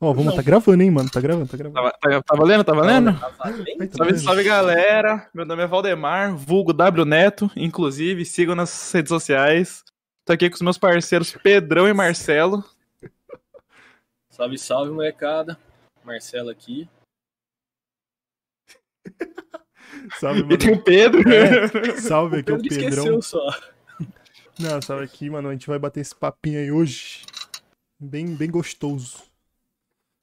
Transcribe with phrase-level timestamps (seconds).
[0.00, 1.10] Ó, vamos, tá gravando, hein, mano?
[1.10, 1.90] Tá gravando, tá gravando.
[1.90, 2.62] Tá, tá, tá valendo?
[2.62, 3.18] Tá valendo?
[3.18, 3.96] Tá valendo?
[3.96, 5.28] Salve, salve galera!
[5.34, 9.82] Meu nome é Valdemar, vulgo W Neto, inclusive, sigam nas redes sociais.
[10.24, 12.62] Tô aqui com os meus parceiros Pedrão e Marcelo.
[14.30, 15.58] Salve, salve, molecada.
[16.04, 16.88] Marcelo aqui.
[20.20, 20.80] Salve, E tem mano.
[20.80, 21.28] o Pedro.
[21.32, 23.18] É, salve aqui, o Pedro Pedrão.
[23.18, 23.60] esqueceu só.
[24.58, 25.48] Não, salve aqui, mano.
[25.48, 27.24] A gente vai bater esse papinho aí hoje.
[27.98, 29.27] Bem, bem gostoso.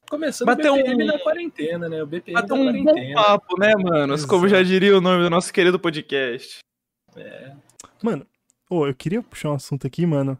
[0.09, 2.03] Começando Bateu o BPM um- na quarentena, né?
[2.03, 4.27] O BPM da um bom papo, né, mano?
[4.27, 6.59] Como já diria o nome do nosso querido podcast.
[8.01, 8.25] Mano,
[8.69, 10.37] ô, eu queria puxar um assunto aqui, mano.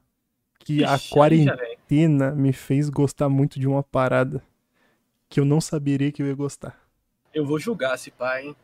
[0.59, 4.43] Que a Ixi, aí quarentena me fez gostar muito de uma parada
[5.29, 6.79] que eu não saberia que eu ia gostar.
[7.33, 8.55] Eu vou julgar esse pai, hein?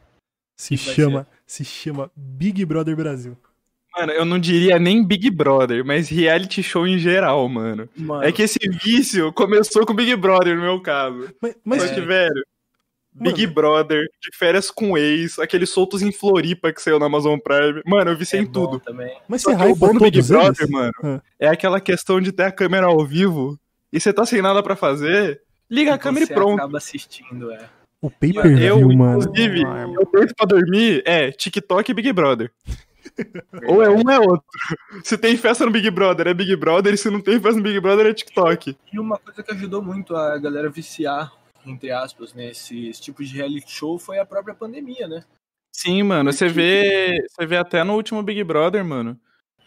[0.56, 3.38] Se Que chama, se chama Big Brother Brasil.
[3.98, 7.90] Mano, eu não diria nem Big Brother, mas reality show em geral, mano.
[7.96, 11.30] Mano, É que esse vício começou com Big Brother, no meu caso.
[11.42, 12.44] Mas, mas Só que, velho,
[13.14, 13.54] Big Mano.
[13.54, 17.82] Brother, de férias com ex, aqueles soltos em Floripa que saiu na Amazon Prime.
[17.86, 18.80] Mano, eu vi é sem bom tudo.
[18.80, 19.14] também.
[19.28, 20.70] mas você que o bom do Big Brother, eles?
[20.70, 21.22] mano, Ah.
[21.38, 23.60] é aquela questão de ter a câmera ao vivo
[23.92, 26.60] e você tá sem nada pra fazer, liga a câmera Você e pronto.
[26.60, 27.60] acaba assistindo, é.
[28.02, 29.20] O pay-per-view, Eu, mano.
[29.20, 32.50] inclusive, Ah, eu deito pra dormir, é TikTok e Big Brother.
[33.68, 34.46] Ou é um ou é outro.
[35.04, 37.64] Se tem festa no Big Brother, é Big Brother, e se não tem festa no
[37.64, 38.78] Big Brother, é TikTok.
[38.92, 41.32] E uma coisa que ajudou muito a galera viciar,
[41.66, 45.24] entre aspas, nesses tipos de reality show foi a própria pandemia, né?
[45.72, 49.20] Sim, mano, você vê, você vê até no último Big Brother, mano.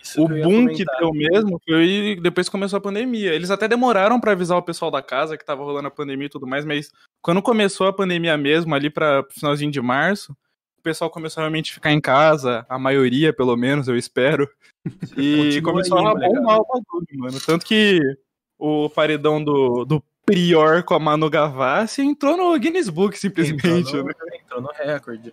[0.05, 3.33] Isso O que boom que deu mesmo foi depois que começou a pandemia.
[3.33, 6.31] Eles até demoraram pra avisar o pessoal da casa que tava rolando a pandemia e
[6.31, 10.37] tudo mais, mas quando começou a pandemia mesmo, ali pra finalzinho de março,
[10.85, 14.49] pessoal começou a realmente ficar em casa, a maioria, pelo menos, eu espero.
[15.17, 17.41] E Continua começou aí, a bombar o bagulho, mano.
[17.41, 18.01] Tanto que
[18.59, 24.03] o paredão do, do Prior com a Manu Gavassi entrou no Guinness Book, simplesmente, entrou
[24.03, 24.15] no, né?
[24.43, 25.33] entrou no recorde.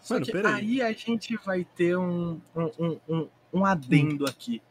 [0.00, 4.62] Só Mano, que aí a gente vai ter um, um, um, um, adendo aqui.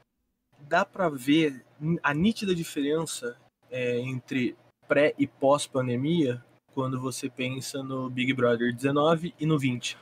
[0.61, 1.63] Dá pra ver
[2.01, 3.37] a nítida diferença
[3.69, 4.55] é, entre
[4.87, 9.97] pré e pós-pandemia quando você pensa no Big Brother 19 e no 20.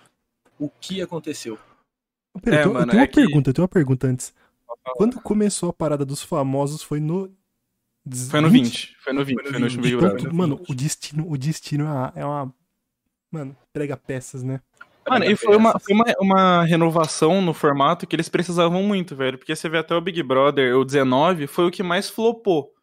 [0.57, 1.57] O que aconteceu?
[2.41, 4.07] Pera, É, eu, tenho- eu mano, tenho é uma que- pergunta, eu tenho uma pergunta
[4.07, 4.34] antes.
[4.96, 7.31] Quando começou a parada dos famosos foi no.
[8.29, 8.96] Foi no 20.
[9.00, 9.91] Foi no 20, Foi no foi no último 20.
[9.91, 10.34] Big Brother.
[10.34, 12.53] mano, o destino, o destino é uma, é uma-
[13.31, 14.59] Mano, prega peças, né?
[15.08, 19.38] Mano, e foi uma, foi uma, uma renovação no formato que eles precisavam muito, velho.
[19.38, 22.74] Porque você vê até o Big Brother, o 19, foi o que mais flopou.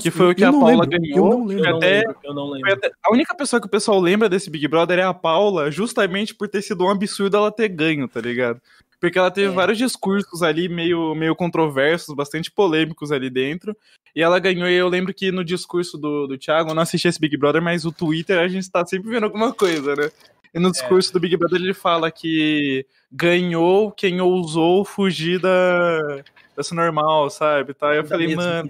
[0.00, 1.76] Nossa, Que foi o que a Paula lembro, ganhou, Eu não lembro.
[1.76, 2.72] até- lembro, eu não lembro.
[2.72, 6.34] até- A única pessoa que o pessoal lembra desse Big Brother é a Paula, justamente
[6.34, 8.60] por ter sido um absurdo ela ter ganho, tá ligado?
[9.00, 9.54] Porque ela teve É.
[9.54, 13.74] vários discursos ali meio, meio controversos, bastante polêmicos ali dentro.
[14.14, 17.08] E ela ganhou, e eu lembro que no discurso do, do Thiago, eu não assisti
[17.08, 20.10] esse Big Brother, mas o Twitter a gente tá sempre vendo alguma coisa, né?
[20.52, 26.22] E no discurso do Big Brother ele fala que ganhou quem ousou fugir da,
[26.56, 27.72] dessa normal, sabe?
[27.72, 27.94] Tá?
[27.94, 28.68] Eu Da falei, mano.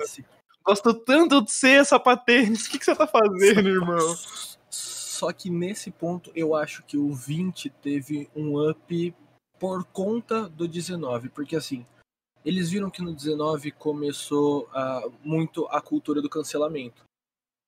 [0.70, 4.16] Gosto tanto de ser sapatênis, o que, que você tá fazendo, irmão?
[4.70, 9.14] Só que nesse ponto eu acho que o 20 teve um up
[9.58, 11.84] por conta do 19, porque assim,
[12.44, 17.02] eles viram que no 19 começou ah, muito a cultura do cancelamento.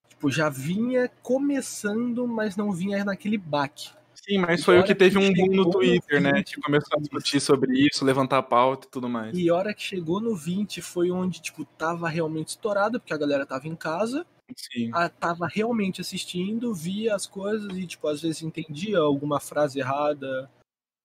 [0.09, 3.91] Tipo, já vinha começando, mas não vinha naquele baque.
[4.25, 6.33] Sim, mas foi o que teve que um boom no no Twitter, né?
[6.35, 9.37] vídeo, Que começou a discutir sobre isso, levantar a pauta e tudo mais.
[9.37, 13.19] E a hora que chegou no 20 foi onde, tipo, tava realmente estourado, porque a
[13.19, 14.25] galera tava em casa,
[14.57, 14.91] Sim.
[14.95, 20.49] a- tava realmente assistindo, via as coisas e, tipo, às vezes entendia alguma frase errada,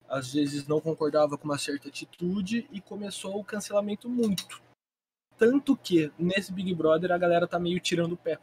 [0.07, 4.61] às vezes não concordava com uma certa atitude e começou o cancelamento muito.
[5.39, 8.37] Tanto que nesse Big Brother a galera tá meio tirando o pé.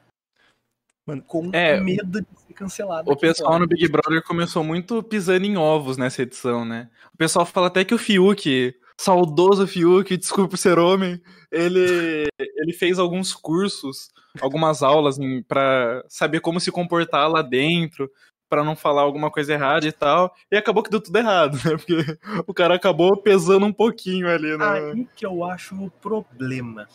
[1.07, 3.11] Mano, com é, medo de ser cancelado.
[3.11, 3.61] O pessoal fora.
[3.61, 6.89] no Big Brother começou muito pisando em ovos nessa edição, né?
[7.13, 11.21] O pessoal fala até que o Fiuk, saudoso Fiuk, desculpa por ser homem,
[11.53, 14.09] ele, ele fez alguns cursos,
[14.41, 18.11] algumas aulas pra saber como se comportar lá dentro,
[18.49, 20.35] pra não falar alguma coisa errada e tal.
[20.51, 21.77] E acabou que deu tudo errado, né?
[21.77, 24.65] Porque o cara acabou pesando um pouquinho ali, né?
[24.65, 26.89] Aí que eu acho o problema.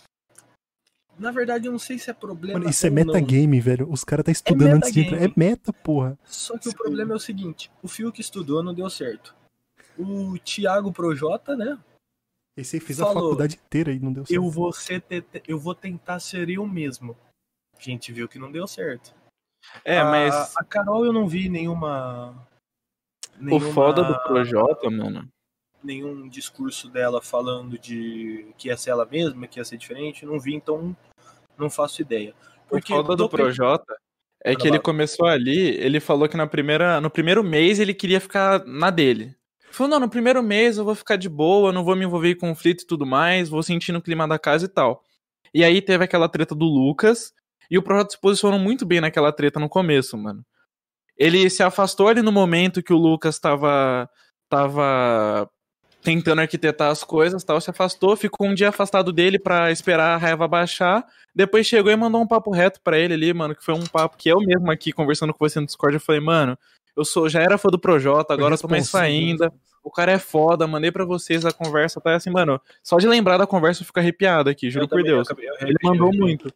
[1.20, 2.58] Na verdade, eu não sei se é problema.
[2.60, 3.06] Mano, isso é ou não.
[3.14, 3.92] metagame, velho.
[3.92, 5.18] Os caras tá estudando antes de entrar.
[5.18, 5.50] É metagame.
[5.50, 6.18] meta, porra.
[6.24, 9.36] Só que o problema é o seguinte: o Fiuk estudou, não deu certo.
[9.98, 11.78] O Thiago Projota, né?
[12.58, 13.24] Esse aí fez a Falou.
[13.24, 14.34] faculdade inteira e não deu certo.
[14.36, 17.16] Eu vou, ser te- eu vou tentar ser eu mesmo.
[17.78, 19.14] A gente viu que não deu certo.
[19.84, 22.48] É, A- mas A Carol eu não vi nenhuma.
[23.40, 25.28] o nenhuma foda do Projota, mano.
[25.84, 30.26] nenhum discurso dela falando de que ia ser ela mesma, que ia ser diferente.
[30.26, 30.96] Não vi, então
[31.60, 32.34] não faço ideia.
[32.68, 33.96] Porque o foda do Projota
[34.44, 38.22] é que ele começou ali, ele falou que na primeira, no primeiro mês ele queria
[38.22, 39.36] ficar na dele.
[39.72, 42.38] Falou, não, no primeiro mês eu vou ficar de boa, não vou me envolver em
[42.38, 45.04] conflito e tudo mais, vou sentir no clima da casa e tal.
[45.54, 47.34] E aí teve aquela treta do Lucas,
[47.70, 50.44] e o Projota se posicionou muito bem naquela treta no começo, mano.
[51.18, 54.10] Ele se afastou ali no momento que o Lucas tava,
[54.48, 55.50] tava
[56.02, 60.18] tentando arquitetar as coisas, tal, se afastou, ficou um dia afastado dele pra esperar a
[60.18, 61.06] raiva baixar,
[61.36, 64.18] depois chegou e mandou um papo reto pra ele ali, mano, que foi um papo
[64.18, 66.58] que eu mesmo aqui conversando com você no Discord, eu falei, mano,
[66.96, 69.52] eu sou, já era fã do Projota, agora eu tô mais fã ainda,
[69.84, 73.38] o cara é foda, mandei pra vocês a conversa, tá assim, mano, só de lembrar
[73.38, 75.28] da conversa eu fico arrepiado aqui, juro Eu por também, eu Deus.
[75.28, 76.52] acabei- eu Ele mandou muito.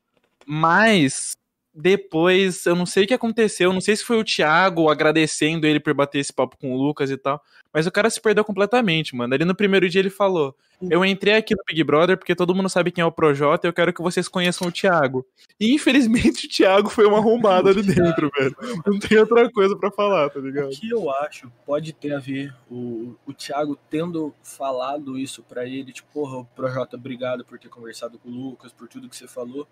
[0.45, 1.35] Mas
[1.73, 5.79] depois, eu não sei o que aconteceu, não sei se foi o Thiago agradecendo ele
[5.79, 7.41] por bater esse papo com o Lucas e tal,
[7.73, 9.33] mas o cara se perdeu completamente, mano.
[9.33, 10.55] Ali no primeiro dia ele falou:
[10.87, 13.69] Eu entrei aqui no Big Brother porque todo mundo sabe quem é o Projota e
[13.69, 15.25] eu quero que vocês conheçam o Thiago.
[15.59, 18.55] E infelizmente o Thiago foi uma arrombada ali dentro, velho.
[18.85, 20.67] Não tem outra coisa pra falar, tá ligado?
[20.67, 25.65] O que eu acho pode ter a ver o, o Thiago tendo falado isso pra
[25.65, 29.27] ele, tipo, porra, Projota, obrigado por ter conversado com o Lucas, por tudo que você
[29.27, 29.67] falou.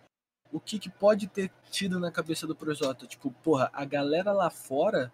[0.52, 3.08] O que, que pode ter tido na cabeça do Projota?
[3.08, 5.12] Tipo, porra, a galera lá fora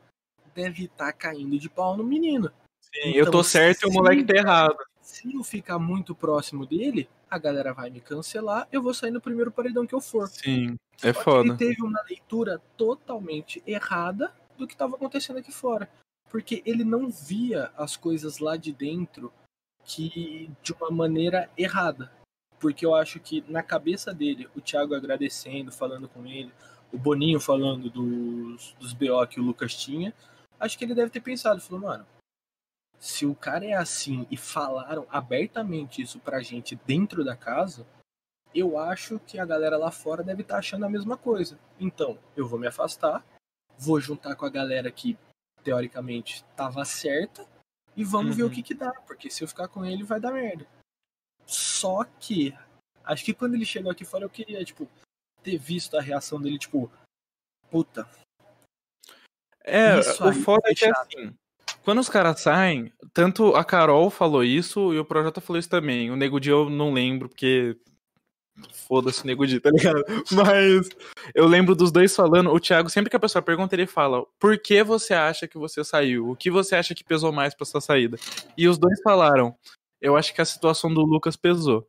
[0.55, 2.51] deve estar caindo de pau no menino.
[2.81, 4.77] Sim, eu tô Então, certo e o moleque tá errado.
[5.01, 9.21] Se eu ficar muito próximo dele, a galera vai me cancelar, eu vou sair no
[9.21, 10.27] primeiro paredão que eu for.
[10.27, 11.49] Sim, é Só que foda.
[11.49, 15.89] Ele teve uma leitura totalmente errada do que estava acontecendo aqui fora.
[16.29, 19.31] Porque ele não via as coisas lá de dentro
[19.85, 22.11] que de uma maneira errada.
[22.59, 26.51] Porque eu acho que na cabeça dele, o Thiago agradecendo, falando com ele,
[26.91, 30.13] o Boninho falando dos, dos BO que o Lucas tinha,
[30.59, 32.05] acho que ele deve ter pensado, falou, mano,
[32.99, 37.85] se o cara é assim e falaram abertamente isso pra gente dentro da casa,
[38.55, 41.59] eu acho que a galera lá fora deve estar achando a mesma coisa.
[41.79, 43.23] Então, eu vou me afastar,
[43.77, 45.15] vou juntar com a galera que
[45.63, 47.45] teoricamente tava certa
[47.95, 48.49] e vamos ver Uhum.
[48.49, 50.65] o que que dá, porque se eu ficar com ele vai dar merda.
[51.77, 52.55] Só que
[53.03, 54.89] acho que quando ele chegou aqui fora eu queria, tipo,
[55.43, 56.91] ter visto a reação dele, tipo,
[57.69, 58.07] puta,
[59.63, 60.97] É, o foda é que chato.
[61.01, 61.33] assim,
[61.83, 66.09] quando os caras saem, tanto a Carol falou isso e o Projota falou isso também.
[66.09, 67.77] O Nego Di eu não lembro, porque.
[68.87, 70.03] Foda-se o Nego Di, tá ligado?
[70.31, 70.89] Mas
[71.35, 72.51] eu lembro dos dois falando.
[72.51, 75.83] O Thiago, sempre que a pessoa pergunta, ele fala: Por que você acha que você
[75.83, 76.31] saiu?
[76.31, 78.17] O que você acha que pesou mais pra sua saída?
[78.57, 79.55] E os dois falaram:
[80.01, 81.87] Eu acho que a situação do Lucas pesou.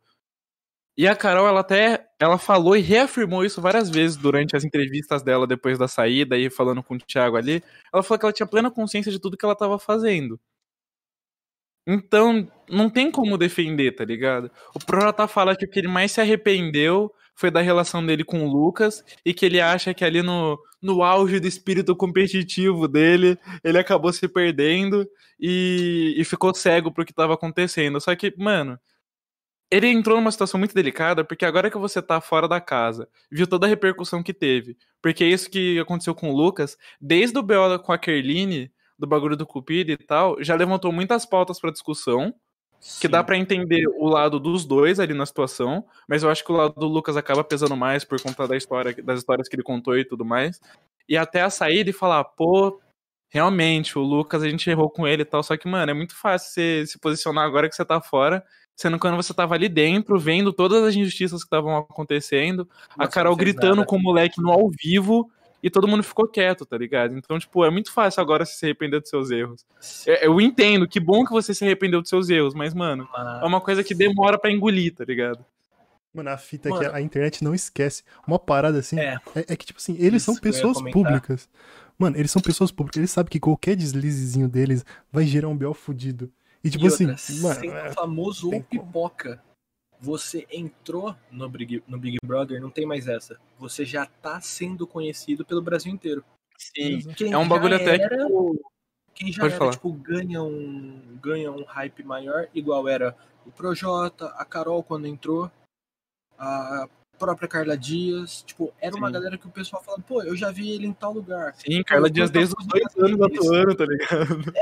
[0.97, 5.23] E a Carol, ela até ela falou e reafirmou isso várias vezes durante as entrevistas
[5.23, 7.63] dela depois da saída e falando com o Thiago ali.
[7.93, 10.39] Ela falou que ela tinha plena consciência de tudo que ela tava fazendo.
[11.87, 14.51] Então, não tem como defender, tá ligado?
[14.75, 18.45] O Projota fala que o que ele mais se arrependeu foi da relação dele com
[18.45, 23.39] o Lucas e que ele acha que ali no, no auge do espírito competitivo dele,
[23.63, 25.07] ele acabou se perdendo
[25.39, 28.01] e, e ficou cego pro que tava acontecendo.
[28.01, 28.77] Só que, mano,
[29.71, 33.47] ele entrou numa situação muito delicada, porque agora que você tá fora da casa, viu
[33.47, 34.75] toda a repercussão que teve.
[35.01, 39.37] Porque isso que aconteceu com o Lucas, desde o BO com a Kerline, do bagulho
[39.37, 42.35] do Cupido e tal, já levantou muitas pautas pra discussão,
[42.99, 46.51] que dá pra entender o lado dos dois ali na situação, mas eu acho que
[46.51, 49.63] o lado do Lucas acaba pesando mais por conta da história, das histórias que ele
[49.63, 50.59] contou e tudo mais.
[51.07, 52.79] E até a saída e falar, pô,
[53.29, 56.15] realmente, o Lucas, a gente errou com ele e tal, só que, mano, é muito
[56.15, 58.43] fácil você se posicionar agora que você tá fora,
[58.75, 62.67] sendo que quando você tava ali dentro, vendo todas as injustiças que estavam acontecendo,
[62.97, 63.85] a Você Carol gritando nada.
[63.85, 65.29] com o moleque no ao vivo,
[65.61, 67.17] e todo mundo ficou quieto, tá ligado?
[67.17, 69.65] Então, tipo, é muito fácil agora você se arrepender dos seus erros.
[70.07, 73.07] É, Eu entendo, que bom que você se arrependeu dos seus erros, mas, mano,
[73.41, 75.43] é uma coisa que demora pra engolir, tá ligado?
[76.13, 76.95] Mano, a fita é que Mano.
[76.95, 78.03] a internet não esquece.
[78.25, 78.99] Uma parada assim.
[78.99, 79.19] É.
[79.35, 81.47] É, é que, tipo assim, eles Isso são que pessoas públicas.
[81.99, 82.97] Mano, eles são pessoas públicas.
[82.97, 85.73] Eles sabem que qualquer deslizezinho deles vai gerar um B.O.
[85.73, 86.31] fudido.
[86.63, 89.41] E, tipo E assim, outra, mano, sem é, o famoso ou pipoca.
[89.99, 93.37] Você entrou no Big, no Big Brother, não tem mais essa.
[93.57, 96.23] Você já tá sendo conhecido pelo Brasil inteiro.
[96.57, 97.01] Sim.
[97.13, 98.17] Quem É um bagulho até era-
[99.13, 99.71] Quem já Pode era, falar.
[99.71, 103.15] tipo, ganha um, ganha um hype maior, igual era
[103.45, 105.51] o Projota, a Carol quando entrou,
[106.37, 106.87] a
[107.17, 108.41] própria Carla Dias.
[108.43, 109.13] Tipo, era uma Sim.
[109.13, 111.53] galera que o pessoal falava, pô, eu já vi ele em tal lugar.
[111.55, 114.53] Sim, Carla Eu Dias desde os dois anos atuando, tá ligado?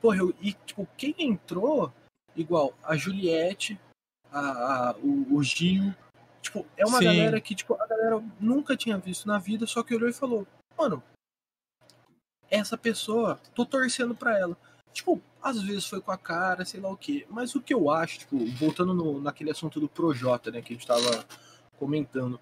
[0.00, 1.92] Porra, eu, e tipo, quem entrou,
[2.34, 3.78] igual a Juliette,
[4.34, 5.94] a, a- o, o Gil,
[6.42, 7.04] tipo, é uma Sim.
[7.04, 10.46] galera que, tipo, a galera nunca tinha visto na vida, só que olhou e falou,
[10.76, 11.02] mano,
[12.50, 14.56] essa pessoa, tô torcendo pra ela.
[14.92, 17.26] Tipo, às vezes foi com a cara, sei lá o quê.
[17.28, 20.76] Mas o que eu acho, tipo, voltando no, naquele assunto do Projota, né, que a
[20.76, 21.24] gente tava
[21.78, 22.38] comentando.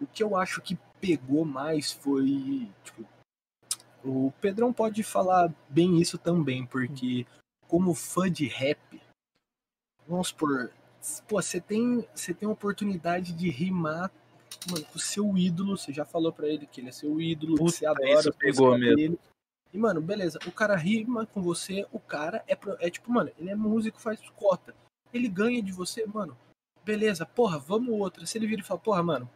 [0.00, 2.70] O que eu acho que pegou mais foi.
[2.84, 3.04] Tipo,
[4.04, 7.26] o Pedrão pode falar bem isso também, porque
[7.66, 8.78] como fã de rap,
[10.06, 10.70] vamos supor,
[11.28, 14.10] pô, você tem, você tem oportunidade de rimar
[14.70, 17.56] mano, com o seu ídolo, você já falou pra ele que ele é seu ídolo,
[17.56, 18.96] Puta, você adora isso pegou mesmo.
[18.96, 19.18] dele.
[19.72, 23.30] E, mano, beleza, o cara rima com você, o cara é, pro- é tipo, mano,
[23.38, 24.74] ele é músico, faz cota.
[25.12, 26.36] Ele ganha de você, mano.
[26.84, 28.24] Beleza, porra, vamos outra.
[28.26, 29.28] Se ele vira e fala, porra, mano,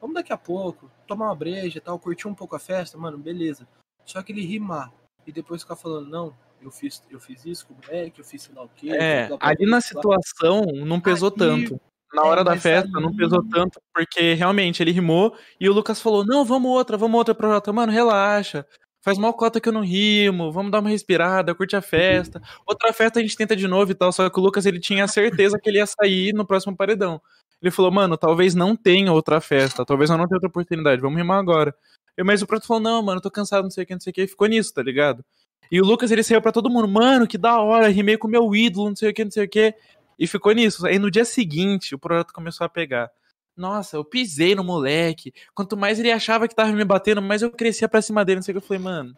[0.00, 3.18] vamos daqui a pouco, tomar uma breja e tal, curtir um pouco a festa, mano,
[3.18, 3.66] beleza.
[4.04, 4.92] Só que ele rimar
[5.26, 6.34] e depois ficar falando, não,
[6.64, 8.90] eu fiz, eu fiz isso com o moleque, eu fiz sei lá o quê.
[8.90, 11.80] É, ali na situação não pesou Aí- tanto.
[12.12, 15.72] Na é, hora da mas festa não pesou tanto, porque realmente ele rimou e o
[15.72, 17.72] Lucas falou: Não, vamos outra, vamos outra Projota.
[17.72, 18.64] Mano, relaxa.
[19.02, 22.40] Faz mal cota que eu não rimo, vamos dar uma respirada, curte a festa.
[22.66, 24.10] Outra festa a gente tenta de novo e tal.
[24.12, 27.20] Só que o Lucas ele tinha certeza que ele ia sair no próximo paredão.
[27.60, 31.18] Ele falou, mano, talvez não tenha outra festa, talvez eu não tenha outra oportunidade, vamos
[31.18, 31.74] rimar agora.
[32.16, 34.10] Eu, mas o Proto falou, não, mano, tô cansado, não sei o que, não sei
[34.10, 35.24] o que, e ficou nisso, tá ligado?
[35.70, 38.54] E o Lucas, ele saiu pra todo mundo, mano, que da hora, rimei com meu
[38.54, 39.74] ídolo, não sei o que, não sei o que.
[40.18, 40.86] E ficou nisso.
[40.86, 43.10] Aí no dia seguinte, o projeto começou a pegar.
[43.56, 45.32] Nossa, eu pisei no moleque.
[45.54, 48.42] Quanto mais ele achava que tava me batendo, mais eu crescia pra cima dele, não
[48.42, 48.64] sei o que.
[48.64, 49.16] Eu falei, mano.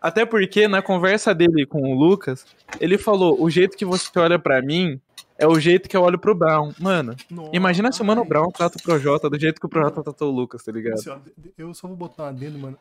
[0.00, 2.46] Até porque na conversa dele com o Lucas,
[2.78, 5.00] ele falou: o jeito que você olha pra mim
[5.38, 6.72] é o jeito que eu olho pro Brown.
[6.78, 10.02] Mano, Nossa, imagina se o Mano Brown trata o Projota do jeito que o Projota
[10.02, 10.94] tratou o Lucas, tá ligado?
[10.94, 11.10] assim,
[11.56, 12.78] eu só vou botar um adendo, mano.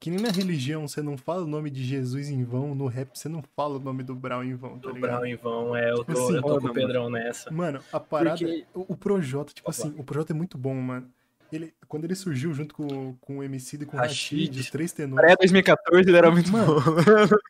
[0.00, 3.16] Que, nem na religião você não fala o nome de Jesus em vão, no rap
[3.16, 5.10] você não fala o nome do Brown em vão, tá Do ligado?
[5.12, 7.50] Brown em vão, é, eu tô, Assim, eu tô com o Pedrão nessa.
[7.50, 8.36] Mano, a parada.
[8.38, 9.78] Porque- O, o Projota, tipo Opa.
[9.78, 11.08] assim, o Projota é muito bom, mano.
[11.52, 14.40] Ele, quando ele surgiu junto com, com o MC e com o Rashid.
[14.48, 15.36] Rashid, os três tenores.
[15.36, 16.82] Pré-2014 ele era muito Mano, bom.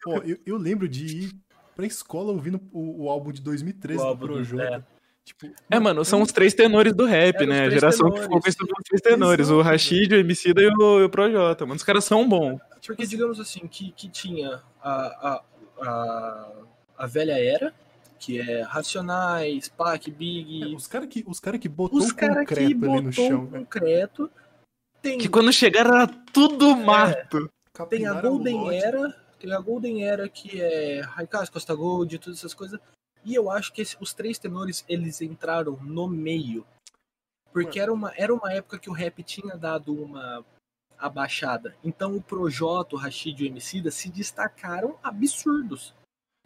[0.04, 1.32] Pô, eu, eu lembro de ir
[1.74, 4.86] pra escola ouvindo o, o álbum de 2013 O do álbum do- Projota.
[5.26, 7.62] Tipo, É, mano, são os três tenores do rap, né?
[7.64, 8.23] A geração que tenores.
[8.23, 9.50] ficou conhecida pelos três tenores.
[9.50, 11.66] O Rashid, o MC e o, e o Projota.
[11.66, 12.61] Mano, os caras são bons.
[12.87, 15.42] Porque digamos assim, que, que tinha a, a,
[15.83, 16.52] a,
[16.99, 17.75] a velha era,
[18.21, 22.14] que é Racionais, Pac, é, Big, os caras que, os cara que botou os o
[22.14, 24.30] caras que concreto ali no botou chão, concreto.
[25.02, 27.50] Tem, Que quando chegaram era tudo mato.
[27.88, 28.73] tem a Golden.
[28.78, 32.78] Era, tem a Golden Era que é Raikais, Costa Gold, todas essas coisas.
[33.26, 36.64] E eu acho que esse- os três tenores, eles entraram no meio.
[37.52, 40.47] Porque era uma, era uma época que o rap tinha dado uma
[40.97, 41.76] abaixada.
[41.83, 45.92] Então o Projota, o Rashid e o Emicida se destacaram absurdos.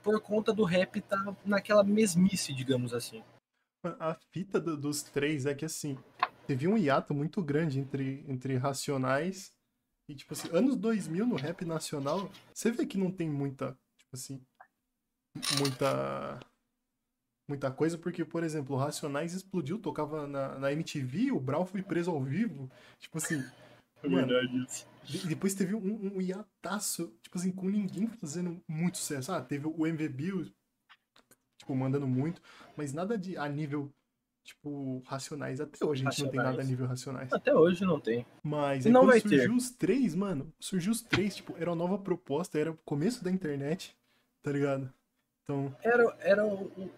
[0.02, 3.22] Por conta do rap estar naquela mesmice, digamos assim.
[3.84, 5.98] A fita do- dos três é que assim,
[6.46, 9.52] teve um hiato muito grande entre, entre Racionais
[10.08, 14.10] e, tipo assim, anos 2000 no rap nacional, você vê que não tem muita, tipo
[14.14, 14.42] assim,
[15.58, 16.40] muita
[17.50, 21.82] muita coisa, porque, por exemplo, o Racionais explodiu, tocava na, na MTV, o Brau foi
[21.82, 23.44] preso ao vivo, tipo assim,
[24.02, 24.28] mano,
[25.04, 29.32] de- depois teve um, um hiataço, tipo assim, com ninguém fazendo muito sucesso.
[29.32, 30.46] Ah, teve o MV Bill,
[31.58, 32.40] tipo, mandando muito,
[32.76, 33.92] mas nada de a nível,
[34.44, 35.60] tipo, racionais.
[35.60, 36.68] Até hoje a gente não tem nada a Racionais.
[36.70, 37.32] nível racionais.
[37.32, 38.24] Até hoje não tem.
[38.42, 39.50] Mas aí não vai surgiu ter.
[39.50, 43.30] os três, mano, surgiu os três, tipo, era uma nova proposta, era o começo da
[43.30, 43.94] internet,
[44.42, 44.90] tá ligado?
[45.50, 46.42] Então, Era, era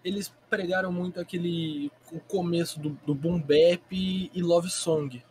[0.03, 5.23] eles pregaram muito aquele o começo do, do boom bap e love song,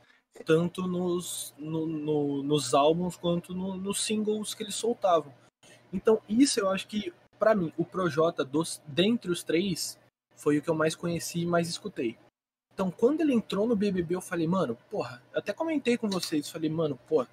[0.45, 5.33] tanto nos, no- no- nos álbuns quanto no- nos singles que eles soltavam.
[5.93, 9.99] Então isso eu acho que pra mim o Projota dos dentre os três
[10.37, 12.17] foi o que eu mais conheci e mais escutei.
[12.75, 16.71] Então quando ele entrou no BBB eu falei mano, porra, até comentei com vocês, falei
[16.71, 17.29] mano, porra,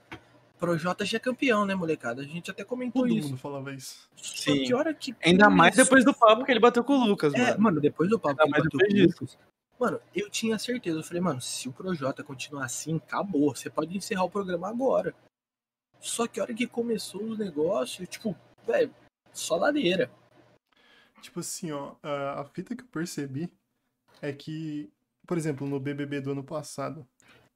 [0.60, 2.22] Projota já é campeão, né, molecada?
[2.22, 3.30] A gente até comentou todo isso.
[3.30, 4.10] mundo falava isso.
[4.16, 4.64] Só Sim.
[4.64, 7.52] que hora que Ainda mais depois do papo que ele bateu com o Lucas, é,
[7.52, 7.62] mano.
[7.62, 9.06] mano, depois do papo que Ainda ele mais bateu com o.
[9.06, 9.38] Lucas,
[9.80, 11.00] mano, eu tinha certeza.
[11.00, 13.56] Eu falei, mano, se o Projota continuar assim, acabou.
[13.56, 15.16] Você pode encerrar o programa agora.
[16.00, 18.36] Só que a hora que começou os negócios, tipo,
[18.68, 18.94] velho,
[19.32, 20.12] só ladeira.
[21.22, 23.50] Tipo assim, ó, a, a fita que eu percebi
[24.22, 24.92] é que,
[25.26, 27.08] por exemplo, no BBB do ano passado,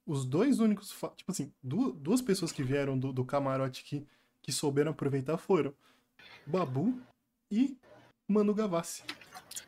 [0.06, 4.06] os dois únicos, tipo assim, du- duas pessoas que vieram do, do camarote que,
[4.42, 5.72] que souberam aproveitar foram
[6.46, 6.98] Babu
[7.50, 7.76] e
[8.28, 9.02] Manu Gavassi.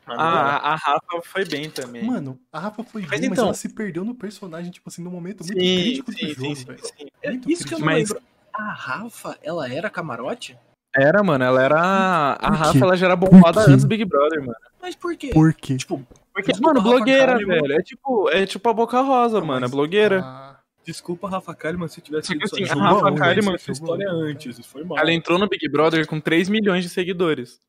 [0.05, 2.03] Ah, a Rafa foi bem também.
[2.05, 5.01] Mano, a Rafa foi Mas bem, mas então- ela se perdeu no personagem, tipo assim,
[5.01, 6.81] num momento muito sim, crítico do sim, jogo, sim, sim, velho.
[7.23, 8.23] É isso que eu não Mas- lembro.
[8.53, 10.57] A Rafa, ela era camarote?
[10.97, 11.79] Era, mano, ela era.
[11.79, 12.49] A?
[12.49, 14.55] Rafa, ela já era bombada antes do Big Brother, mano.
[14.81, 15.29] Mas por quê?
[15.31, 15.77] Por quê?
[15.77, 17.61] Tipo, Porque, Desculpa, mano, Rafa blogueira, Kalimann.
[17.61, 17.73] velho.
[17.73, 19.65] É tipo, é tipo a Boca Rosa, mano.
[19.65, 20.21] É blogueira.
[20.23, 24.09] Ah, desculpa, Rafa Kalimann, se tivesse Só que sido assim, a Rafa Kalimann essa história
[24.09, 24.97] antes, isso foi mal.
[24.97, 27.59] Ela entrou no Big Brother com 3 milhões de seguidores.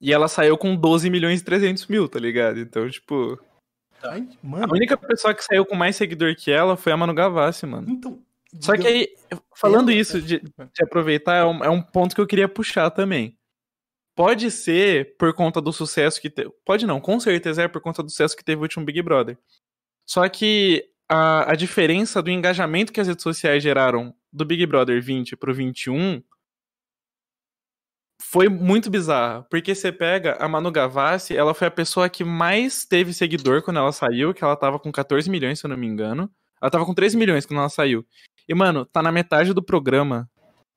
[0.00, 2.58] E ela saiu com 12 milhões e 300 mil, tá ligado?
[2.58, 3.38] Então, tipo.
[4.02, 4.28] Aí,
[4.62, 7.86] A única pessoa que saiu com mais seguidor que ela foi a Manu Gavassi, mano.
[7.90, 8.18] então.
[8.60, 9.08] Só que aí,
[9.54, 13.36] falando isso, de, de aproveitar, é um, é um ponto que eu queria puxar também.
[14.14, 16.50] Pode ser por conta do sucesso que teve.
[16.64, 19.38] Pode não, com certeza é por conta do sucesso que teve o último Big Brother.
[20.06, 25.02] Só que a, a diferença do engajamento que as redes sociais geraram do Big Brother
[25.02, 26.22] 20 pro 21
[28.22, 29.42] foi muito bizarra.
[29.50, 33.78] Porque você pega a Manu Gavassi, ela foi a pessoa que mais teve seguidor quando
[33.78, 36.30] ela saiu, que ela tava com 14 milhões, se eu não me engano.
[36.60, 38.06] Ela tava com 13 milhões quando ela saiu.
[38.48, 40.30] E, mano, tá na metade do programa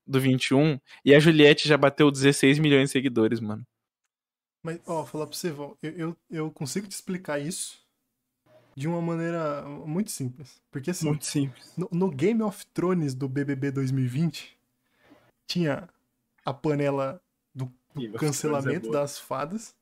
[0.05, 3.65] do 21 e a Juliette já bateu 16 milhões de seguidores, mano.
[4.63, 7.79] Mas, ó, falar pra você, Val, eu, eu, eu consigo te explicar isso
[8.75, 10.61] de uma maneira muito simples.
[10.71, 11.73] Porque assim, Muito simples.
[11.77, 14.57] no, no Game of Thrones do BBB 2020,
[15.47, 15.87] tinha
[16.45, 17.21] a panela
[17.53, 19.75] do of cancelamento é das fadas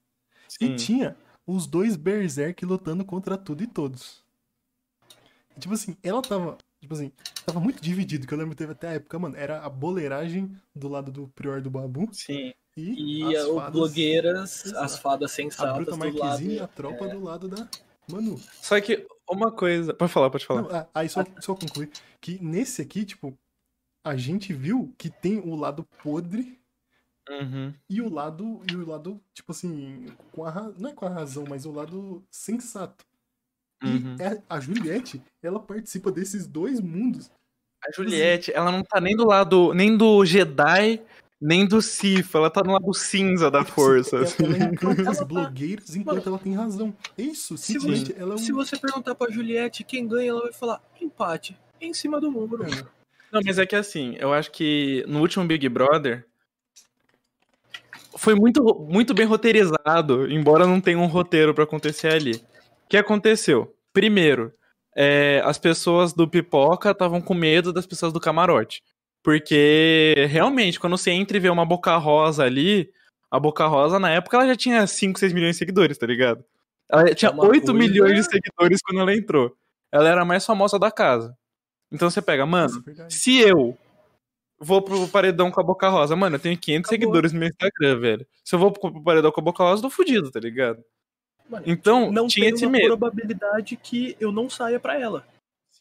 [0.47, 0.73] Sim.
[0.73, 4.23] e tinha os dois Berserk lutando contra tudo e todos.
[5.55, 7.11] E, tipo assim, ela tava, tipo assim,
[7.45, 10.55] tava muito dividido, que eu lembro que teve até a época, mano, era a boleiragem
[10.75, 12.53] do lado do Prior do Babu Sim.
[12.75, 14.83] e, E as o fadas, blogueiras, Exato.
[14.85, 16.17] as fadas a sensatas Bruta do lado.
[16.17, 16.21] é.
[16.21, 17.67] Marquezine e a tropa do lado da
[18.09, 18.39] Manu.
[18.61, 19.93] Só que uma coisa.
[19.93, 20.61] Pode falar, pode falar.
[20.61, 21.89] Não, aí só, só concluir
[22.21, 23.37] que nesse aqui, tipo,
[24.03, 26.57] a gente viu que tem o lado podre
[27.29, 27.73] Uhum.
[27.89, 31.43] e o lado, e o lado, tipo assim, com a, não é com a razão,
[31.49, 33.05] mas o lado sensato.
[33.83, 34.15] E Uhum.
[34.19, 37.29] é- a Juliette, ela participa desses dois mundos.
[37.87, 39.73] A Juliette, ela não tá nem do lado.
[39.73, 40.99] nem do Jedi,
[41.39, 42.33] nem do Sith.
[42.33, 44.15] Ela tá no lado cinza da força.
[44.15, 44.43] Ela, assim.
[44.45, 46.91] ela encanta Ela as tá- blogueiras enquanto ela tem razão.
[47.17, 48.37] É Isso, Se simplesmente, ela é um...
[48.39, 51.55] Se você perguntar pra Juliette quem ganha, ela vai falar empate.
[51.79, 52.65] Em cima do muro.
[53.31, 56.25] Não, mas é que assim, eu acho que no último Big Brother
[58.17, 62.41] foi muito, muito bem roteirizado, embora não tenha um roteiro pra acontecer ali.
[62.87, 63.75] O que aconteceu?
[63.91, 64.53] Primeiro,
[64.95, 68.81] é, as pessoas do Pipoca estavam com medo das pessoas do camarote.
[69.21, 72.89] Porque, realmente, quando você entra e vê uma Boca Rosa ali,
[73.29, 76.43] a Boca Rosa, na época, ela já tinha 5, 6 milhões de seguidores, tá ligado?
[76.89, 79.53] Ela tinha uma 8 coisa- milhões de seguidores quando ela entrou.
[79.91, 81.35] Ela era a mais famosa da casa.
[81.91, 83.77] Então você pega, mano, é se eu
[84.59, 86.99] vou pro paredão com a Boca Rosa, mano, eu tenho 500 Acabou.
[87.05, 88.27] seguidores no meu Instagram, velho.
[88.45, 90.81] Se eu vou pro paredão com a Boca Rosa, eu tô fudido, tá ligado?
[91.49, 92.87] Mano, Então, não tinha tem esse uma medo.
[92.87, 95.25] probabilidade que eu não saia pra ela.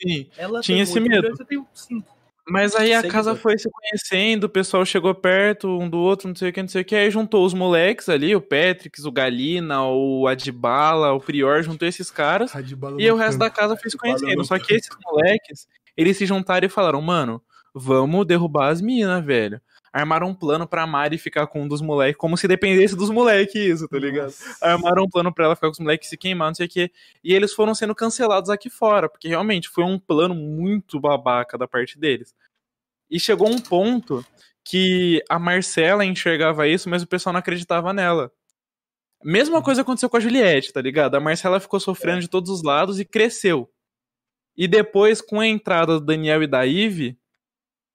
[0.00, 0.28] Sim.
[0.36, 1.22] Ela Tinha tem esse medo.
[1.22, 2.14] milhões, eu tenho cinco.
[2.48, 6.36] Mas aí a casa foi se conhecendo, o pessoal chegou perto um do outro, não
[6.36, 9.10] sei o que, não sei o que, aí juntou os moleques ali, o Patrick, o
[9.10, 12.52] Galina, o Adibala, o Prior, juntou esses caras.
[12.52, 14.44] Radibala E o resto da casa foi se conhecendo.
[14.44, 17.42] Só que esses moleques, eles se juntaram e falaram, mano,
[17.74, 19.60] vamos derrubar as minas, velho.
[19.96, 23.54] Armaram um plano pra Mari ficar com um dos moleques, como se dependesse dos moleques
[23.54, 24.26] isso, tá ligado?
[24.26, 24.58] Nossa.
[24.60, 26.92] Armaram um plano pra ela ficar com os moleques se queimar, não sei o quê.
[27.24, 31.66] E eles foram sendo cancelados aqui fora, porque realmente foi um plano muito babaca da
[31.66, 32.34] parte deles.
[33.10, 34.22] E chegou um ponto
[34.62, 38.30] que a Marcela enxergava isso, mas o pessoal não acreditava nela.
[39.24, 41.14] Mesma coisa aconteceu com a Juliette, tá ligado?
[41.14, 43.72] A Marcela ficou sofrendo de todos os lados e cresceu.
[44.54, 47.18] E depois, com a entrada do Daniel e da Ive,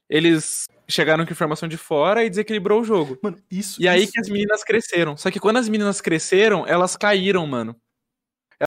[0.10, 3.18] eles chegaram com informação de fora e desequilibrou o jogo.
[3.24, 3.82] Mano, isso.
[3.82, 5.18] E aí isso- que as meninas cresceram.
[5.18, 7.76] Só que quando as meninas cresceram, elas caíram, mano.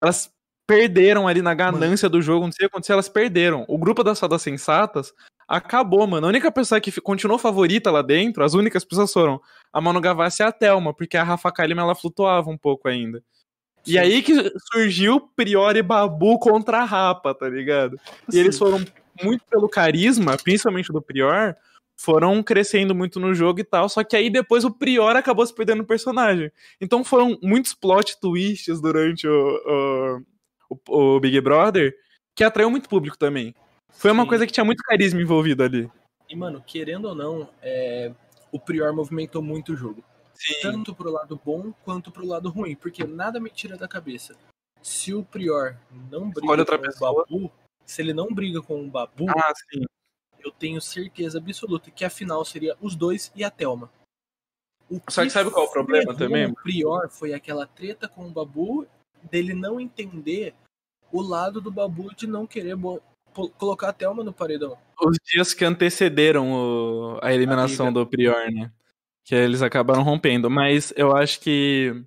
[0.03, 0.31] Elas
[0.67, 3.65] perderam ali na ganância do jogo, não sei o que aconteceu, elas perderam.
[3.69, 5.13] O grupo das fadas sensatas
[5.47, 6.27] acabou, mano.
[6.27, 9.41] A única pessoa que continuou favorita lá dentro, as únicas pessoas foram
[9.73, 13.23] a Manu Gavassi e a Thelma, porque a Rafa Kalimann, ela flutuava um pouco ainda.
[13.87, 13.99] E Sim.
[13.99, 14.35] aí que
[14.73, 18.01] surgiu Priori e Babu contra a Rapa, tá ligado?
[18.33, 18.83] E eles foram
[19.23, 21.55] muito pelo carisma, principalmente do Prior,
[21.97, 23.89] foram crescendo muito no jogo e tal.
[23.89, 26.51] Só que aí depois o Prior acabou se perdendo no personagem.
[26.81, 30.23] Então foram muitos plot twists durante o,
[30.71, 31.97] o, o- o Big Brother
[32.35, 33.55] que atraiu muito público também.
[33.93, 34.29] Foi uma Sim.
[34.29, 35.89] coisa que tinha muito carisma envolvido ali.
[36.29, 38.13] E, mano, querendo ou não, é,
[38.51, 40.03] o Prior movimentou muito o jogo.
[40.61, 42.75] Tanto pro lado bom quanto pro lado ruim.
[42.75, 44.35] Porque nada me tira da cabeça.
[44.83, 45.77] Se o Prior
[46.11, 47.11] não briga Escolhe outra com pessoa.
[47.13, 47.53] o Babu,
[47.87, 49.85] se ele não briga com o Babu, Ah, sim.
[50.45, 53.91] Eu tenho certeza absoluta que a final seria os dois e a Thelma.
[54.91, 58.27] O Só que sabe qual é o problema também, O Prior foi aquela treta com
[58.27, 58.87] o Babu
[59.31, 60.55] dele não entender
[61.11, 62.77] o lado do Babu de não querer
[63.57, 64.77] colocar a Thelma no paredão.
[65.01, 68.71] Os dias que antecederam o- a eliminação A do Prior, né?
[69.25, 70.51] Que eles acabaram rompendo.
[70.51, 72.05] Mas eu acho que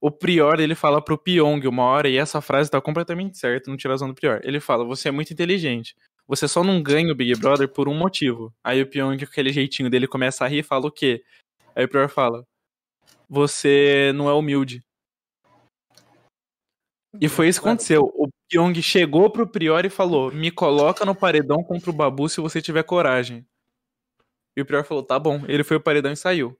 [0.00, 3.76] o Prior, ele fala pro Pyong uma hora, e essa frase tá completamente certa, não
[3.76, 4.40] tira razão do Prior.
[4.42, 5.94] Ele fala, você é muito inteligente.
[6.26, 8.54] Você só não ganha o Big Brother por um motivo.
[8.62, 11.22] Aí o Pyong, com aquele jeitinho dele, começa a rir e fala o quê?
[11.74, 12.46] Aí o Prior fala,
[13.28, 14.82] você não é humilde.
[17.20, 18.02] E foi isso que aconteceu.
[18.14, 22.40] O Pyong chegou pro Prior e falou: Me coloca no paredão contra o Babu se
[22.40, 23.46] você tiver coragem.
[24.56, 25.44] E o Prior falou: Tá bom.
[25.46, 26.58] Ele foi o paredão e saiu.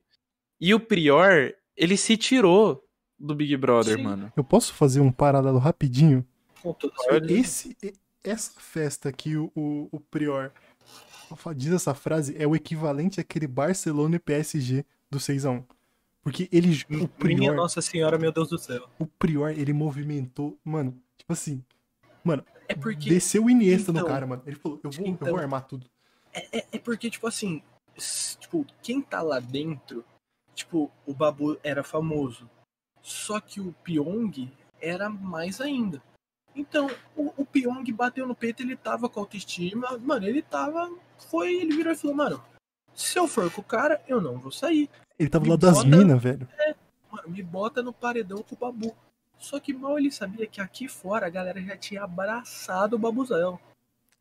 [0.61, 2.85] E o Prior, ele se tirou
[3.19, 4.03] do Big Brother, Sim.
[4.03, 4.33] mano.
[4.37, 6.25] Eu posso fazer um paralelo rapidinho?
[7.29, 7.77] Esse,
[8.25, 10.51] essa festa que o, o, o Prior
[11.55, 15.65] diz essa frase é o equivalente àquele Barcelona e PSG do 6x1.
[16.23, 18.89] Porque ele, o Minha Prior, Nossa Senhora, meu Deus do céu.
[18.99, 21.63] o Prior, ele movimentou, mano, tipo assim,
[22.67, 24.43] É porque, desceu o Iniesta no então, cara, mano.
[24.47, 25.87] Ele falou, eu vou, eu então, vou armar tudo.
[26.33, 27.63] é, é porque, tipo assim,
[28.41, 30.03] tipo, quem tá lá dentro,
[30.55, 32.49] tipo, o Babu era famoso.
[33.03, 36.03] Só que o Pyong era mais ainda.
[36.55, 40.91] Então, o, o Pyong bateu no peito, ele tava com autoestima, mano, ele tava.
[41.31, 42.45] Foi, ele virou e falou, mano,
[42.95, 44.89] se eu for com o cara, eu não vou sair.
[45.19, 46.49] Ele tava Me lá das minas, velho.
[47.11, 48.95] Mano, me bota no paredão com o Babu.
[49.39, 53.59] Só que mal ele sabia que aqui fora a galera já tinha abraçado o Babuzão.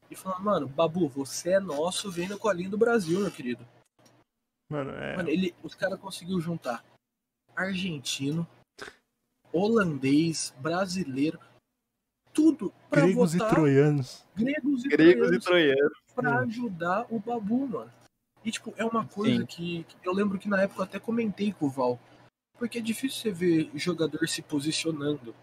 [0.09, 3.65] E falando, mano, Babu, você é nosso, vem no colinho do Brasil, meu querido.
[4.69, 5.15] Mano, é.
[5.15, 6.83] Mano, ele, os caras conseguiu juntar
[7.55, 8.47] argentino,
[9.51, 11.39] holandês, brasileiro,
[12.33, 14.25] tudo pra gregos votar e troianos.
[14.35, 17.91] gregos e Gregos e troianos pra ajudar o Babu, mano.
[18.43, 19.45] E, tipo, é uma coisa Sim.
[19.45, 21.99] que, que eu lembro que na época eu até comentei com o Val.
[22.57, 25.33] Porque é difícil você ver jogador se posicionando.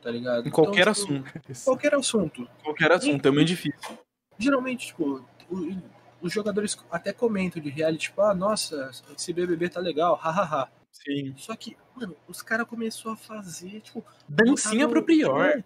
[0.00, 0.46] Tá ligado?
[0.46, 1.64] Em qualquer Então, tipo, assunto.
[1.64, 2.48] Qualquer assunto.
[2.62, 3.98] Qualquer assunto, é muito difícil.
[4.38, 5.82] Geralmente, tipo, o-
[6.20, 10.68] os jogadores até comentam de reality, tipo, ah, nossa, esse BBB tá legal, hahaha.
[10.92, 11.34] Sim.
[11.36, 15.64] Só que, mano, os caras começaram a fazer, tipo, Dancinha botar pro Prior.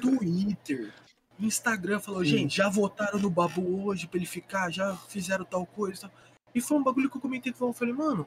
[0.00, 0.92] Twitter,
[1.40, 6.02] Instagram, falou, gente, já votaram no Babu hoje pra ele ficar, já fizeram tal coisa.
[6.02, 6.10] Tal.
[6.54, 8.26] E foi um bagulho que eu comentei com o falei, mano,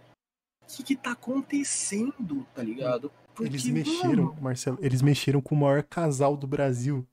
[0.62, 3.12] o que que tá acontecendo, tá ligado?
[3.34, 7.06] Porque, Eles mexeram, mano, Marcelo, eles mexeram com o maior casal do Brasil.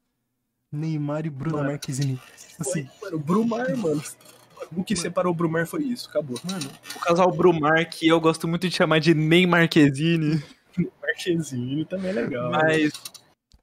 [0.70, 2.16] Neymar e Bruna Mano, Marquezine.
[2.16, 4.02] foi, Assim, mano, o Brumar, mano.
[4.76, 6.38] O que separou o Brumar foi isso, acabou.
[6.44, 10.42] mano, O casal Brumar, que eu gosto muito de chamar de Ney Marquezine.
[11.00, 12.50] Marquezinho também é legal.
[12.50, 12.92] Mas,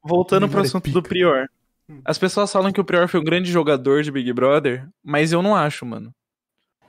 [0.06, 1.02] voltando pro é assunto do.
[1.02, 1.48] Prior.
[1.88, 2.00] Hum.
[2.04, 5.42] As pessoas falam que o Prior foi um grande jogador de Big Brother, mas eu
[5.42, 6.14] não acho, mano.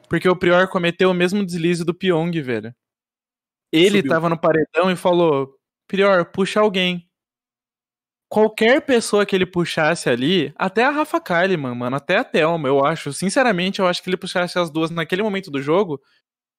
[0.10, 2.74] Porque o Prior cometeu o mesmo deslize do Pyong, velho.
[3.72, 4.12] Ele Subiu.
[4.12, 5.56] tava no paredão e falou:
[5.88, 7.08] Prior, puxa alguém.
[8.30, 12.86] Qualquer pessoa que ele puxasse ali, até a Rafa Kalimann, mano, até a Thelma, eu
[12.86, 13.14] acho.
[13.14, 16.02] Sinceramente, eu acho que ele puxasse as duas naquele momento do jogo,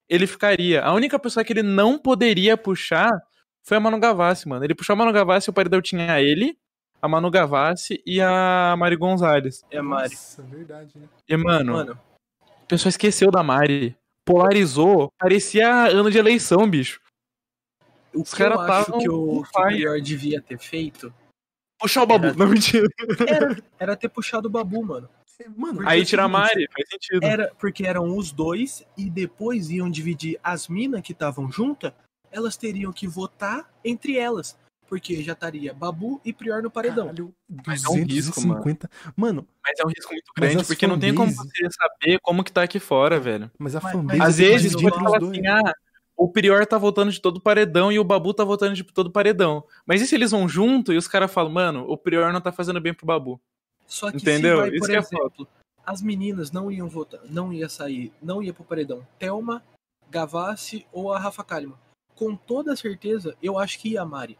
[0.08, 0.82] ele ficaria.
[0.82, 3.10] A única pessoa que ele não poderia puxar
[3.68, 4.64] foi a Manu Gavassi, mano.
[4.64, 6.56] Ele puxou a Manu Gavassi e o paredão tinha ele,
[7.00, 9.64] a Manu Gavassi e a Mari Gonzalez.
[9.70, 10.10] É, Mari.
[10.10, 11.08] Nossa, verdade, né?
[11.28, 12.00] E, mano, Mano,
[12.42, 13.96] a pessoa esqueceu da Mari.
[14.24, 15.10] Polarizou.
[15.18, 17.00] Parecia ano de eleição, bicho.
[18.14, 19.62] o Os que eu caras acho que o, que o.
[19.62, 21.12] Prior devia ter feito
[21.80, 22.26] Puxar o babu.
[22.26, 22.88] Era- Não, mentira.
[23.28, 25.08] era, era ter puxado o Babu, mano.
[25.56, 27.24] Mano, Aí é o tira a Mari, faz sentido.
[27.24, 31.92] Era porque eram os dois e depois iam dividir as minas que estavam juntas,
[32.30, 34.56] elas teriam que votar entre elas.
[34.86, 37.08] Porque já estaria Babu e Prior no paredão.
[37.08, 37.34] caralho,
[37.66, 38.54] Mas é um risco, mano.
[38.64, 38.90] 250.
[39.14, 42.42] Mano, Mas é um risco muito grande, porque não tem como fanbase- você saber como
[42.42, 43.50] que tá aqui fora, velho.
[43.58, 45.74] mas a fanbase Às é vezes assim, ah,
[46.16, 49.62] o Prior tá votando de todo paredão e o Babu tá votando de todo paredão.
[49.84, 52.50] Mas e se eles vão junto e os caras falam, mano, o Prior não tá
[52.50, 53.38] fazendo bem pro Babu?
[53.86, 54.56] Só que Entendeu?
[54.56, 55.48] se vai, Isso por que é exemplo,
[55.84, 59.06] as meninas não iam votar, não ia sair, não ia pro paredão.
[59.18, 59.62] Thelma,
[60.10, 61.76] Gavassi ou a Rafa Kalimann.
[62.18, 64.36] Com toda certeza, eu acho que ia Mari.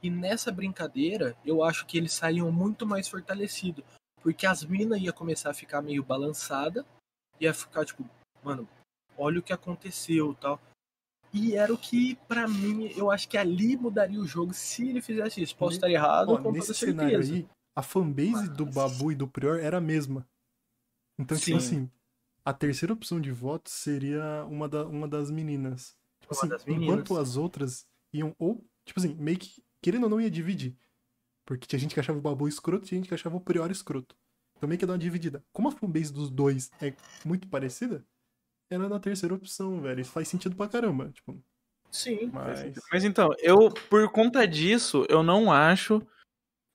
[0.00, 3.84] E nessa brincadeira, eu acho que eles saíam muito mais fortalecidos.
[4.22, 6.86] Porque as minas ia começar a ficar meio balançada,
[7.40, 8.08] ia ficar tipo,
[8.42, 8.68] mano,
[9.16, 10.60] olha o que aconteceu tal.
[11.32, 15.02] E era o que, pra mim, eu acho que ali mudaria o jogo se ele
[15.02, 15.56] fizesse isso.
[15.56, 17.34] Posso estar errado, Ó, com nesse toda cenário certeza.
[17.34, 20.26] aí, a fanbase do Mas- Babu e do Prior era a mesma.
[21.18, 21.66] Então, tipo Sim.
[21.78, 21.90] assim,
[22.44, 25.97] a terceira opção de voto seria uma, da, uma das meninas.
[26.28, 30.20] Tipo assim, das enquanto as outras iam, ou, tipo assim, meio que, querendo ou não,
[30.20, 30.76] ia dividir.
[31.46, 33.70] Porque tinha gente que achava o Babu escroto e tinha gente que achava o Prior
[33.70, 34.14] escroto.
[34.56, 35.42] Então meio que ia dar uma dividida.
[35.52, 36.92] Como a fanbase dos dois é
[37.24, 38.04] muito parecida,
[38.70, 40.00] era na terceira opção, velho.
[40.00, 41.10] Isso faz sentido pra caramba.
[41.10, 41.42] Tipo,
[41.90, 42.30] Sim.
[42.32, 42.74] mas...
[42.92, 46.02] Mas então, eu, por conta disso, eu não acho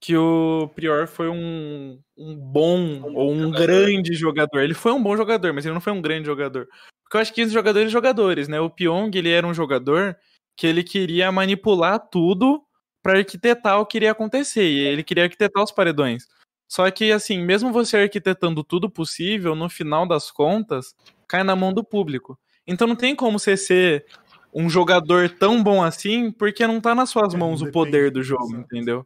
[0.01, 3.67] que o Prior foi um, um bom Um ou um jogador.
[3.67, 4.59] grande jogador.
[4.59, 6.67] Ele foi um bom jogador, mas ele não foi um grande jogador.
[7.13, 8.59] Porque eu acho que os jogadores jogadores, né?
[8.59, 10.17] O Pyong, ele era um jogador
[10.57, 12.63] que ele queria manipular tudo
[13.03, 14.63] pra arquitetar o que iria acontecer.
[14.63, 16.25] E ele queria arquitetar os paredões.
[16.67, 20.95] Só que, assim, mesmo você arquitetando tudo possível, no final das contas,
[21.27, 22.35] cai na mão do público.
[22.65, 24.07] Então não tem como você ser
[24.51, 28.23] um jogador tão bom assim, porque não tá nas suas É, mãos o poder do
[28.23, 29.05] jogo, entendeu?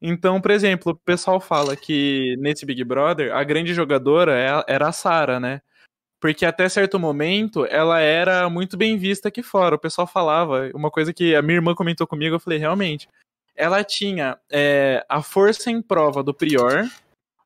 [0.00, 4.86] Então, por exemplo, o pessoal fala que nesse Big Brother a grande jogadora é era
[4.86, 5.60] a Sara, né?
[6.22, 9.74] Porque até certo momento ela era muito bem vista aqui fora.
[9.74, 13.08] O pessoal falava, uma coisa que a minha irmã comentou comigo, eu falei, realmente.
[13.56, 16.88] Ela tinha é, a força em prova do Prior,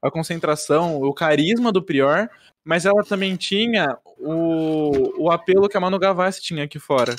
[0.02, 2.28] a concentração, o carisma do Prior,
[2.62, 7.16] mas ela também tinha o, o apelo que a Manu Gavassi tinha aqui fora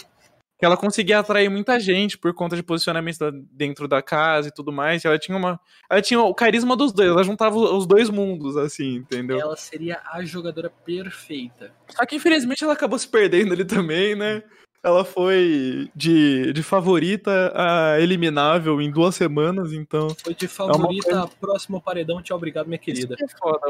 [0.57, 4.71] que ela conseguia atrair muita gente por conta de posicionamento dentro da casa e tudo
[4.71, 5.03] mais.
[5.03, 5.59] E ela tinha uma.
[5.89, 9.39] Ela tinha o carisma dos dois, ela juntava os dois mundos, assim, entendeu?
[9.39, 11.71] Ela seria a jogadora perfeita.
[11.89, 14.43] Só que infelizmente ela acabou se perdendo ali também, né?
[14.83, 20.09] Ela foi de, de favorita a eliminável em duas semanas, então.
[20.23, 21.23] Foi de favorita é coisa...
[21.23, 23.15] a próximo paredão, tchau, obrigado, minha querida.
[23.19, 23.25] É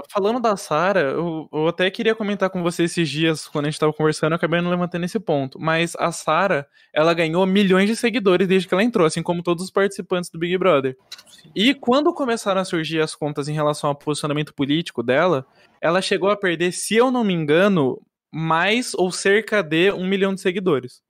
[0.10, 3.80] Falando da Sara, eu, eu, até queria comentar com você esses dias, quando a gente
[3.80, 5.60] tava conversando, eu acabei não levantando esse ponto.
[5.60, 9.64] Mas a Sara, ela ganhou milhões de seguidores desde que ela entrou, assim como todos
[9.64, 10.98] os participantes do Big Brother.
[11.30, 11.50] Sim.
[11.56, 15.46] E quando começaram a surgir as contas em relação ao posicionamento político dela,
[15.82, 20.34] ela chegou a perder, se eu não me engano, mais ou cerca de um milhão
[20.34, 21.02] de seguidores.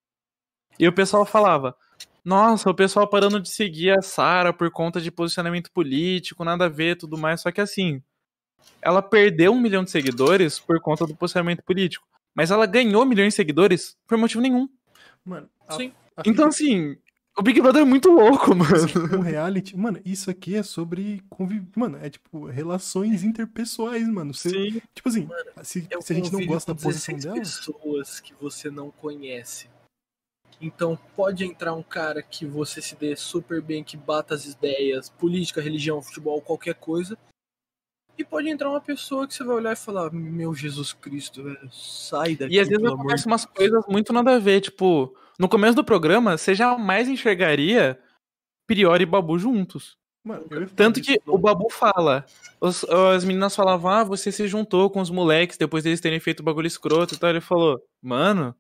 [0.80, 1.76] E o pessoal falava:
[2.24, 6.70] Nossa, o pessoal parando de seguir a Sara por conta de posicionamento político, nada a
[6.70, 7.42] ver, tudo mais.
[7.42, 8.02] Só que assim,
[8.82, 12.08] ela perdeu um milhão de seguidores por conta do posicionamento político.
[12.36, 14.70] Mas ela ganhou milhões de seguidores por motivo nenhum.
[15.26, 15.92] Mano, a, Sim.
[16.16, 16.96] A então, assim,
[17.38, 18.76] o Big Brother é muito louco, mano.
[19.18, 21.64] O reality, mano, isso aqui é sobre conviv...
[21.76, 24.34] Mano, é tipo relações interpessoais, mano.
[24.34, 24.82] Você, Sim.
[24.96, 27.36] Tipo assim, mano, se, se a gente não gosta da posição dela.
[27.36, 29.70] pessoas que você não conhece.
[30.60, 35.10] Então pode entrar um cara que você se dê super bem, que bata as ideias,
[35.10, 37.16] política, religião, futebol, qualquer coisa.
[38.18, 41.72] E pode entrar uma pessoa que você vai olhar e falar: Meu Jesus Cristo, velho,
[41.72, 42.56] sai daqui.
[42.56, 44.62] E às vezes acontecem umas coisas muito nada a ver.
[44.62, 48.00] Tipo, no começo do programa, você jamais enxergaria
[48.66, 49.98] Priori e Babu juntos.
[50.24, 50.46] Mano,
[50.76, 52.26] Tanto que o Babu fala.
[52.60, 56.42] Os, as meninas falavam: Ah, você se juntou com os moleques depois deles terem feito
[56.42, 57.30] o bagulho escroto e tal.
[57.30, 58.54] Ele falou: Mano,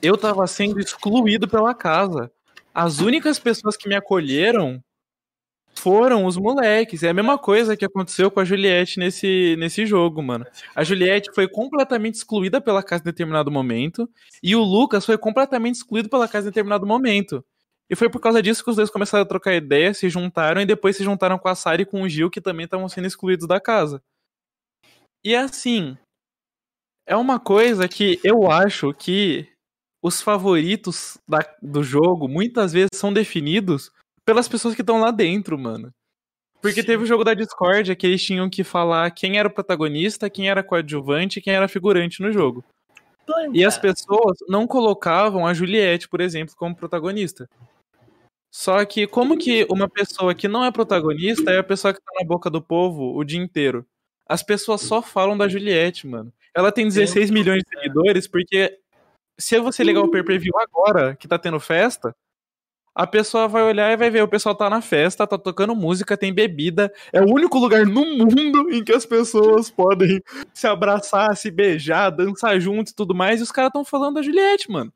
[0.00, 2.30] eu tava sendo excluído pela casa.
[2.74, 4.82] As únicas pessoas que me acolheram
[5.74, 7.02] foram os moleques.
[7.02, 10.46] É a mesma coisa que aconteceu com a Juliette nesse, nesse jogo, mano.
[10.74, 14.08] A Juliette foi completamente excluída pela casa em determinado momento.
[14.42, 17.44] E o Lucas foi completamente excluído pela casa em determinado momento.
[17.90, 20.66] E foi por causa disso que os dois começaram a trocar ideia, se juntaram e
[20.66, 23.46] depois se juntaram com a Sara e com o Gil, que também estavam sendo excluídos
[23.46, 24.02] da casa.
[25.24, 25.96] E assim,
[27.06, 29.48] é uma coisa que eu acho que
[30.02, 33.92] os favoritos da, do jogo muitas vezes são definidos
[34.24, 35.92] pelas pessoas que estão lá dentro, mano.
[36.60, 36.86] Porque Sim.
[36.86, 40.48] teve o jogo da Discord que eles tinham que falar quem era o protagonista, quem
[40.48, 42.64] era coadjuvante e quem era figurante no jogo.
[43.52, 47.48] E as pessoas não colocavam a Juliette, por exemplo, como protagonista.
[48.50, 52.12] Só que como que uma pessoa que não é protagonista é a pessoa que tá
[52.20, 53.86] na boca do povo o dia inteiro?
[54.28, 56.32] As pessoas só falam da Juliette, mano.
[56.54, 58.78] Ela tem 16 milhões de seguidores porque
[59.38, 62.14] se você ligar o pay-per-view agora, que tá tendo festa,
[62.94, 66.16] a pessoa vai olhar e vai ver o pessoal tá na festa, tá tocando música,
[66.16, 66.92] tem bebida.
[67.12, 70.20] É o único lugar no mundo em que as pessoas podem
[70.52, 73.40] se abraçar, se beijar, dançar juntos e tudo mais.
[73.40, 74.92] E os caras estão falando da Juliette, mano.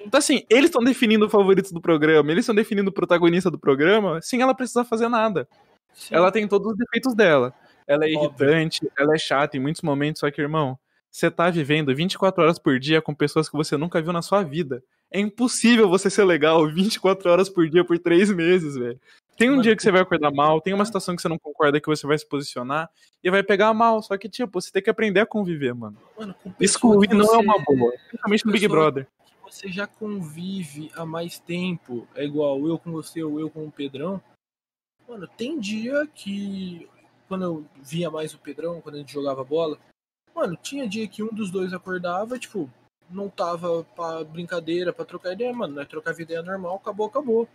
[0.00, 3.58] Então, assim, eles estão definindo o favorito do programa, eles estão definindo o protagonista do
[3.58, 5.48] programa sem ela precisar fazer nada.
[5.92, 6.14] Sim.
[6.14, 7.52] Ela tem todos os defeitos dela.
[7.86, 8.92] Ela é irritante, Óbvio.
[8.98, 10.78] ela é chata em muitos momentos, só que, irmão,
[11.10, 14.42] você tá vivendo 24 horas por dia com pessoas que você nunca viu na sua
[14.42, 14.82] vida.
[15.16, 19.00] É impossível você ser legal 24 horas por dia por três meses, velho.
[19.34, 21.38] Tem um Mano, dia que você vai acordar mal, tem uma situação que você não
[21.38, 22.90] concorda que você vai se posicionar
[23.24, 24.02] e vai pegar mal.
[24.02, 25.96] Só que, tipo, você tem que aprender a conviver, mano.
[26.18, 27.92] mano Excluir não é uma boa.
[28.08, 29.06] Principalmente no Big Brother.
[29.42, 32.06] você já convive há mais tempo.
[32.14, 34.22] É igual eu com você ou eu com o Pedrão.
[35.08, 36.88] Mano, tem dia que.
[37.28, 39.78] Quando eu via mais o Pedrão, quando a gente jogava bola,
[40.36, 42.70] Mano, tinha dia que um dos dois acordava, tipo,
[43.10, 47.48] não tava pra brincadeira, pra trocar ideia, mano, não é trocar ideia normal, acabou, acabou.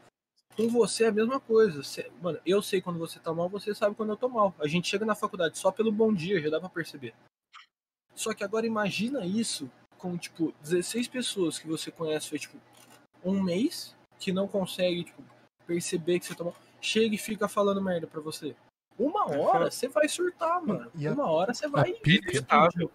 [0.55, 1.81] Com você é a mesma coisa.
[1.81, 4.53] Você, mano, eu sei quando você tá mal, você sabe quando eu tô mal.
[4.59, 7.13] A gente chega na faculdade só pelo bom dia, já dá pra perceber.
[8.13, 12.57] Só que agora imagina isso com, tipo, 16 pessoas que você conhece foi, tipo,
[13.23, 15.23] um mês, que não consegue, tipo,
[15.65, 16.55] perceber que você tá mal.
[16.81, 18.55] Chega e fica falando merda pra você.
[18.97, 20.91] Uma hora você vai surtar, mano.
[20.95, 21.95] E Uma hora você vai.
[22.05, 22.91] Inevitável.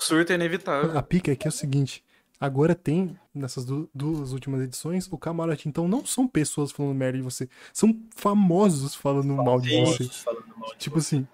[0.00, 0.96] O surto é inevitável.
[0.96, 2.02] A pica é que é o seguinte:
[2.40, 5.68] agora tem, nessas duas últimas edições, o camarote.
[5.68, 10.04] Então não são pessoas falando merda de você, são famosos falando mal de você.
[10.56, 11.16] Mal de tipo você.
[11.16, 11.28] assim,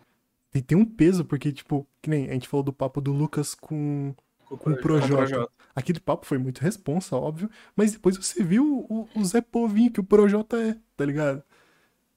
[0.50, 3.54] tem, tem um peso, porque, tipo, que nem a gente falou do papo do Lucas
[3.54, 4.14] com,
[4.46, 5.48] com, com o Projota.
[5.74, 10.00] Aquele papo foi muito responsa, óbvio, mas depois você viu o, o Zé Povinho que
[10.00, 11.42] o Projota é, tá ligado?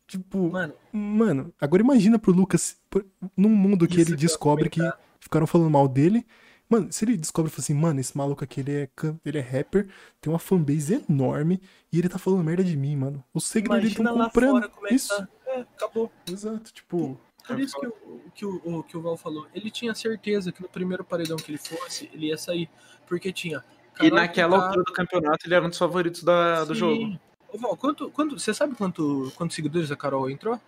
[0.08, 3.06] Tipo, Mano, mano, agora imagina pro Lucas, por-
[3.38, 5.00] num mundo que ele que descobre que comentar.
[5.20, 6.26] Ficaram falando mal dele.
[6.70, 8.90] Mano, se ele descobre e fala assim, mano, esse maluco aqui, ele é,
[9.26, 9.88] ele é rapper,
[10.22, 11.60] tem uma fanbase enorme
[11.92, 13.24] e ele tá falando merda de mim, mano.
[13.34, 14.52] Os seguidores estão lá comprando.
[14.52, 15.28] fora como é que Isso, tá.
[15.48, 16.12] É, acabou.
[16.30, 19.48] exato, tipo, Por isso que o, que, o, que o Val falou.
[19.56, 22.70] Ele tinha certeza que no primeiro paredão que ele fosse, ele ia sair.
[23.08, 23.64] Porque tinha.
[24.00, 27.20] E naquela altura do campeonato ele era um dos favoritos da- do jogo.
[27.52, 30.62] Ô, Val, quanto, quanto, você sabe quanto, quantos seguidores a Carol entrou?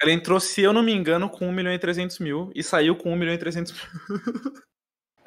[0.00, 2.96] Ela entrou, se eu não me engano, com 1 milhão e 300 mil e saiu
[2.96, 3.82] com 1 milhão e 300 mil.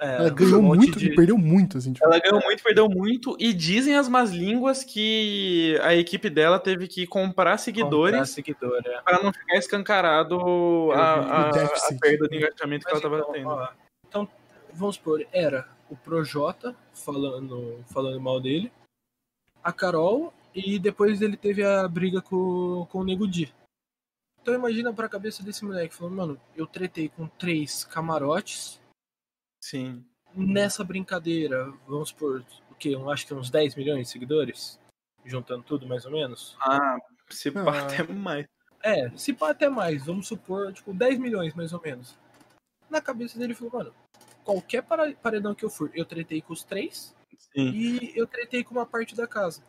[0.02, 2.06] É, ela ganhou um muito de- e perdeu muito, assim, tipo.
[2.06, 6.88] Ela ganhou muito, perdeu muito e dizem as más línguas que a equipe dela teve
[6.88, 9.02] que comprar seguidores comprar seguidor, é.
[9.02, 10.39] para não ficar escancarado
[10.93, 13.50] a, a- a perda de engajamento que Mas ela tava então, tendo.
[13.50, 13.67] ó,
[14.08, 14.30] então,
[14.72, 18.72] vamos supor, era o Projota falando, falando mal dele,
[19.62, 23.54] a Carol, e depois ele teve a briga com, com o Nego Di.
[24.41, 28.80] Então imagina pra cabeça desse moleque, falando, mano, eu tretei com três camarotes,
[29.63, 30.04] Sim.
[30.36, 32.89] nessa brincadeira, vamos supor, o quê?
[32.89, 34.80] Eu acho que uns 10 milhões de seguidores?
[35.25, 36.56] Juntando tudo, mais ou menos?
[36.62, 36.97] Ah,
[37.30, 37.84] se pá, Ah.
[37.86, 38.47] até mais.
[38.82, 42.17] É, se pá até mais, vamos supor, tipo, 10 milhões mais ou menos.
[42.89, 43.93] Na cabeça dele falou, mano,
[44.43, 47.13] qualquer para- paredão que eu for, eu tretei com os três
[47.54, 47.69] Sim.
[47.71, 49.62] e eu tretei com uma parte da casa.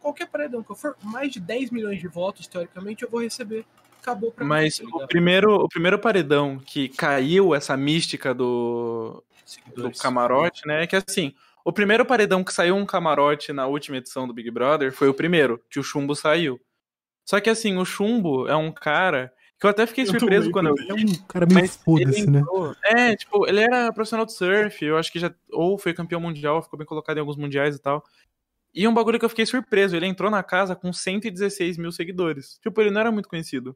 [0.00, 3.66] Qualquer paredão que eu for, mais de 10 milhões de votos, teoricamente, eu vou receber.
[4.04, 4.90] Acabou pra Mas mim.
[4.90, 9.24] tá o primeiro, o primeiro paredão que caiu essa mística do,
[9.74, 10.82] do camarote, né?
[10.82, 14.50] É que assim, o primeiro paredão que saiu um camarote na última edição do Big
[14.50, 16.60] Brother foi o primeiro, que o Chumbo saiu.
[17.24, 20.68] Só que assim, o Chumbo é um cara que eu até fiquei Eu surpreso quando
[20.68, 22.42] eu É um cara meio foda-se, ele né?
[22.84, 25.34] É, tipo, ele era profissional de surf, eu acho que já.
[25.50, 28.04] Ou foi campeão mundial, ficou bem colocado em alguns mundiais e tal.
[28.74, 32.58] E um bagulho que eu fiquei surpreso, ele entrou na casa com 116 mil seguidores.
[32.62, 33.74] Tipo, ele não era muito conhecido.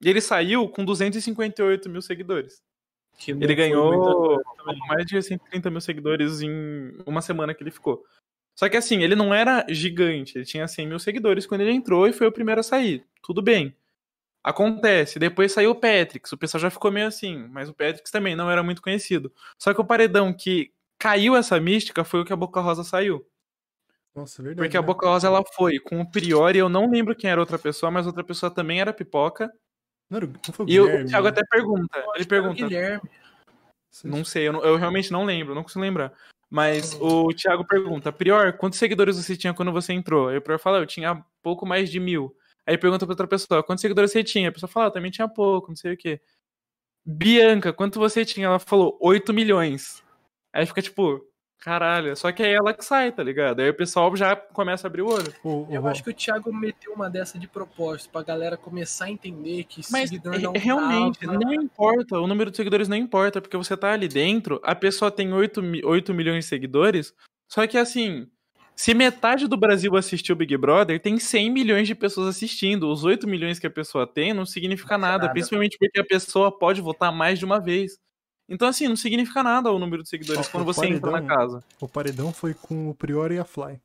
[0.00, 2.62] E ele saiu com 258 mil seguidores.
[3.18, 4.38] Que Ele ganhou
[4.88, 6.50] mais de 130 mil seguidores em
[7.06, 8.04] uma semana que ele ficou.
[8.54, 12.06] Só que assim, ele não era gigante, ele tinha 100 mil seguidores quando ele entrou
[12.06, 13.06] e foi o primeiro a sair.
[13.22, 13.74] Tudo bem.
[14.42, 15.18] Acontece.
[15.18, 18.50] Depois saiu o Patrick, o pessoal já ficou meio assim, mas o Patrick também não
[18.50, 19.32] era muito conhecido.
[19.58, 23.26] Só que o paredão que caiu essa mística foi o que a Boca Rosa saiu.
[24.14, 24.64] Nossa, é verdade.
[24.64, 24.86] Porque a né?
[24.86, 28.06] Boca Rosa ela foi com o Priori, eu não lembro quem era outra pessoa, mas
[28.06, 29.52] outra pessoa também era pipoca.
[30.10, 31.30] Não, era não foi o E o, Thiago né?
[31.30, 32.04] até pergunta.
[32.14, 32.54] Ele pergunta.
[32.54, 33.10] Guilherme.
[34.04, 36.12] Não sei, eu, não- eu realmente não lembro, não consigo lembrar.
[36.48, 40.28] Mas o Thiago pergunta, Prior, quantos seguidores você tinha quando você entrou?
[40.28, 42.36] Aí o Prior fala, eu tinha pouco mais de mil.
[42.66, 44.48] Aí pergunta pra outra pessoa, quantos seguidores você tinha?
[44.48, 46.20] A pessoa fala, eu também tinha pouco, não sei o quê.
[47.04, 48.46] Bianca, quanto você tinha?
[48.46, 50.02] Ela falou, 8 milhões.
[50.52, 51.24] Aí fica tipo,
[51.60, 53.60] caralho, só que é ela que sai, tá ligado?
[53.60, 55.32] Aí o pessoal já começa a abrir o olho.
[55.70, 59.64] Eu acho que o Thiago meteu uma dessa de propósito, pra galera começar a entender
[59.64, 63.56] que Mas seguidor não re- realmente, não importa, o número de seguidores não importa, porque
[63.56, 67.12] você tá ali dentro, a pessoa tem 8, mi- 8 milhões de seguidores,
[67.48, 68.28] só que assim,
[68.74, 72.88] se metade do Brasil assistiu Big Brother, tem 100 milhões de pessoas assistindo.
[72.90, 75.32] Os 8 milhões que a pessoa tem não significa nada, nada.
[75.32, 77.98] principalmente porque a pessoa pode votar mais de uma vez.
[78.48, 81.64] Então, assim, não significa nada o número de seguidores quando você entra na paredão- casa.
[81.80, 83.80] o paredão foi com o Prior e a Fly.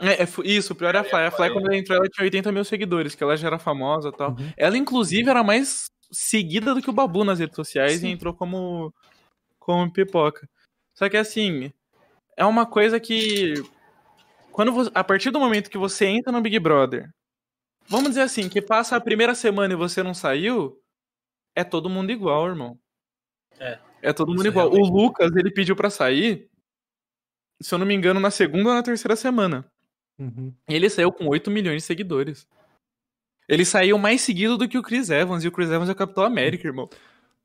[0.00, 1.24] É, é, isso, o pior é a Fly.
[1.24, 4.10] A Fly, quando ela entrou, ela tinha 80 mil seguidores, que ela já era famosa
[4.10, 4.30] e tal.
[4.30, 4.52] Uhum.
[4.56, 8.08] Ela, inclusive, era mais seguida do que o Babu nas redes sociais Sim.
[8.08, 8.94] e entrou como,
[9.58, 10.48] como pipoca.
[10.94, 11.72] Só que, assim,
[12.36, 13.54] é uma coisa que.
[14.52, 17.08] Quando você- a partir do momento que você entra no Big Brother,
[17.88, 20.80] vamos dizer assim, que passa a primeira semana e você não saiu,
[21.56, 22.78] é todo mundo igual, irmão.
[23.60, 23.78] É.
[24.00, 24.68] É todo mundo igual.
[24.68, 24.92] O realmente.
[24.92, 26.48] Lucas, ele pediu pra sair,
[27.60, 29.64] se eu não me engano, na segunda ou na terceira semana.
[30.18, 30.52] Uhum.
[30.68, 32.46] Ele saiu com 8 milhões de seguidores.
[33.48, 35.96] Ele saiu mais seguido do que o Chris Evans, e o Chris Evans é o
[35.96, 36.88] Capitão América, irmão.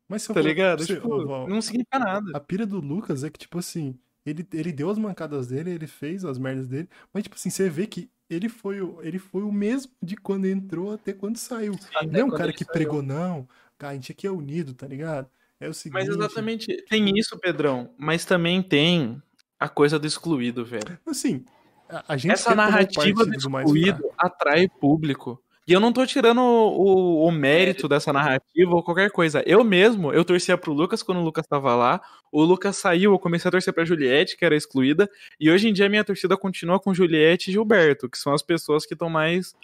[0.07, 0.83] Mas se eu Tá for- ligado?
[0.83, 2.31] se- Tipo, não significa nada.
[2.35, 5.87] A pira do Lucas é que, tipo assim, ele, ele deu as mancadas dele, ele
[5.87, 9.43] fez as merdas dele, mas, tipo assim, você vê que ele foi, o- ele foi
[9.43, 11.73] o mesmo de quando entrou até quando saiu.
[11.95, 12.73] Até não é um cara que saiu.
[12.73, 13.47] pregou, não.
[13.77, 15.29] Cara, a gente aqui é unido, tá ligado?
[15.65, 15.93] É o seguinte.
[15.93, 19.21] Mas exatamente, tem isso, Pedrão, mas também tem
[19.59, 20.97] a coisa do excluído, velho.
[21.07, 21.45] Assim,
[21.89, 25.41] a, a gente Essa narrativa do mais excluído atrai público.
[25.65, 29.41] E eu não tô tirando o, o- o mérito dessa narrativa ou qualquer coisa.
[29.45, 32.01] Eu mesmo, eu torcia pro Lucas quando o Lucas tava lá.
[32.29, 35.09] O Lucas saiu, eu comecei a torcer pra Juliette, que era excluída.
[35.39, 38.85] E hoje em dia minha torcida continua com Juliette e Gilberto, que são as pessoas
[38.85, 39.55] que estão mais.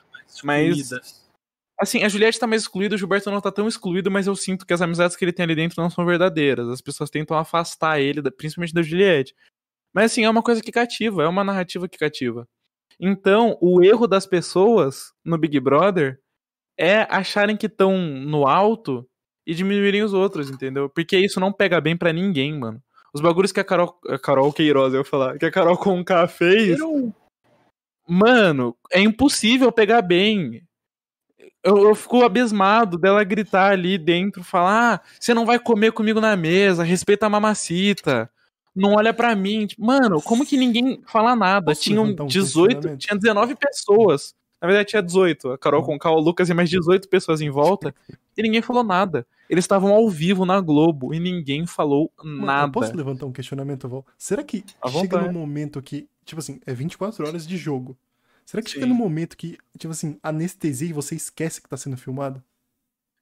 [0.41, 1.28] Mas- Excluídas.
[1.80, 4.65] Assim, a Juliette tá mais excluída, o Gilberto não tá tão excluído, mas eu sinto
[4.65, 6.67] que as amizades que ele tem ali dentro não são verdadeiras.
[6.67, 9.34] As pessoas tentam afastar ele, principalmente da Juliette.
[9.93, 12.45] Mas assim, é uma coisa que cativa, é uma narrativa que cativa.
[12.99, 16.19] Então, o erro das pessoas no Big Brother
[16.77, 19.07] é acharem que estão no alto
[19.47, 20.89] e diminuírem os outros, entendeu?
[20.89, 22.84] Porque isso não pega bem pra ninguém, mano.
[23.13, 26.27] Os bagulhos que a Carol, a Carol Queiroz, eu ia falar, que a Carol Conká
[26.27, 27.13] fez, Eu-
[28.07, 30.61] mano, é impossível pegar bem.
[31.64, 36.22] Eu, eu fico abismado dela gritar ali dentro, falar: ah, você não vai comer comigo
[36.22, 38.30] na mesa, respeita a mamacita,
[38.76, 39.68] não olha pra mim.
[39.68, 41.76] Tipo, Mano, como que ninguém fala nada?
[41.76, 42.99] Tinham levantar um 18, questionamento?
[42.99, 44.34] tinha 19 pessoas.
[44.62, 45.51] Na verdade, tinha 18.
[45.51, 47.93] A Carol com o Lucas e mais 18 pessoas em volta.
[48.38, 49.28] E ninguém falou nada.
[49.49, 52.68] Eles estavam ao vivo na Globo e ninguém falou Mano, nada.
[52.68, 54.05] Eu posso levantar um questionamento, Val?
[54.18, 54.64] Será que
[55.01, 57.97] chega num momento que, tipo assim, é 24 horas de jogo.
[58.50, 58.89] Será que chega Sim.
[58.89, 62.43] num momento que, tipo assim, anestesia e você esquece que tá sendo filmado?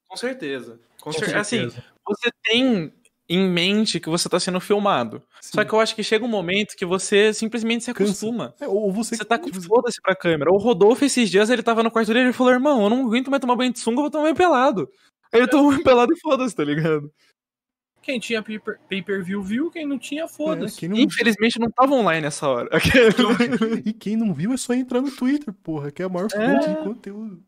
[0.08, 0.80] Com certeza.
[1.02, 1.40] Com Com certeza.
[1.42, 1.84] Assim, certeza.
[2.08, 2.94] você tem
[3.28, 5.22] em mente que você tá sendo filmado.
[5.42, 8.56] Só que eu acho que chega um momento que você simplesmente se acostuma.
[8.58, 9.18] É, ou você.
[9.18, 10.50] Você tá com foda-se pra câmera.
[10.50, 13.06] O Rodolfo, esses dias, ele tava no quarto dele e ele falou: Irmão, eu não
[13.06, 14.90] aguento mais tomar banho de sunga, eu vou tomar banho pelado.
[15.34, 17.12] Aí ele tomou banho pelado e foda-se, tá ligado?
[18.08, 20.80] Quem tinha pay-per- pay-per-view viu, quem não tinha, é, foda-se.
[20.80, 22.70] quem não- Infelizmente não tava online nessa hora.
[23.86, 26.70] E quem não viu é só entrar no Twitter, porra, que é a maior fonte
[26.70, 27.44] de conteúdo.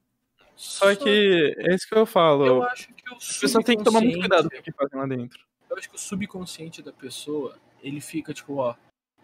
[0.57, 2.45] Só que é isso que eu falo.
[2.45, 4.78] Eu acho que o As pessoas têm que tomar muito cuidado com subconsciente- o que
[4.78, 5.39] fazem lá dentro.
[5.70, 8.76] Eu acho que o subconsciente da pessoa, ele fica tipo, ó,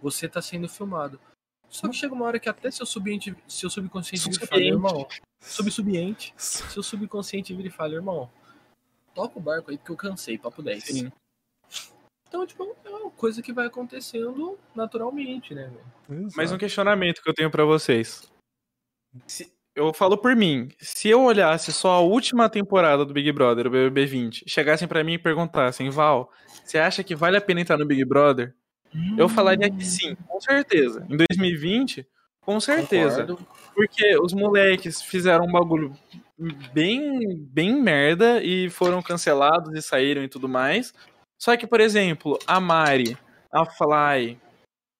[0.01, 1.19] você tá sendo filmado.
[1.67, 5.07] Só que chega uma hora que até seu subconsciente, seu subconsciente vira e fala, irmão,
[5.41, 8.29] subsubciente, seu subconsciente vira e fala, irmão,
[9.13, 10.83] toca o barco aí porque eu cansei, papo 10.
[10.85, 11.11] Sim.
[12.35, 15.71] Então, tipo, é uma coisa que vai acontecendo naturalmente, né,
[16.09, 16.27] velho?
[16.35, 18.29] Mais um questionamento que eu tenho pra vocês.
[19.25, 20.67] Se- eu falo por mim.
[20.77, 25.01] Se eu olhasse só a última temporada do Big Brother, o BBB 20, chegassem pra
[25.01, 26.29] mim e perguntassem, Val,
[26.63, 28.53] você acha que vale a pena entrar no Big Brother?
[29.17, 31.05] Eu falaria que sim, com certeza.
[31.09, 32.05] Em 2020,
[32.41, 33.25] com certeza.
[33.25, 33.47] Concordo.
[33.73, 35.93] Porque os moleques fizeram um bagulho
[36.73, 40.93] bem, bem merda e foram cancelados e saíram e tudo mais.
[41.37, 43.17] Só que, por exemplo, a Mari,
[43.51, 44.39] a Fly,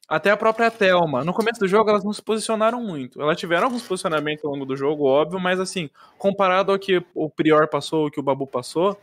[0.08, 3.22] até a própria Thelma, no começo do jogo elas não se posicionaram muito.
[3.22, 7.30] Elas tiveram alguns posicionamentos ao longo do jogo, óbvio, mas assim, comparado ao que o
[7.30, 9.00] Prior passou, o que o Babu passou,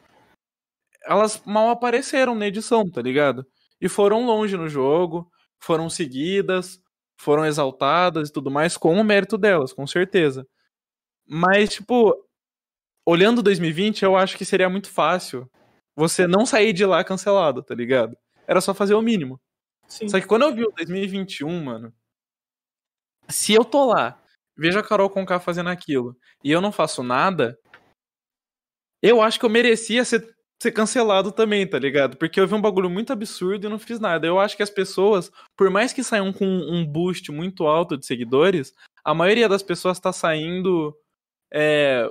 [1.05, 3.45] elas mal apareceram na edição, tá ligado?
[3.81, 5.29] E foram longe no jogo,
[5.59, 6.81] foram seguidas,
[7.17, 10.47] foram exaltadas e tudo mais, com o mérito delas, com certeza.
[11.27, 12.15] Mas, tipo,
[13.07, 15.51] olhando 2020, eu acho que seria muito fácil
[15.97, 18.17] você não sair de lá cancelado, tá ligado?
[18.47, 19.41] Era só fazer o mínimo.
[19.87, 20.09] Sim.
[20.09, 21.93] Só que quando eu vi o 2021, mano,
[23.29, 24.21] se eu tô lá,
[24.57, 27.59] vejo a Carol Conká fazendo aquilo e eu não faço nada,
[29.03, 32.17] eu acho que eu merecia ser, ser cancelado também, tá ligado?
[32.17, 34.27] Porque eu vi um bagulho muito absurdo e não fiz nada.
[34.27, 38.07] Eu acho que as pessoas, por mais que saiam com um boost muito alto de
[38.07, 38.73] seguidores,
[39.05, 40.97] a maioria das pessoas tá saindo
[41.53, 42.09] é,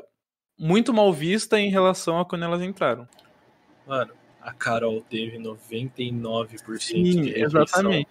[0.60, 3.08] muito mal vista em relação a quando elas entraram.
[3.88, 7.62] Mano, a Carol teve 99% Sim, de rejeição.
[7.62, 8.08] exatamente.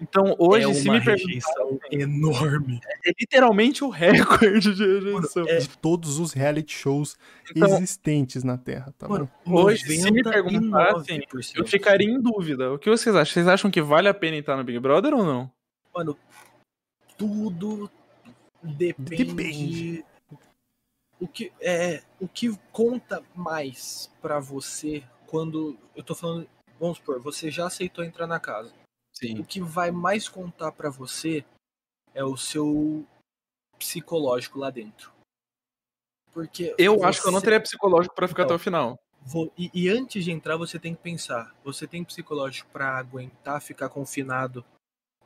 [0.00, 2.80] Então, hoje, é se uma me perguntar, rejeição enorme.
[3.06, 5.46] é literalmente o recorde de rejeição.
[5.46, 7.16] É, De todos os reality shows
[7.54, 9.62] Então- existentes na Terra, tá Mano, bom?
[9.62, 11.52] Hoje, se me perguntassem, 99%.
[11.56, 12.72] Eu ficaria em dúvida.
[12.72, 13.32] O que vocês acham?
[13.32, 15.48] Vocês acham que vale a pena entrar no Big Brother ou não?
[15.94, 16.16] Mano,
[17.16, 17.88] tudo
[18.62, 19.24] depende.
[19.24, 20.04] Depende.
[21.22, 26.48] O que é o que conta mais pra você quando eu tô falando,
[26.80, 28.70] vamos supor, você já aceitou entrar na casa.
[28.72, 29.44] O Sim.
[29.44, 31.44] que vai mais contar pra você
[32.12, 33.06] é o seu
[33.78, 35.12] psicológico lá dentro.
[36.32, 38.56] Porque Eu acho que eu não você- teria psicológico pra ficar Então.
[38.56, 38.98] até o final.
[39.20, 43.60] Vo- E, e antes de entrar, você tem que pensar: você tem psicológico pra aguentar
[43.62, 44.64] ficar confinado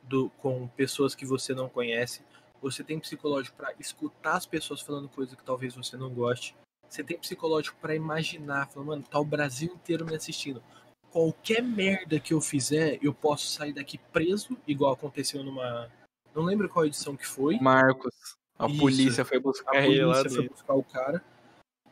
[0.03, 2.21] do- com pessoas que você não conhece?
[2.61, 6.55] Você tem psicológico pra escutar as pessoas falando coisa que talvez você não goste?
[6.89, 10.63] Você tem psicológico pra imaginar, falando, mano, tá o Brasil inteiro me assistindo.
[11.11, 15.89] Qualquer merda que eu fizer, eu posso sair daqui preso, igual aconteceu numa.
[16.35, 17.57] Não lembro qual edição que foi.
[17.59, 18.13] Marcos,
[18.57, 18.77] a Isso.
[18.79, 20.53] polícia foi buscar A ele polícia foi dentro.
[20.53, 21.23] buscar o cara.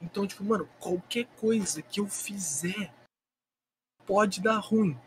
[0.01, 2.93] Então, tipo, mano, qualquer coisa que eu fizer
[4.05, 4.97] pode dar ruim.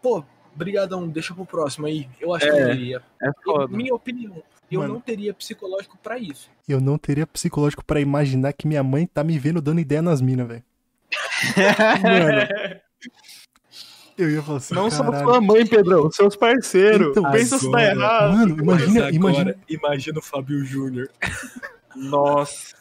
[0.00, 2.08] Pô, brigadão, deixa pro próximo aí.
[2.20, 3.02] Eu acho que É, eu teria.
[3.20, 3.74] É foda.
[3.74, 4.42] Minha opinião,
[4.74, 4.94] eu Mano.
[4.94, 6.50] não teria psicológico pra isso.
[6.68, 10.20] Eu não teria psicológico pra imaginar que minha mãe tá me vendo dando ideia nas
[10.20, 10.62] minas, velho.
[12.02, 12.80] Mano,
[14.16, 15.24] eu ia falar assim, Não só caralho.
[15.24, 17.08] sua mãe, Pedrão, seus parceiros.
[17.08, 18.36] Então, Pensa se tá agora- errado.
[18.36, 19.54] Mano, imagina, imagina.
[19.68, 21.08] imagina o Fábio Júnior.
[21.96, 22.74] Nossa.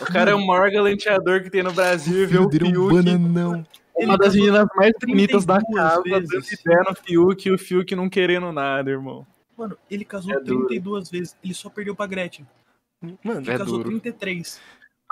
[0.00, 2.42] O cara é o maior galanteador que tem no Brasil, viu?
[2.42, 3.66] O é um Fiuk, bananão.
[3.96, 7.94] uma das meninas mais bonitas da 32 casa, dando ideia no Fiuk e o Fiuk
[7.96, 9.26] não querendo nada, irmão.
[9.62, 10.66] Mano, ele casou É duro.
[10.66, 11.36] 32 vezes.
[11.44, 12.46] Ele só perdeu pra Gretchen.
[13.22, 13.88] Mano, Ele É casou duro.
[13.90, 14.60] 33.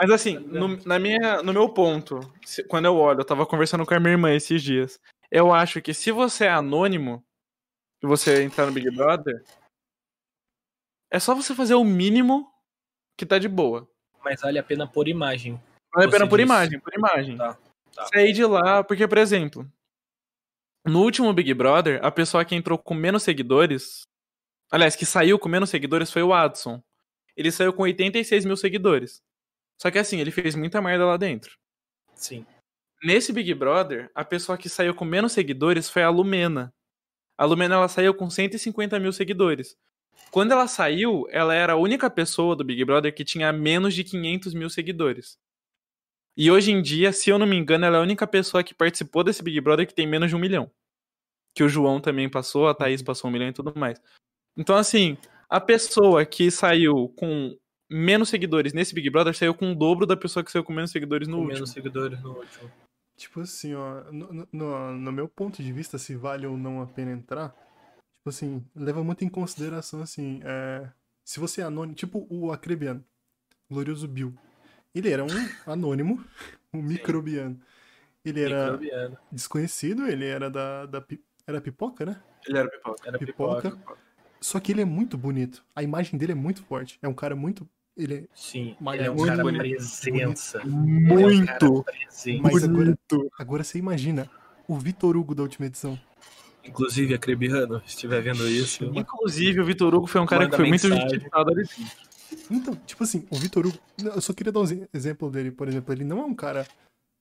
[0.00, 3.84] Mas assim, no, na minha, no meu ponto, se- quando eu olho, eu tava conversando
[3.86, 4.98] com a minha irmã esses dias.
[5.30, 7.22] Eu acho que se você é anônimo,
[8.02, 9.44] e você entrar no Big Brother,
[11.12, 12.50] é só você fazer o mínimo
[13.16, 13.88] que tá de boa.
[14.24, 15.60] Mas vale a pena por imagem.
[15.94, 16.46] Vale a pena por disse.
[16.48, 17.36] imagem, por imagem.
[17.36, 17.58] Tá,
[17.94, 18.06] tá.
[18.06, 19.70] Sair de lá, porque, por exemplo,
[20.86, 24.02] no último Big Brother, a pessoa que entrou com menos seguidores,
[24.70, 26.82] aliás, que saiu com menos seguidores foi o Adson.
[27.36, 29.22] Ele saiu com 86 mil seguidores.
[29.80, 31.56] Só que assim, ele fez muita merda lá dentro.
[32.14, 32.44] Sim.
[33.02, 36.72] Nesse Big Brother, a pessoa que saiu com menos seguidores foi a Lumena.
[37.38, 39.74] A Lumena ela saiu com 150 mil seguidores.
[40.30, 44.04] Quando ela saiu, ela era a única pessoa do Big Brother que tinha menos de
[44.04, 45.38] 500 mil seguidores.
[46.36, 48.74] E hoje em dia, se eu não me engano, ela é a única pessoa que
[48.74, 50.70] participou desse Big Brother que tem menos de um milhão.
[51.54, 54.00] Que o João também passou, a Thaís passou um milhão e tudo mais.
[54.60, 55.16] Então, assim,
[55.48, 57.56] a pessoa que saiu com
[57.90, 60.90] menos seguidores nesse Big Brother saiu com o dobro da pessoa que saiu com menos
[60.90, 61.54] seguidores no Com último.
[61.54, 62.70] menos seguidores no último.
[63.16, 66.86] Tipo assim, ó, no, no- no, meu ponto de vista, se vale ou não a
[66.86, 67.48] pena entrar,
[68.18, 70.90] tipo assim, leva muito em consideração, assim, é,
[71.24, 73.02] se você é anônimo, tipo o Acrebiano,
[73.70, 74.34] Glorioso Bill.
[74.94, 75.28] Ele era um
[75.66, 76.22] anônimo,
[76.70, 77.58] um microbiano.
[78.22, 79.16] Ele era Microbiano.
[79.32, 81.02] desconhecido, ele era da, da
[81.46, 82.22] era pipoca, né?
[82.46, 83.08] Ele era pipoca.
[83.08, 83.70] Era Pipoca.
[83.70, 84.09] pipoca.
[84.40, 85.62] Só que ele é muito bonito.
[85.76, 86.98] A imagem dele é muito forte.
[87.02, 87.68] É um cara muito.
[87.96, 88.24] Ele é.
[88.34, 88.74] Sim.
[88.80, 89.60] Mas ele é um muito cara bonito.
[89.60, 90.64] presença.
[90.64, 91.20] Muito.
[91.20, 92.42] É um cara presença.
[92.42, 92.98] Mas agora,
[93.38, 94.30] agora você imagina
[94.66, 95.98] o Vitor Hugo da última edição.
[96.64, 98.84] Inclusive, Acrebiano, se estiver vendo isso.
[98.94, 101.64] Inclusive, o Vitor Hugo foi um cara que foi muito justificado ali.
[102.50, 103.78] Então, tipo assim, o Vitor Hugo.
[103.98, 105.92] Eu só queria dar um exe- exemplo dele, por exemplo.
[105.92, 106.66] Ele não é um cara.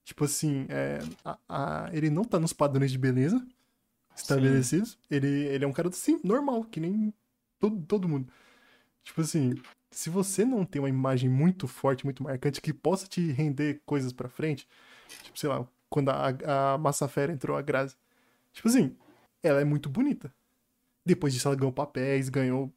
[0.06, 3.46] Tipo assim, é, a- a- ele não tá nos padrões de beleza
[4.22, 4.98] estabelecidos.
[5.10, 7.14] Ele, ele é um cara, assim, normal, que nem
[7.60, 8.32] todo, todo mundo.
[9.04, 9.56] Tipo assim,
[9.92, 14.14] se você não tem uma imagem muito forte, muito marcante, que possa te render coisas
[14.14, 14.68] pra frente,
[15.24, 17.96] tipo, sei lá, quando a, a Massa Fera entrou, a Grazi.
[18.54, 18.96] Tipo assim,
[19.42, 20.34] ela é muito bonita.
[21.06, 22.72] Depois disso, ela ganhou papéis, ganhou.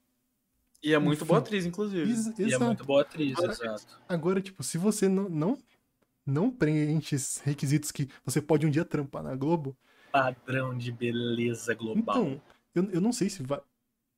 [0.82, 1.26] E é muito Enfim.
[1.26, 2.10] boa atriz, inclusive.
[2.10, 2.64] Ex- E é exato.
[2.64, 4.00] muito boa atriz, Agora- exato.
[4.08, 5.58] Agora, tipo, se você não, não,
[6.24, 9.76] não preenche esses requisitos que você pode um dia trampar na Globo,
[10.12, 12.24] Padrão de beleza global.
[12.24, 12.42] então,
[12.74, 13.60] eu, eu não sei se vai.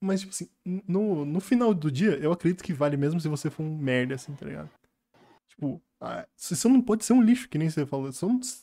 [0.03, 0.49] Mas, tipo assim,
[0.87, 4.17] no, no final do dia, eu acredito que vale mesmo se você for um merda,
[4.17, 4.69] assim, tá ligado?
[5.49, 8.11] Tipo, ah, você só não pode ser um lixo, que nem você falou.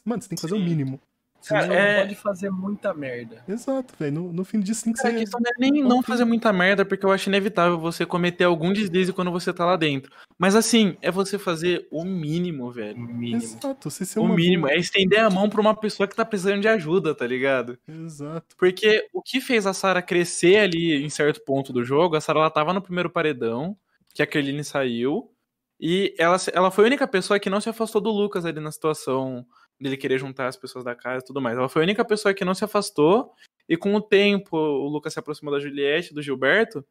[0.05, 0.65] Mano, você tem que fazer o Sim.
[0.65, 1.01] mínimo.
[1.47, 3.43] Cara, não é- pode fazer muita merda.
[3.47, 4.13] Exato, velho.
[4.13, 6.53] No, no fim você tem que Cara, a questão não é nem não fazer muita
[6.53, 10.11] merda, porque eu acho inevitável você cometer algum deslize quando você tá lá dentro.
[10.37, 12.97] Mas assim, é você fazer o mínimo, velho.
[12.99, 13.41] Mínimo.
[13.41, 14.35] Exato, você ser O uma.
[14.35, 14.67] mínimo.
[14.67, 17.77] É estender a mão pra uma pessoa que tá precisando de ajuda, tá ligado?
[17.87, 18.55] Exato.
[18.57, 22.41] Porque o que fez a Sarah crescer ali em certo ponto do jogo, a Sarah
[22.41, 23.75] ela tava no primeiro paredão,
[24.13, 25.31] que a Kerline saiu,
[25.79, 28.71] e ela, ela foi a única pessoa que não se afastou do Lucas ali na
[28.71, 29.43] situação
[29.81, 31.57] dele querer juntar as pessoas da casa e tudo mais.
[31.57, 33.33] Ela foi a única pessoa que não se afastou,
[33.67, 36.85] e com o tempo o Lucas se aproximou da Juliette, do Gilberto,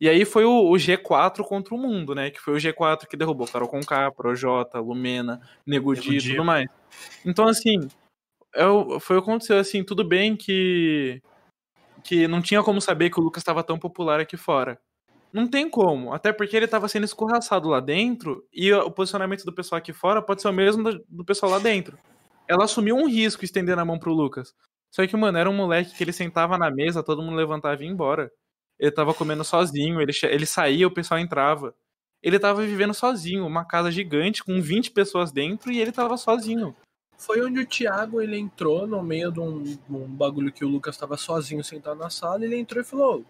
[0.00, 2.30] e aí foi o, o G4 contra o mundo, né?
[2.30, 6.44] Que foi o G4 que derrubou Carol Conká, Projota, Lumena, Nego Di Nego e tudo
[6.44, 6.66] mais.
[7.24, 7.86] Então, assim,
[8.54, 8.62] é
[9.00, 11.20] foi o que aconteceu, assim, tudo bem que
[12.02, 14.80] que não tinha como saber que o Lucas estava tão popular aqui fora.
[15.32, 19.52] Não tem como, até porque ele estava sendo escorraçado lá dentro e o posicionamento do
[19.52, 21.98] pessoal aqui fora pode ser o mesmo do, do pessoal lá dentro.
[22.50, 24.52] Ela assumiu um risco estendendo a mão pro Lucas.
[24.90, 27.86] Só que, mano, era um moleque que ele sentava na mesa, todo mundo levantava e
[27.86, 28.28] ia embora.
[28.76, 31.72] Ele tava comendo sozinho, ele, ele saía, o pessoal entrava.
[32.20, 36.74] Ele tava vivendo sozinho, uma casa gigante com 20 pessoas dentro e ele tava sozinho.
[37.16, 40.96] Foi onde o Thiago ele entrou no meio de um, um bagulho que o Lucas
[40.96, 42.44] tava sozinho sentado na sala.
[42.44, 43.24] Ele entrou e falou: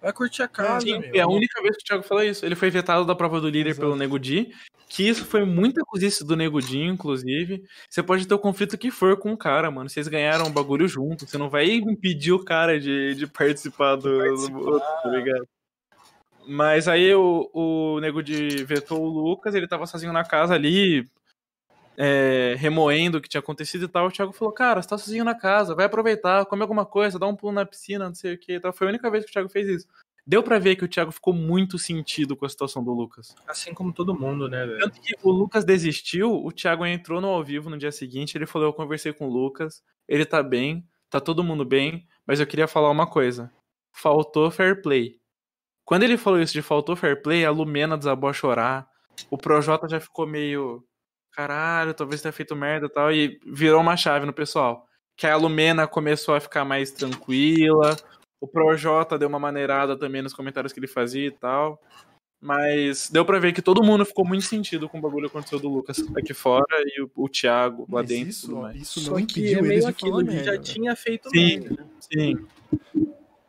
[0.00, 0.80] Vai curtir a casa.
[0.80, 2.44] Sim, meu." é a única vez que o Thiago falou isso.
[2.44, 3.86] Ele foi vetado da prova do líder Exato.
[3.86, 4.52] pelo Nego Di,
[4.88, 7.64] que isso foi muita cozice do Nego Di, inclusive.
[7.88, 9.88] Você pode ter o conflito que for com o cara, mano.
[9.88, 11.26] Vocês ganharam o bagulho junto.
[11.26, 14.58] Você não vai impedir o cara de, de participar do, participar.
[14.58, 15.48] do outro, tá ligado?
[16.48, 21.08] Mas aí o, o Nego Di vetou o Lucas, ele tava sozinho na casa ali,
[21.96, 24.06] é, remoendo o que tinha acontecido e tal.
[24.06, 27.26] O Thiago falou, cara, você tá sozinho na casa, vai aproveitar, come alguma coisa, dá
[27.26, 28.72] um pulo na piscina, não sei o que e tal.
[28.72, 29.86] Foi a única vez que o Thiago fez isso.
[30.26, 33.32] Deu pra ver que o Thiago ficou muito sentido com a situação do Lucas.
[33.46, 34.80] Assim como todo mundo, né, velho?
[34.80, 38.44] Tanto que o Lucas desistiu, o Thiago entrou no ao vivo no dia seguinte, ele
[38.44, 42.46] falou, eu conversei com o Lucas, ele tá bem, tá todo mundo bem, mas eu
[42.46, 43.52] queria falar uma coisa.
[43.92, 45.20] Faltou fair play.
[45.84, 48.88] Quando ele falou isso de faltou fair play, a Lumena desabou a chorar,
[49.30, 50.84] o Projota já ficou meio,
[51.36, 54.86] caralho, talvez tenha feito merda e tal, e virou uma chave no pessoal.
[55.16, 57.94] Que a Lumena começou a ficar mais tranquila,
[58.40, 61.80] o Projota deu uma maneirada também nos comentários que ele fazia e tal.
[62.40, 65.58] Mas deu pra ver que todo mundo ficou muito sentido com o bagulho que aconteceu
[65.58, 68.28] do Lucas aqui fora e o, o Thiago lá Mas dentro.
[68.28, 70.58] isso, isso Só não que impediu é meio eles de aquilo que já né?
[70.58, 71.60] tinha feito Sim.
[71.60, 71.86] merda, né?
[71.98, 72.46] Sim.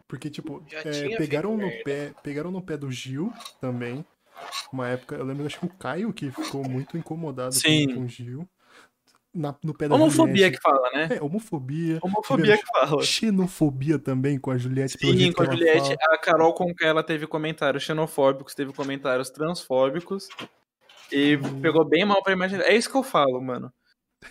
[0.07, 1.83] Porque, tipo, é, pegaram, no merda.
[1.83, 4.05] pé, pegaram no pé do Gil também.
[4.71, 7.93] Uma época, eu lembro, acho que o Caio que ficou muito incomodado com- Sim.
[7.95, 8.47] com o Gil.
[9.33, 10.57] Na- no pé da Homofobia Juliette.
[10.57, 11.09] que fala, né?
[11.17, 11.99] É, homofobia.
[12.01, 13.03] Homofobia que fala.
[13.03, 14.97] Xenofobia também com a Juliette.
[14.99, 16.15] Sim, com a Juliette, fala.
[16.15, 20.27] a Carol Conká, ela teve comentários xenofóbicos, teve comentários transfóbicos
[21.11, 21.61] e Hum.
[21.61, 22.59] pegou bem mal pra imagem.
[22.61, 23.71] É isso que eu falo, mano.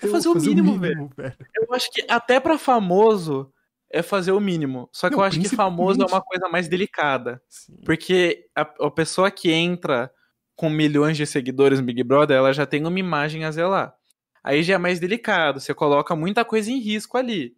[0.03, 1.09] Eu fazer vou o mínimo, velho.
[1.55, 3.53] Eu acho que até pra famoso
[3.91, 4.89] é fazer o mínimo.
[4.93, 7.41] Só que Não, eu acho que famoso é uma coisa mais delicada.
[7.49, 7.77] Sim.
[7.85, 10.11] Porque a, a pessoa que entra
[10.55, 13.95] com milhões de seguidores no Big Brother, ela já tem uma imagem a zelar.
[14.43, 17.57] Aí já é mais delicado, você coloca muita coisa em risco ali.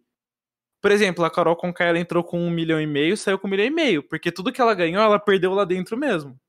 [0.81, 3.51] Por exemplo, a Carol Conká ela entrou com um milhão e meio, saiu com um
[3.51, 6.39] milhão e meio, porque tudo que ela ganhou, ela perdeu lá dentro mesmo.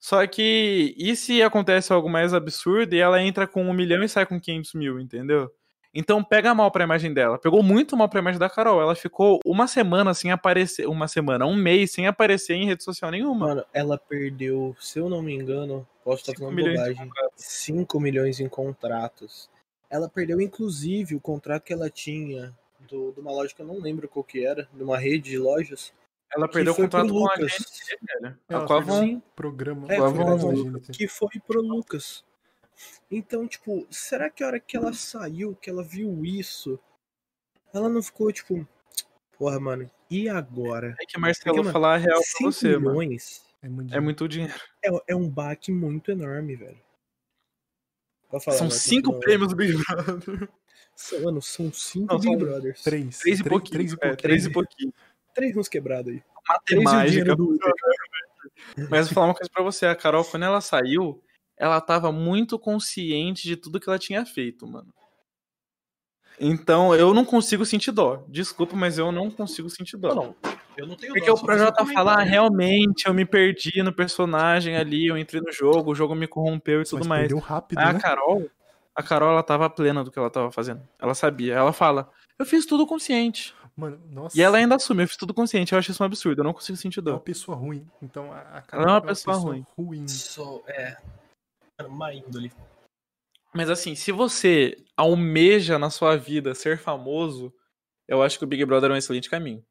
[0.00, 4.08] Só que, e se acontece algo mais absurdo e ela entra com um milhão e
[4.08, 5.50] sai com 500 mil, entendeu?
[5.98, 7.38] Então pega mal pra imagem dela.
[7.38, 8.80] Pegou muito mal pra imagem da Carol.
[8.82, 10.86] Ela ficou uma semana sem aparecer.
[10.86, 13.48] Uma semana, um mês sem aparecer em rede social nenhuma.
[13.48, 18.40] Mano, ela perdeu, se eu não me engano, posso estar Cinco falando bobagem, 5 milhões
[18.40, 19.48] em contratos.
[19.88, 22.54] Ela perdeu, inclusive, o contrato que ela tinha
[22.88, 25.38] do, de uma loja que eu não lembro qual que era, de uma rede de
[25.38, 25.92] lojas.
[26.34, 27.52] Ela perdeu o contrato com a Lucas.
[27.52, 28.36] gente, velho.
[28.48, 29.86] Ela A qual perdeu vão- um programa.
[29.88, 32.24] É, Imagina, Lucas, que foi pro Lucas.
[33.10, 36.78] Então, tipo, será que a hora que ela saiu, que ela viu isso,
[37.72, 38.66] ela não ficou, tipo,
[39.38, 40.94] porra, mano, e agora?
[41.00, 42.98] É que Marcelo Porque, mano, falar a real pra 5 você, mano.
[42.98, 44.54] milhões É muito, É muito dinheiro.
[44.84, 46.80] é, é um baque muito enorme, velho.
[48.44, 49.20] Falar, São cinco continua.
[49.20, 50.48] prêmios do Big Brother.
[50.94, 52.82] São, mano, são cinco Não, Big são Brothers.
[52.82, 53.18] Três.
[53.20, 53.72] Três e pouquinho.
[53.72, 54.16] Três e é, pouquinho.
[54.18, 54.94] três e pouquinho.
[55.34, 56.22] Três uns quebrados aí.
[56.64, 57.10] Três e o Matemática.
[57.10, 57.58] dinheiro do.
[58.90, 59.86] Mas vou falar uma coisa pra você.
[59.86, 61.22] A Carol, quando ela saiu,
[61.56, 64.92] ela tava muito consciente de tudo que ela tinha feito, mano.
[66.38, 68.22] Então, eu não consigo sentir dó.
[68.28, 70.14] Desculpa, mas eu não consigo sentir dó.
[70.14, 70.36] Não,
[70.76, 72.30] eu não tenho Porque dó, o Projota consigo fala, ah, comentar.
[72.30, 76.82] realmente, eu me perdi no personagem ali, eu entrei no jogo, o jogo me corrompeu
[76.82, 77.20] e tudo Mas mais.
[77.22, 77.98] perdeu rápido, A né?
[77.98, 78.50] Carol,
[78.94, 80.82] a Carol, ela tava plena do que ela tava fazendo.
[80.98, 81.54] Ela sabia.
[81.54, 83.54] Ela fala, eu fiz tudo consciente.
[83.74, 84.38] Mano, nossa.
[84.38, 85.72] E ela ainda assume, eu fiz tudo consciente.
[85.72, 87.86] Eu acho isso um absurdo, eu não consigo sentir é uma pessoa ruim.
[88.02, 89.64] Então a, a Ela é uma pessoa ruim.
[89.76, 90.08] ruim.
[90.08, 90.96] Sou, é.
[91.90, 92.50] Má índole.
[93.54, 97.52] Mas assim, se você almeja na sua vida ser famoso,
[98.08, 99.64] eu acho que o Big Brother é um excelente caminho.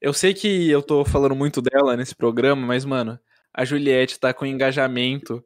[0.00, 3.18] Eu sei que eu tô falando muito dela nesse programa, mas, mano,
[3.52, 5.44] a Juliette tá com um engajamento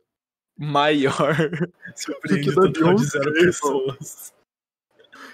[0.59, 1.35] maior.
[1.95, 4.35] Surpreende da total de Beyoncé, zero pessoas.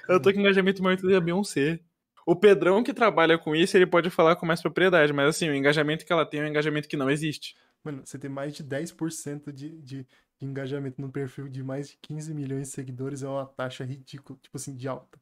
[0.09, 1.80] Eu tô com engajamento maior do que a Beyoncé.
[2.26, 5.55] O Pedrão que trabalha com isso, ele pode falar com mais propriedade, mas assim, o
[5.55, 7.57] engajamento que ela tem é um engajamento que não existe.
[7.84, 10.07] Mano, você tem mais de 10% de, de,
[10.39, 14.39] de engajamento no perfil de mais de 15 milhões de seguidores é uma taxa ridícula,
[14.43, 15.18] tipo assim, de alta.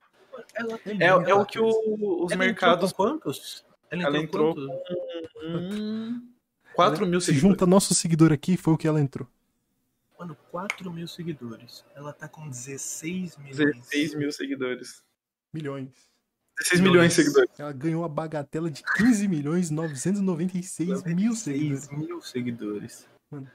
[0.54, 2.90] Ela tem É, é o que o- os Ela mercados.
[2.90, 3.64] entrou com quantos?
[3.90, 5.30] Ela Ela entrou, entrou quantos?
[5.44, 6.28] Hum,
[6.74, 7.50] 4 mil Se seguidores.
[7.52, 9.28] junta nosso seguidor aqui, foi o que ela entrou.
[10.18, 11.84] Mano, 4 mil seguidores.
[11.94, 13.56] Ela tá com 16 milhões.
[13.76, 15.02] 16 mil seguidores.
[15.52, 15.90] Milhões.
[16.58, 17.50] 16 milhões de seguidores.
[17.58, 21.38] Ela ganhou a bagatela de 15 milhões 996 mil 96
[21.80, 21.90] seguidores.
[22.08, 23.06] mil seguidores.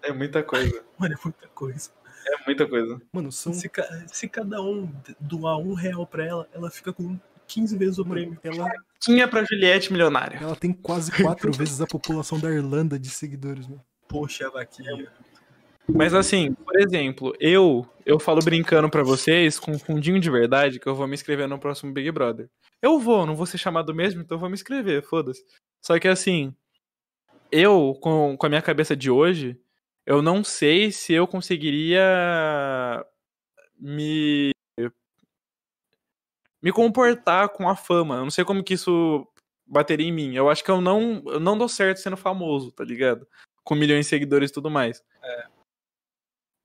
[0.03, 0.83] É muita coisa.
[0.97, 1.89] Mano, é muita coisa.
[2.27, 3.01] É muita coisa.
[3.13, 3.53] Mano, são.
[3.53, 7.17] Se, ca- se cada um doar um real pra ela, ela fica com
[7.47, 8.39] 15 vezes o Mano, prêmio.
[8.43, 8.67] ela,
[8.99, 10.37] Tinha pra Juliette milionária.
[10.41, 13.83] ela tem quase quatro vezes a população da Irlanda de seguidores, mano.
[14.07, 15.11] Poxa, a vaquinha.
[15.87, 20.79] Mas assim, por exemplo, eu eu falo brincando pra vocês com um fundinho de verdade
[20.79, 22.47] que eu vou me inscrever no próximo Big Brother.
[22.81, 25.43] Eu vou, não vou ser chamado mesmo, então eu vou me inscrever, foda-se.
[25.83, 26.53] Só que assim,
[27.51, 29.59] eu com, com a minha cabeça de hoje,
[30.05, 33.05] eu não sei se eu conseguiria
[33.79, 34.51] me
[36.61, 38.15] me comportar com a fama.
[38.15, 39.27] Eu não sei como que isso
[39.65, 40.35] bateria em mim.
[40.35, 43.27] Eu acho que eu não eu não dou certo sendo famoso, tá ligado?
[43.63, 45.03] Com milhões de seguidores e tudo mais.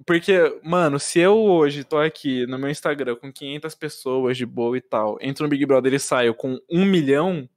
[0.07, 4.77] Porque, mano, se eu hoje tô aqui no meu Instagram com 500 pessoas de boa
[4.77, 7.49] e tal, entro no Big Brother e saio com 1 milhão,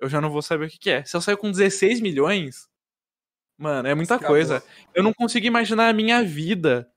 [0.00, 1.04] eu já não vou saber o que, que é.
[1.04, 2.68] Se eu saio com 16 milhões,
[3.56, 4.62] mano, é muita coisa.
[4.94, 6.90] Eu não consigo imaginar a minha vida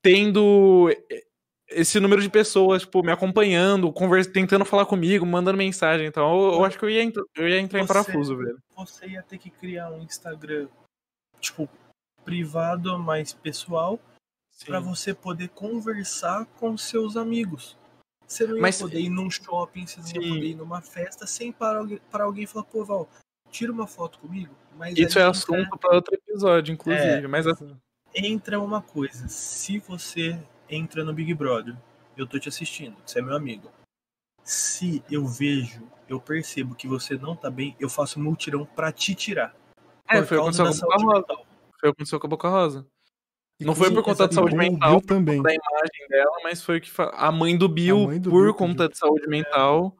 [0.00, 0.88] tendo
[1.68, 3.92] esse número de pessoas, tipo, me acompanhando,
[4.32, 6.52] tentando falar comigo, mandando mensagem e tal.
[6.52, 8.58] Eu, eu acho que eu ia, eu ia entrar em Você- parafuso, velho.
[8.76, 10.68] Você ia ter que criar um Instagram,
[11.40, 11.68] tipo,
[12.24, 13.98] privado, mais pessoal,
[14.66, 17.76] pra você poder conversar com seus amigos.
[18.32, 20.28] Você não ia Mas- poder ir num shopping, você não ia Sim.
[20.34, 23.06] poder ir numa festa sem parar alguém, para alguém falar, pô, Val,
[23.50, 24.54] tira uma foto comigo.
[24.74, 27.26] Mas Isso é entra- assunto para outro episódio, inclusive.
[27.28, 27.76] Mas assim,
[28.14, 29.28] entra uma coisa.
[29.28, 31.76] Se você entra no Big Brother,
[32.16, 33.70] eu tô te assistindo, você é meu amigo.
[34.42, 38.90] Se eu vejo, eu percebo que você não tá bem, eu faço um multirão pra
[38.90, 39.54] te tirar.
[40.08, 41.26] é, foi o que aconteceu com a Boca Rosa.
[41.26, 42.86] Foi o que aconteceu com a Boca Rosa.
[43.60, 45.40] Não foi por conta de saúde mental, também.
[45.42, 48.84] da imagem dela, mas foi que a mãe do Bill, mãe do por Bill conta
[48.84, 48.88] pediu.
[48.88, 49.96] de saúde mental,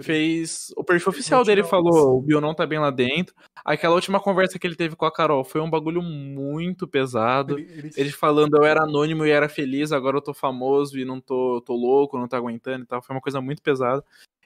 [0.00, 3.34] fez o perfil oficial dele falou, o Bill não tá bem lá dentro.
[3.64, 7.58] Aquela última conversa que ele teve com a Carol foi um bagulho muito pesado.
[7.58, 11.04] Ele- ele- Ele falando, eu era anônimo e era feliz, agora eu tô famoso e
[11.04, 13.02] não tô, tô louco, não tô aguentando e tal.
[13.02, 14.02] Foi uma coisa muito pesada.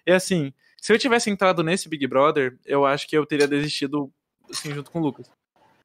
[0.07, 4.11] E assim, se eu tivesse entrado nesse Big Brother, eu acho que eu teria desistido,
[4.51, 5.31] assim, junto com o Lucas.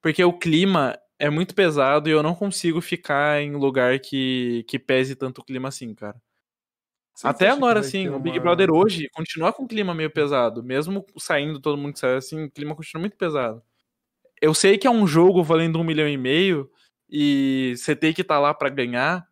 [0.02, 4.78] Porque o clima é muito pesado e eu não consigo ficar em lugar que, que
[4.78, 6.16] pese tanto o clima assim, cara.
[7.14, 10.12] Vocês Até agora, assim, ter o Big uma- Brother hoje continua com um clima meio
[10.12, 10.62] pesado.
[10.62, 13.64] Mesmo saindo todo mundo que saiu assim, o clima continua muito pesado.
[14.42, 16.70] Eu sei que é um jogo valendo um milhão e meio
[17.10, 19.26] e você tem que estar lá pra ganhar,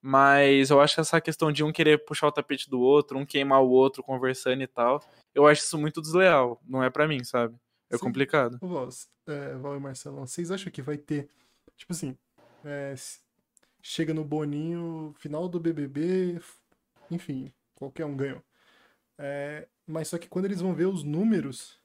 [0.00, 3.26] mas eu acho que essa questão de um querer puxar o tapete do outro, um
[3.26, 5.02] queimar o outro conversando e tal,
[5.34, 6.58] eu acho isso muito desleal.
[6.66, 7.54] Não é pra mim, sabe?
[7.90, 8.04] É Sim.
[8.04, 8.58] complicado.
[9.26, 11.28] É, Val e Marcelão, vocês acham que vai ter,
[11.76, 12.16] tipo assim,
[12.64, 12.94] é,
[13.82, 16.40] chega no Boninho, final do BBB,
[17.10, 18.42] enfim, qualquer um ganhou.
[19.18, 21.78] É, mas só que quando eles vão ver os números,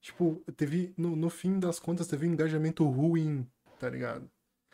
[0.00, 3.46] tipo, teve, no, no fim das contas, teve um engajamento ruim,
[3.78, 4.30] tá ligado?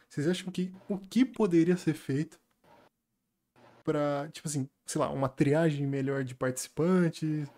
[0.08, 2.38] Vocês acham que o que poderia ser feito
[3.82, 7.48] pra, tipo assim, sei lá, uma triagem melhor de participantes?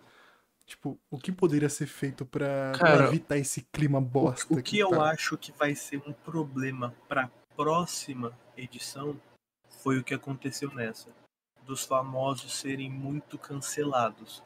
[0.65, 4.51] Tipo, o que poderia ser feito Cara, evitar esse clima bosta?
[4.51, 5.11] O que eu tá?
[5.11, 9.19] acho que vai ser um problema para próxima edição
[9.69, 11.09] foi o que aconteceu nessa,
[11.63, 14.43] dos famosos serem muito cancelados.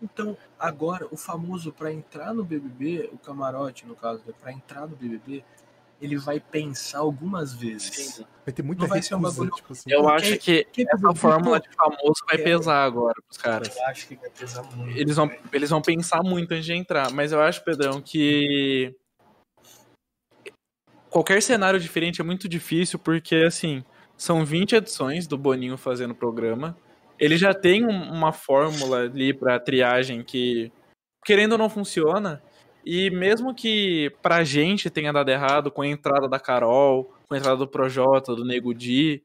[0.00, 4.96] Então, agora o famoso para entrar no BBB, o camarote no caso, para entrar no
[4.96, 5.44] BBB,
[6.00, 8.22] ele vai pensar algumas vezes.
[8.46, 9.90] Vai ter muita Não vai ser um recusa, bagulho- tipo assim.
[9.92, 12.44] Eu Porque- acho que essa fórmula de famoso vai É.
[12.44, 13.76] pesar agora pros caras.
[13.76, 14.96] Eu acho que vai pesar muito.
[14.98, 15.40] Eles vão, velho.
[15.52, 18.94] eles vão pensar muito antes de entrar, mas eu acho, Pedrão, que
[21.10, 23.84] qualquer cenário diferente é muito difícil, porque assim,
[24.16, 26.76] são 20 edições do Boninho fazendo o programa.
[27.18, 30.70] Ele já tem um- uma fórmula ali pra triagem que,
[31.24, 32.42] querendo ou não, funciona.
[32.90, 37.36] E mesmo que pra gente tenha dado errado com a entrada da Carol, com a
[37.36, 39.22] entrada do Projota, do Nego Di,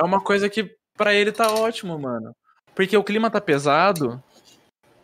[0.00, 2.34] é uma coisa que pra ele tá ótimo, mano.
[2.74, 4.22] Porque o clima tá pesado,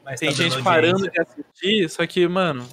[0.02, 2.66] Mas tem tá gente parando de assistir, só que, mano,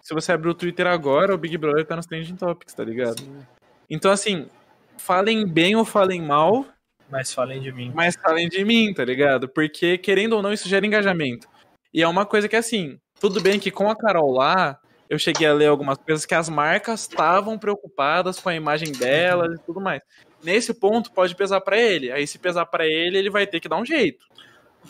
[0.00, 3.20] se você abrir o Twitter agora, o Big Brother tá nos trending topics, tá ligado?
[3.20, 3.46] Sim.
[3.90, 4.48] Então, assim,
[4.96, 6.64] falem bem ou falem mal,
[7.10, 7.92] Mas falem de mim.
[7.94, 9.46] mas falem de mim, tá ligado?
[9.46, 11.46] Porque, querendo ou não, isso gera engajamento.
[11.92, 15.46] E é uma coisa que, assim, tudo bem que com a Carol lá, eu cheguei
[15.46, 19.80] a ler algumas coisas que as marcas estavam preocupadas com a imagem delas e tudo
[19.80, 20.00] mais.
[20.42, 22.10] Nesse ponto, pode pesar pra ele.
[22.10, 24.24] Aí, se pesar pra ele, ele vai ter que dar um jeito.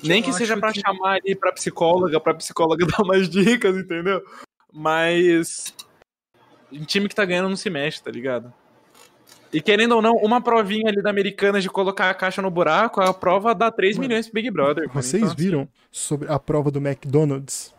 [0.05, 4.22] Nem que seja pra que- chamar ali pra psicóloga, pra psicóloga dar umas dicas, entendeu?
[4.72, 5.74] Mas.
[6.72, 8.53] Um time que tá ganhando não se mexe, tá ligado?
[9.53, 13.01] E querendo ou não, uma provinha ali da Americana de colocar a caixa no buraco,
[13.01, 14.89] a prova dá 3 Mano, milhões pro Big Brother.
[14.93, 17.74] Vocês Então, assim, viram sobre a prova do McDonald's?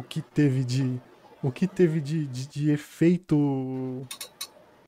[0.00, 1.00] O que teve de.
[1.42, 3.36] O que teve de, de, de efeito.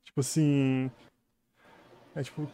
[0.05, 0.91] Tipo assim.
[2.15, 2.49] É tipo.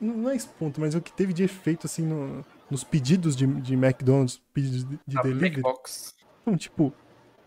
[0.00, 3.36] Não não é esse ponto, mas o que teve de efeito assim no- nos pedidos
[3.36, 5.62] de, de McDonald's, pedidos de, de a delivery.
[5.62, 6.14] Macbox.
[6.42, 6.92] Então, tipo.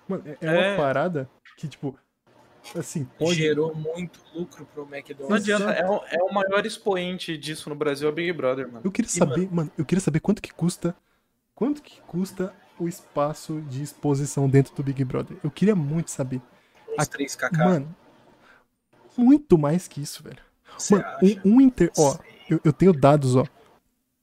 [0.07, 0.69] Mano, é, é É.
[0.69, 1.97] uma parada que, tipo.
[2.75, 3.35] Assim, pode.
[3.35, 5.43] Gerou muito lucro pro Não McDonald's.
[5.43, 8.81] adianta, é o, é o maior expoente disso no Brasil, é o Big Brother, mano.
[8.83, 10.95] Eu queria E, saber, mano, eu queria saber quanto que custa.
[11.53, 15.37] Quanto que custa o espaço de exposição dentro do Big Brother?
[15.43, 16.41] Eu queria muito saber.
[16.97, 17.57] Uns 3kk.
[17.57, 17.95] Mano,
[19.17, 20.41] muito mais que isso, velho.
[20.77, 21.41] Você Mano, acha?
[21.45, 21.91] um, um inter.
[21.97, 22.17] Ó,
[22.49, 23.45] eu, eu tenho dados, ó.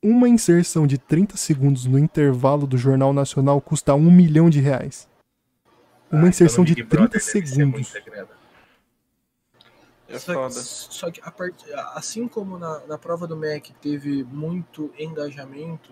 [0.03, 5.09] Uma inserção de 30 segundos no intervalo do Jornal Nacional custa um milhão de reais.
[5.65, 5.69] Ah,
[6.11, 7.95] Uma então inserção no de Big 30 Brother deve ser segundos.
[10.09, 10.51] É Só, foda.
[10.51, 11.57] só que a part...
[11.95, 15.91] assim como na, na prova do Mac teve muito engajamento,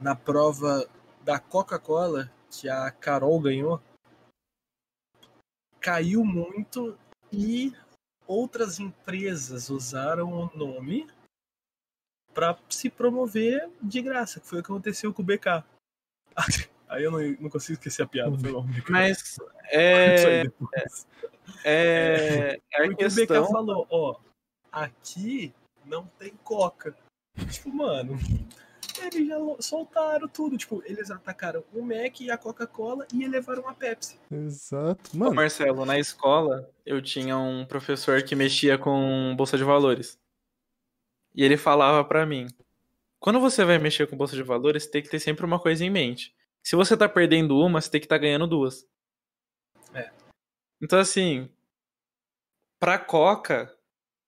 [0.00, 0.88] na prova
[1.24, 3.80] da Coca-Cola, que a Carol ganhou,
[5.80, 6.98] caiu muito
[7.32, 7.74] e
[8.26, 11.10] outras empresas usaram o nome
[12.32, 15.64] para se promover de graça, que foi o que aconteceu com o BK.
[16.88, 18.64] Aí eu não, não consigo esquecer a piada, foi mal.
[18.90, 19.38] Mas
[19.72, 20.42] é,
[21.64, 24.20] é, é Porque o BK falou, ó,
[24.70, 25.54] aqui
[25.84, 26.96] não tem coca.
[27.50, 28.16] Tipo, mano,
[29.02, 30.56] eles já soltaram tudo.
[30.56, 34.18] Tipo, eles atacaram o Mac e a Coca-Cola e elevaram a Pepsi.
[34.30, 35.10] Exato.
[35.14, 40.18] Ô, Mano, Marcelo, na escola eu tinha um professor que mexia com bolsa de valores.
[41.34, 42.46] E ele falava pra mim:
[43.18, 45.90] quando você vai mexer com bolsa de valores, tem que ter sempre uma coisa em
[45.90, 46.34] mente.
[46.62, 48.86] Se você tá perdendo uma, você tem que estar ganhando duas.
[49.94, 50.10] É.
[50.80, 51.50] Então, assim,
[52.78, 53.74] pra Coca,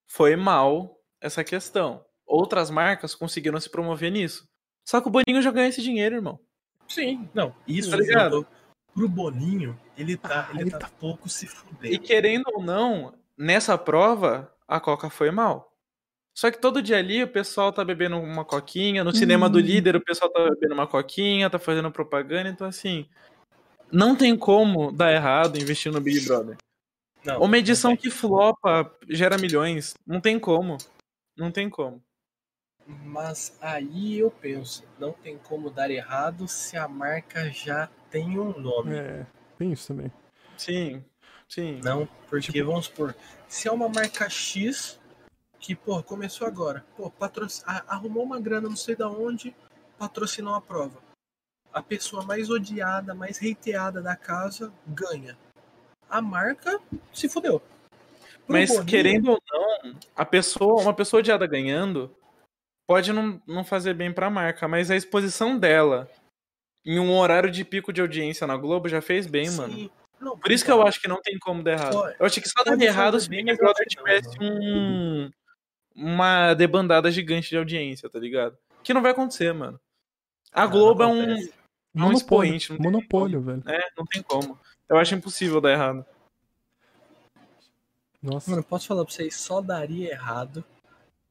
[0.07, 2.05] foi mal essa questão.
[2.25, 4.49] Outras marcas conseguiram se promover nisso.
[4.87, 6.39] Só que o Boninho já ganha esse dinheiro, irmão.
[6.89, 7.55] Sim, não.
[7.67, 8.47] Isso Tá ligado?
[8.95, 11.99] pro Boninho, ele tá, Ah, ele ele tá tá- pouco se E fudendo.
[12.01, 15.77] querendo ou não, nessa prova, a Coca foi mal.
[16.35, 19.63] Só que todo dia ali o pessoal tá bebendo uma coquinha, no cinema do Hum.
[19.63, 23.07] líder o pessoal tá bebendo uma coquinha, tá fazendo propaganda, então assim,
[23.91, 26.57] não tem como dar errado investir no Big Brother.
[27.25, 30.79] Não, Uma edição não que flopa gera milhões, não tem como.
[31.37, 32.03] Não tem como.
[32.87, 38.57] Mas aí eu penso, não tem como dar errado se a marca já tem um
[38.59, 38.95] nome.
[38.95, 39.27] é,
[39.59, 40.13] tem isso também.
[40.57, 41.05] Sim,
[41.49, 41.81] sim.
[41.83, 43.15] Não, porque Tipo- vamos supor,
[43.49, 45.01] se é uma marca X
[45.59, 47.51] que, pô, começou agora, pô, patroc...
[47.89, 49.55] arrumou uma grana não sei da onde,
[49.99, 51.03] patrocinou a prova.
[51.73, 55.37] A pessoa mais odiada, mais hateada da casa ganha.
[56.09, 56.81] A marca
[57.13, 57.59] se fudeu.
[57.59, 62.15] Pro Mas Boninho, querendo ou não, a pessoa, uma pessoa odiada ganhando
[62.87, 66.09] pode não, não fazer bem pra marca, mas a exposição dela
[66.85, 69.57] em um horário de pico de audiência na Globo já fez bem, sim.
[69.57, 69.91] mano.
[70.21, 71.93] Não, Por isso que eu acho que não tem como dar errado.
[71.93, 75.31] Pode- Eu achei que só daria errado se Big Brother tivesse um,
[75.95, 78.57] uma debandada gigante de audiência, tá ligado?
[78.83, 79.79] Que não vai acontecer, mano.
[80.53, 81.49] A Não, Globo é um, é
[81.97, 83.63] um expoente, não monopólio, velho.
[83.67, 84.59] É, não tem como.
[84.89, 86.07] Eu acho impossível dar errado.
[88.23, 88.51] Nossa.
[88.51, 90.65] Mano, posso falar pra vocês, só daria errado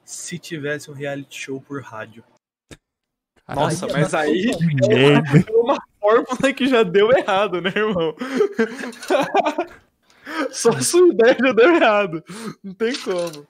[0.05, 2.23] se tivesse um reality show por rádio.
[3.47, 4.51] Nossa, mas aí
[4.87, 5.39] merda.
[5.39, 8.15] é uma fórmula que já deu errado, né, irmão?
[10.51, 12.23] Só a sua ideia já deu errado.
[12.63, 13.47] Não tem como.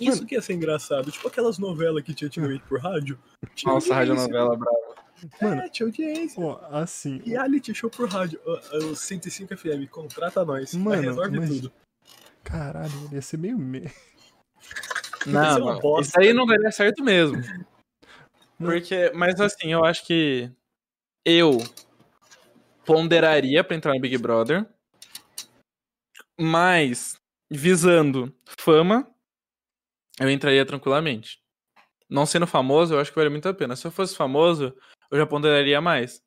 [0.00, 1.10] Isso que ia ser engraçado.
[1.10, 3.18] Tipo aquelas novelas que tinha antigamente por rádio.
[3.54, 4.96] Tinha Nossa, radionovela brava.
[5.40, 5.62] Mano.
[5.62, 6.42] É, tinha audiência.
[6.42, 8.40] Ó, assim, Reality show por rádio.
[8.44, 10.74] O, o 105 FM, contrata nós.
[10.74, 11.72] Mano, resolve mas- tudo.
[12.44, 13.90] caralho, ia ser meio me...
[15.26, 17.36] Isso é Não, não, isso aí não daria certo mesmo.
[18.58, 20.50] Porque, mas assim, eu acho que
[21.24, 21.58] eu
[22.86, 24.66] ponderaria pra entrar no Big Brother,
[26.38, 27.20] mas
[27.50, 29.06] visando fama,
[30.18, 31.38] eu entraria tranquilamente.
[32.08, 33.76] Não sendo famoso, eu acho que vale muito a pena.
[33.76, 34.74] Se eu fosse famoso,
[35.10, 36.22] eu já ponderaria mais.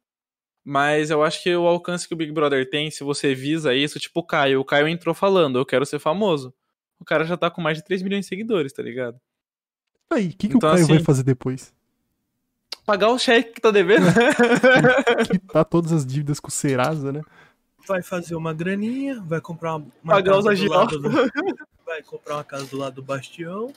[0.63, 3.99] Mas eu acho que o alcance que o Big Brother tem, se você visa isso,
[3.99, 4.59] tipo o Caio.
[4.59, 6.53] O Caio entrou falando, eu quero ser famoso.
[6.99, 9.19] O cara já tá com mais de 3 milhões de seguidores, tá ligado?
[10.11, 11.73] Aí, o que, que Então, o Caio assim- vai fazer depois?
[12.85, 14.05] Pagar o cheque que tá devendo.
[15.31, 17.21] Quitar todas as dívidas com o Serasa, né?
[17.87, 21.29] Vai fazer uma graninha, vai comprar uma, uma Pagar os casa do lado agiota.
[21.29, 21.31] do,
[21.85, 23.71] Vai comprar uma casa do lado do Bastião.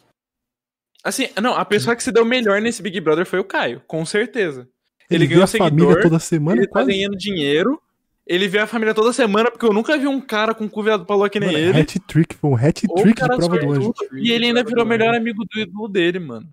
[1.04, 4.04] Assim, não, a pessoa que se deu melhor nesse Big Brother foi o Caio, com
[4.06, 4.68] certeza.
[5.10, 6.90] Ele, vê ganhou a família seguidor, toda semana, ele tá quase.
[6.90, 7.81] ganhando dinheiro,
[8.26, 11.04] ele vê a família toda semana, porque eu nunca vi um cara com cu virado
[11.04, 11.80] pra lua que nem Mano, ele.
[11.80, 13.82] hat-trick, foi um Ou hat-trick de prova do anjo.
[13.96, 16.48] sortudo, E ele ainda virou o melhor amigo do ídolo dele, mano.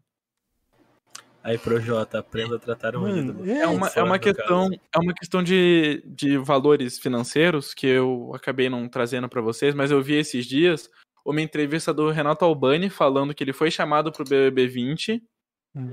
[1.41, 3.49] Aí, Projota, aprenda a tratar um Mano, ídolo.
[3.49, 8.32] é, É uma, é uma questão, é uma questão de, de valores financeiros que eu
[8.36, 10.89] acabei não trazendo pra vocês, mas eu vi esses dias
[11.26, 15.24] uma entrevista do Renato Albani falando que ele foi chamado pro BBB 20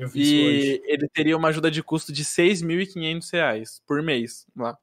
[0.01, 0.83] Eu vi isso hoje.
[0.85, 4.77] e ele teria uma ajuda de custo de 6.500 reais por mês lá.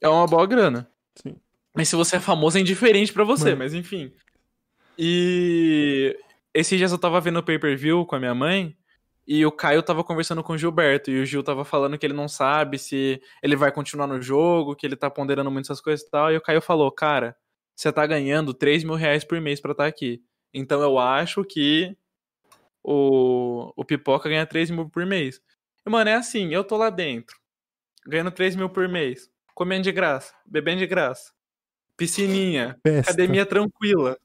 [0.00, 0.90] É uma boa grana.
[1.14, 1.36] Sim.
[1.74, 3.58] Mas se você é famoso é indiferente pra você, Mano.
[3.58, 4.12] mas enfim.
[4.98, 6.16] E
[6.52, 8.76] esses dias eu tava vendo o pay-per-view com a minha mãe
[9.26, 12.14] e o Caio tava conversando com o Gilberto e o Gil tava falando que ele
[12.14, 16.04] não sabe se ele vai continuar no jogo, que ele tá ponderando muito essas coisas
[16.04, 16.32] e tal.
[16.32, 17.36] E o Caio falou, cara,
[17.76, 20.22] você tá ganhando 3 mil reais por mês pra estar aqui.
[20.52, 21.96] Então eu acho que
[22.82, 25.40] o, o Pipoca ganha 3 mil por mês.
[25.86, 27.36] E, mano, é assim, eu tô lá dentro,
[28.06, 31.32] ganhando 3 mil por mês, comendo de graça, bebendo de graça,
[31.96, 33.10] piscininha, Festa.
[33.10, 34.16] academia tranquila,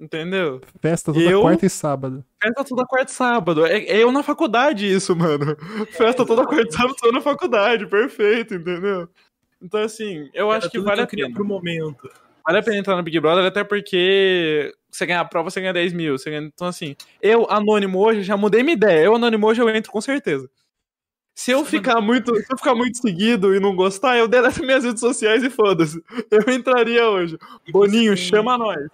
[0.00, 0.62] entendeu?
[0.80, 2.24] Festa toda Eu- quarta e sábado.
[2.42, 3.66] Festa toda quarta e sábado.
[3.66, 5.54] É, é eu na faculdade isso, mano.
[5.92, 9.06] Festa toda quarta e sábado, tô na faculdade, perfeito, entendeu?
[9.60, 11.34] Então, assim, eu Era acho que vale eu a pena.
[11.34, 12.10] pro momento.
[12.46, 15.74] Vale a pena entrar no Big Brother, até porque você ganha a prova, você ganha
[15.74, 16.16] 10 mil.
[16.16, 16.44] Você ganha...
[16.46, 19.04] Então, assim, eu, anônimo hoje, já mudei minha ideia.
[19.04, 20.48] Eu, anônimo hoje, eu entro com certeza.
[21.38, 24.82] Se eu ficar muito, se eu ficar muito seguido e não gostar, eu deleto minhas
[24.82, 26.02] redes sociais e foda-se.
[26.32, 27.38] Eu entraria hoje.
[27.64, 28.88] E Boninho, tem- chama nós.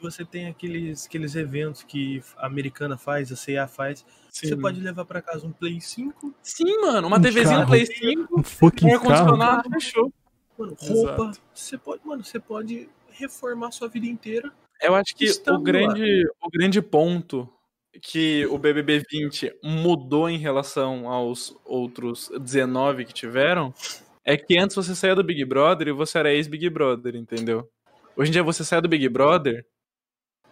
[0.00, 4.06] Você tem aqueles, aqueles eventos que a americana faz, a CIA faz.
[4.30, 7.66] Você pode levar pra casa um Play 5, Sim, mano, uma Um TVzinha carro.
[7.66, 9.04] Play 5, Um fucking ar carro.
[9.26, 10.12] condicionado, fechou.
[10.56, 11.12] mano, roupa.
[11.24, 11.40] Exato.
[11.52, 14.52] Você pode, mano, você pode reformar sua vida inteira.
[14.80, 15.58] Eu acho que o lá.
[15.60, 17.48] grande, o grande ponto
[18.02, 23.72] que o BBB 20 mudou em relação aos outros 19 que tiveram
[24.24, 27.68] é que antes você saía do Big Brother e você era ex-Big Brother, entendeu?
[28.16, 29.64] Hoje em dia você sai do Big Brother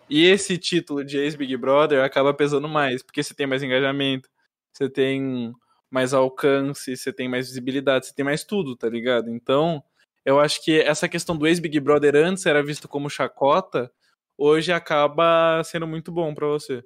[0.08, 4.28] e esse título de ex-Big Brother acaba pesando mais, porque você tem mais engajamento,
[4.72, 5.52] você tem
[5.90, 9.30] mais alcance, você tem mais visibilidade, você tem mais tudo, tá ligado?
[9.30, 9.82] Então,
[10.24, 13.90] eu acho que essa questão do ex-Big Brother antes era visto como chacota,
[14.38, 16.84] hoje acaba sendo muito bom pra você.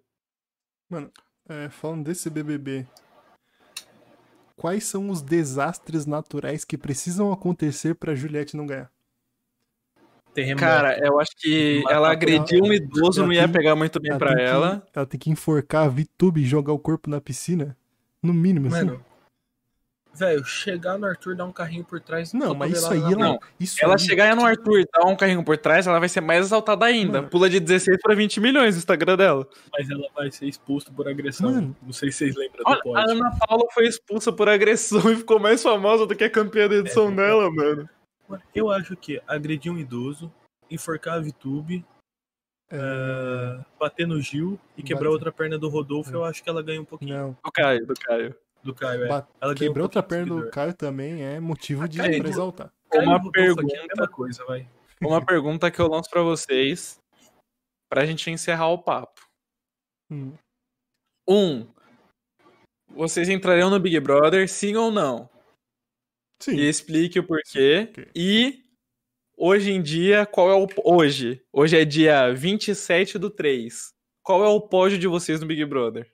[1.48, 2.86] É, falando desse BBB,
[4.56, 8.90] quais são os desastres naturais que precisam acontecer pra Juliette não ganhar?
[10.32, 10.60] Terremoto.
[10.60, 14.16] Cara, eu acho que Matar ela agrediu um idoso, não ia tem- pegar muito bem
[14.16, 14.86] pra que- ela.
[14.94, 17.76] ela tem que enforcar a VTube e jogar o corpo na piscina?
[18.22, 18.86] No mínimo, assim.
[20.12, 22.32] Velho, chegar no Arthur, dar um carrinho por trás.
[22.32, 23.16] Não, mas isso aí ela.
[23.16, 26.08] Não, Isso Ela aí, chegar no Arthur e dar um carrinho por trás, ela vai
[26.08, 27.18] ser mais exaltada ainda.
[27.20, 27.30] Mano.
[27.30, 29.48] Pula de 16 pra 20 milhões no Instagram dela.
[29.72, 31.52] Mas ela vai ser expulsa por agressão.
[31.52, 31.76] Mano.
[31.80, 32.98] Não sei se vocês lembram Olha, do pod.
[32.98, 36.68] a Ana Paula foi expulsa por agressão e ficou mais famosa do que a campeã
[36.68, 37.88] da edição É, dela, mano.
[38.28, 40.30] Mano, eu acho que agredir um idoso,
[40.70, 41.84] enforcar a VTube,
[42.70, 46.62] é, bater no Gil e quebrar Bate- outra perna do Rodolfo, eu acho que ela
[46.62, 47.30] ganha um pouquinho Não.
[47.44, 48.34] Do Caio, do Caio.
[48.62, 49.04] Do Caio.
[49.04, 49.08] É.
[49.08, 50.50] Ba- Ela Quebrar outra perna do.
[50.50, 52.72] Caio também é motivo de Caio, exaltar.
[52.90, 53.62] Caio Uma é pergunta.
[53.88, 54.68] mesma coisa, vai.
[55.00, 57.00] Uma pergunta que eu lanço pra vocês,
[57.88, 59.20] pra gente encerrar o papo.
[60.10, 60.32] Hum.
[61.28, 61.66] Um,
[62.88, 65.28] vocês entrariam no Big Brother, sim ou não?
[66.42, 66.56] Sim.
[66.56, 67.88] E explique o porquê.
[67.90, 68.10] Ok.
[68.14, 68.64] E
[69.36, 70.66] hoje em dia, qual é o.
[70.84, 71.42] Hoje.
[71.52, 73.92] Hoje é dia 27 do 3.
[74.22, 76.12] Qual é o pódio de vocês no Big Brother?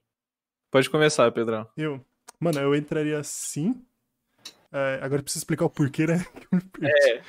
[0.70, 1.68] Pode começar, Pedrão.
[1.76, 2.04] Eu.
[2.38, 3.84] Mano, eu entraria sim.
[4.72, 6.24] É, agora eu preciso explicar o porquê, né?
[6.82, 7.22] É.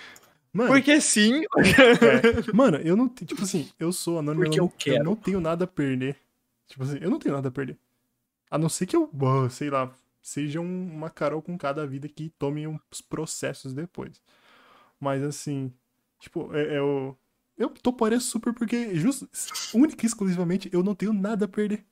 [0.54, 1.44] Mano, Porque sim.
[1.44, 3.08] é, mano, eu não.
[3.10, 4.44] Tipo assim, eu sou anônimo.
[4.46, 5.04] Porque eu, eu não, quero.
[5.04, 6.18] não tenho nada a perder.
[6.68, 7.78] Tipo assim, eu não tenho nada a perder.
[8.50, 9.10] A não ser que eu,
[9.52, 14.22] sei lá, seja um- uma Carol com cada vida que tome uns processos depois.
[15.00, 15.72] Mas assim,
[16.20, 17.16] tipo, é, é o.
[17.58, 19.30] Eu toparia super porque, justo,
[19.74, 21.86] única e exclusivamente, eu não tenho nada a perder.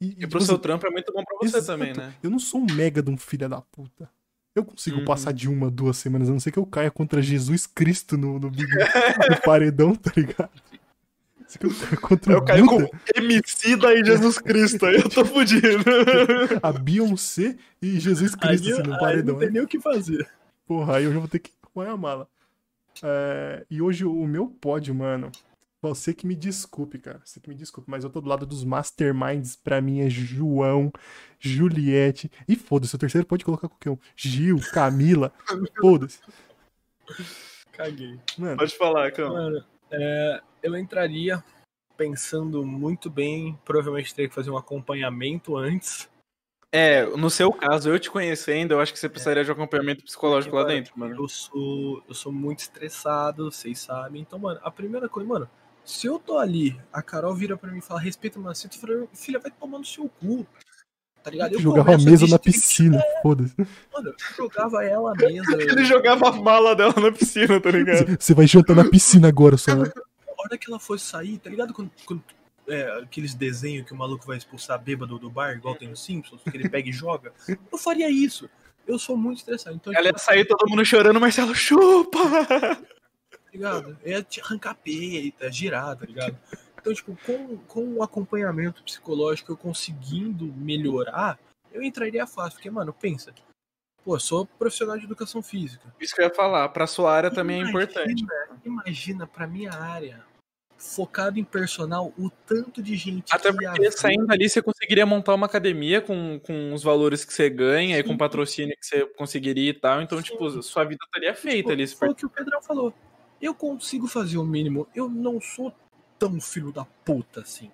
[0.00, 1.66] E, E tipo pro assim, seu trampo é muito bom pra você Exato.
[1.66, 2.14] também, né?
[2.22, 4.08] Eu não sou um mega de um filho da puta.
[4.54, 5.04] Eu consigo Uhum.
[5.04, 8.38] passar de uma, duas semanas, a não ser que eu caia contra Jesus Cristo no,
[8.38, 8.66] no, Big-
[9.30, 10.50] no paredão, tá ligado?
[11.46, 15.24] Se eu caia contra Eu caio com Buda, Emicida e Jesus Cristo, aí eu tô
[15.24, 15.68] fudido.
[16.62, 19.34] a Beyoncé e Jesus Cristo Aí, assim, no aí paredão.
[19.34, 20.28] não tem nem o que fazer.
[20.66, 22.28] Porra, aí eu já vou ter que arrumar a mala.
[23.02, 25.30] É, e hoje o meu pódio, mano.
[25.82, 27.20] Você que me desculpe, cara.
[27.24, 29.56] Você que me desculpe, mas eu tô do lado dos masterminds.
[29.56, 30.92] Pra mim é João,
[31.38, 32.30] Juliette.
[32.46, 33.98] E foda-se, o terceiro pode colocar qualquer um.
[34.14, 35.32] Gil, Camila.
[35.80, 36.20] Foda-se.
[37.72, 38.20] Caguei.
[38.36, 39.34] Mano, Pode falar, calma.
[39.34, 41.42] Mano, é, eu entraria
[41.96, 43.58] pensando muito bem.
[43.64, 46.10] Provavelmente teria que fazer um acompanhamento antes.
[46.72, 50.04] É, no seu caso, eu te conhecendo, eu acho que você precisaria de um acompanhamento
[50.04, 51.16] psicológico lá Mano, dentro, mano.
[51.16, 54.22] Eu sou, eu sou muito estressado, vocês sabem.
[54.22, 55.50] Então, mano, a primeira coisa, mano,
[55.84, 58.80] se eu tô ali, a Carol vira pra mim e fala, respeita o macete, eu
[58.86, 60.46] falo, filha, vai tomar no seu cu.
[61.22, 61.52] Tá ligado?
[61.52, 63.02] Eu jogava a mesa na piscina.
[63.22, 63.54] Foda-se.
[63.92, 65.52] Mano, eu jogava ela a mesa.
[65.60, 68.16] Ele jogava a mala dela na piscina, tá ligado?
[68.18, 69.72] Você vai jantar na piscina agora, só.
[69.72, 71.74] A hora que ela fosse sair, tá ligado?
[71.74, 72.24] Quando, quando-
[72.66, 76.40] é, aqueles desenhos que o maluco vai expulsar bêbado do bar, igual tem nos Simpsons,
[76.42, 77.32] que ele pega e joga.
[77.70, 78.48] Eu faria isso.
[78.86, 79.76] Eu sou muito estressado.
[79.76, 82.18] Então, Ela ia tipo, sair todo mundo chorando, Marcelo, chupa!
[83.50, 83.98] Tá ligado?
[84.04, 86.36] Ia te arrancar peita, girar, tá ligado?
[86.80, 91.38] Então, tipo, com, com o acompanhamento psicológico, eu conseguindo melhorar,
[91.72, 92.54] eu entraria fácil.
[92.54, 93.34] Porque, mano, pensa.
[94.04, 95.92] Pô, sou profissional de educação física.
[96.00, 98.22] Isso que eu ia falar, pra sua área também é importante.
[98.22, 100.24] Imagina, Imagina pra minha área,
[100.78, 105.44] focado em personal, o tanto de gente Até porque saindo ali você conseguiria montar uma
[105.44, 108.16] academia com, com os valores que você ganha e com Sim.
[108.16, 110.00] patrocínio que você conseguiria e tal.
[110.00, 110.24] Então, Sim.
[110.24, 111.86] tipo, sua vida estaria feita Tipo, ali.
[111.86, 112.94] Foi o que o Pedrão falou.
[113.40, 114.86] Eu consigo fazer o mínimo.
[114.94, 115.72] Eu não sou
[116.18, 117.70] tão filho da puta assim.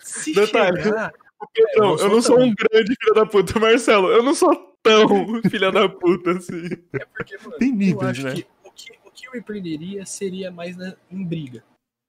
[0.00, 0.82] Se Detalhe.
[0.82, 1.12] chegar,
[1.54, 4.08] Pedrão, eu não eu não sou sou um grande filho da puta, Marcelo.
[4.10, 5.06] Eu não sou tão
[5.50, 6.66] filho da puta assim.
[6.92, 8.34] é porque, mano, Tem eu níveis, acho né?
[8.34, 11.64] que o, que o que eu me perderia seria mais na- em briga,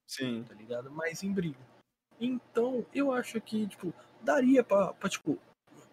[0.07, 0.43] Sim.
[0.47, 0.91] tá ligado?
[0.91, 1.57] Mais em briga.
[2.19, 5.37] Então, eu acho que, tipo, daria pra, pra tipo,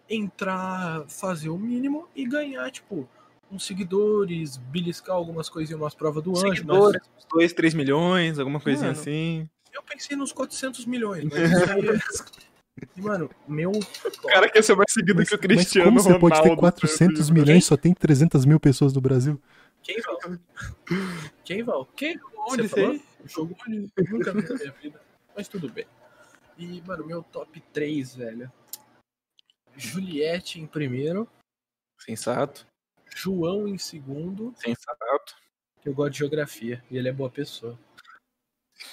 [0.09, 3.07] entrar, fazer o mínimo e ganhar, tipo,
[3.51, 6.47] uns seguidores, beliscar algumas coisinhas, umas provas do anjo.
[6.47, 8.99] mas Seguidores, uns 2, 3 milhões, alguma coisinha Mano.
[8.99, 9.49] assim.
[9.73, 11.99] Eu pensei nos 400 milhões, mas aí é-
[12.95, 13.71] E, mano, meu.
[13.71, 16.29] O cara quer ser mais seguido Mas, que o mas Cristiano como você Ronaldo.
[16.29, 17.39] pode ter 400 né?
[17.39, 19.41] milhões e só tem 300 mil pessoas no Brasil?
[19.81, 20.19] Quem, Val?
[21.45, 21.85] Quem, Val?
[21.95, 22.19] Quem?
[22.49, 23.01] Onde Você?
[23.25, 25.01] Jogo nunca vi na minha vida.
[25.35, 25.85] Mas tudo bem.
[26.57, 28.51] E, mano, meu top 3, velho.
[29.75, 31.27] Juliette em primeiro,
[31.99, 32.65] Sensato,
[33.21, 35.35] João em segundo, sensato.
[35.81, 37.77] que eu gosto de geografia e ele é boa pessoa.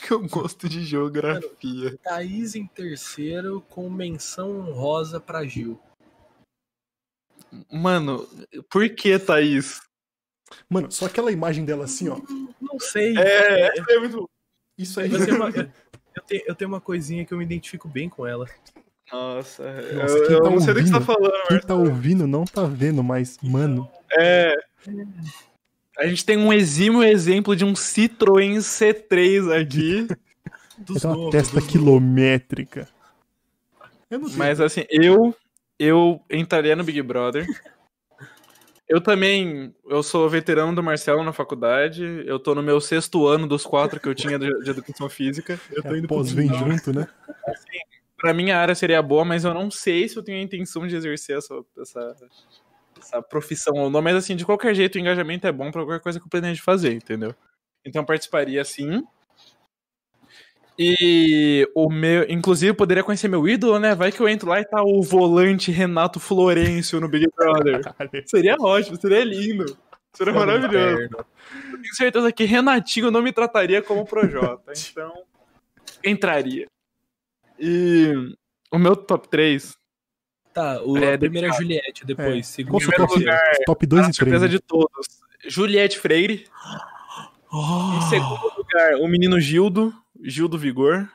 [0.00, 1.98] Que eu gosto de geografia.
[2.02, 5.78] Thaís em terceiro, com menção honrosa pra Gil.
[7.70, 8.26] Mano,
[8.70, 9.82] por que, Thaís?
[10.70, 12.18] Mano, só aquela imagem dela assim, ó.
[12.60, 13.14] Não sei.
[13.18, 14.28] É, é muito.
[14.78, 15.12] Isso aí.
[15.12, 15.48] Eu tenho, uma,
[16.16, 18.46] eu, tenho, eu tenho uma coisinha que eu me identifico bem com ela.
[19.12, 19.62] Nossa,
[19.92, 21.04] Nossa, eu, eu tá não sei do que você tá ouvindo?
[21.04, 21.64] falando, Quem mas.
[21.66, 23.88] tá ouvindo não tá vendo, mas, mano,
[24.18, 24.56] É.
[25.98, 30.08] A gente tem um exímio exemplo de um Citroën C3 aqui.
[30.76, 32.88] Dos é uma novos, testa dos quilométrica.
[34.10, 34.36] Eu não sei.
[34.36, 35.32] Mas assim, eu
[35.78, 37.46] eu entraria no Big Brother.
[38.88, 42.04] Eu também, eu sou veterano do Marcelo na faculdade.
[42.26, 45.58] Eu tô no meu sexto ano dos quatro que eu tinha de, de educação física.
[45.72, 47.08] Eu tô É, indo pós vem junto, né?
[48.16, 50.96] Pra minha área seria boa, mas eu não sei se eu tenho a intenção de
[50.96, 52.16] exercer essa, essa,
[53.04, 54.02] essa profissão ou não.
[54.02, 56.62] Mas assim, de qualquer jeito, o engajamento é bom pra qualquer coisa que eu planejo
[56.62, 57.34] fazer, entendeu?
[57.84, 59.02] Então eu participaria sim.
[60.76, 63.94] E o meu, inclusive, eu poderia conhecer meu ídolo, né?
[63.94, 67.80] Vai que eu entro lá e tá o volante Renato Florencio no Big Brother.
[68.26, 69.76] Seria ótimo, seria lindo.
[70.12, 71.08] Seria maravilhoso.
[71.12, 74.72] Eu tenho certeza que Renatinho não me trataria como Projota.
[74.90, 75.12] então,
[76.02, 76.66] entraria.
[77.58, 78.12] E
[78.72, 79.76] o meu top 3,
[80.54, 81.52] Tá, o, É, a primeira é.
[81.52, 82.30] Juliette, depois.
[82.30, 82.78] Qual segundo.
[82.78, 84.16] primeiro top, lugar, top 2 a e 3?
[84.16, 85.06] surpresa de todos.
[85.46, 86.46] Juliette Freire.
[87.52, 89.92] Oh, Em segundo lugar, o menino Gildo,
[90.22, 91.08] Gildo Vigor.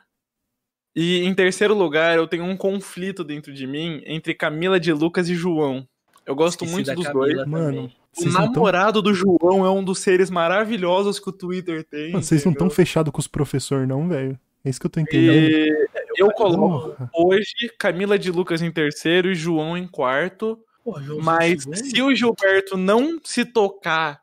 [0.94, 5.28] E em terceiro lugar, eu tenho um conflito dentro de mim entre Camila de Lucas
[5.28, 5.86] e João.
[6.26, 7.46] Eu gosto esqueci muito dos Camila dois.
[7.48, 7.92] Mano.
[8.18, 12.10] O não tão, namorado do João é um dos seres maravilhosos que o Twitter tem.
[12.12, 12.76] mano, vocês não tão entendeu?
[12.76, 14.38] fechados com os professores, não, velho.
[14.64, 15.48] É isso que eu tô entendendo.
[15.48, 17.10] E eu coloco Porra.
[17.14, 20.58] hoje Camila de Lucas em terceiro e João em quarto.
[20.84, 24.20] Porra, João Mas se o Gilberto não se tocar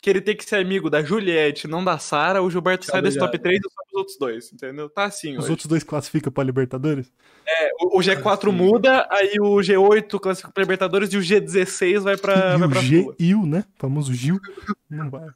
[0.00, 3.18] que ele tem que ser amigo da Juliette, não da Sara, o Gilberto sai desse
[3.18, 3.42] top ligado.
[3.42, 4.88] 3 e sobe os outros dois, entendeu?
[4.88, 5.50] Tá assim Os hoje.
[5.50, 7.12] outros dois classificam pra Libertadores?
[7.44, 8.52] É, o, o G4 Assim.
[8.52, 12.70] muda, aí o G8 classifica pra Libertadores e o G16 vai pra, e vai o
[12.70, 13.16] pra G Sula.
[13.18, 13.64] e o, né?
[13.76, 14.38] Famoso Gil.
[14.88, 15.28] Não vai.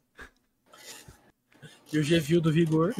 [1.91, 2.93] E o G-View do Vigor.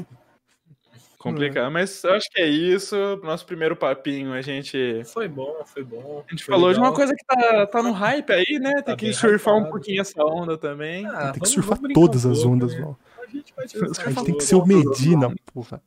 [1.22, 2.96] Complicado, mas eu acho que é isso.
[3.24, 6.24] Nosso primeiro papinho, a gente, Foi bom, foi bom.
[6.28, 6.96] a gente falou de uma legal.
[6.96, 8.74] coisa que tá, tá no hype aí, né?
[8.76, 11.06] Tem Tá que surfar um pouquinho essa onda também.
[11.06, 12.82] Ah, Tem que vamos- surfar vamos um todas as pouco, ondas, né?
[12.82, 13.00] Val.
[13.22, 13.68] A gente vai A
[14.10, 14.66] gente tem que ser o.
[14.66, 15.82] Medina, porra.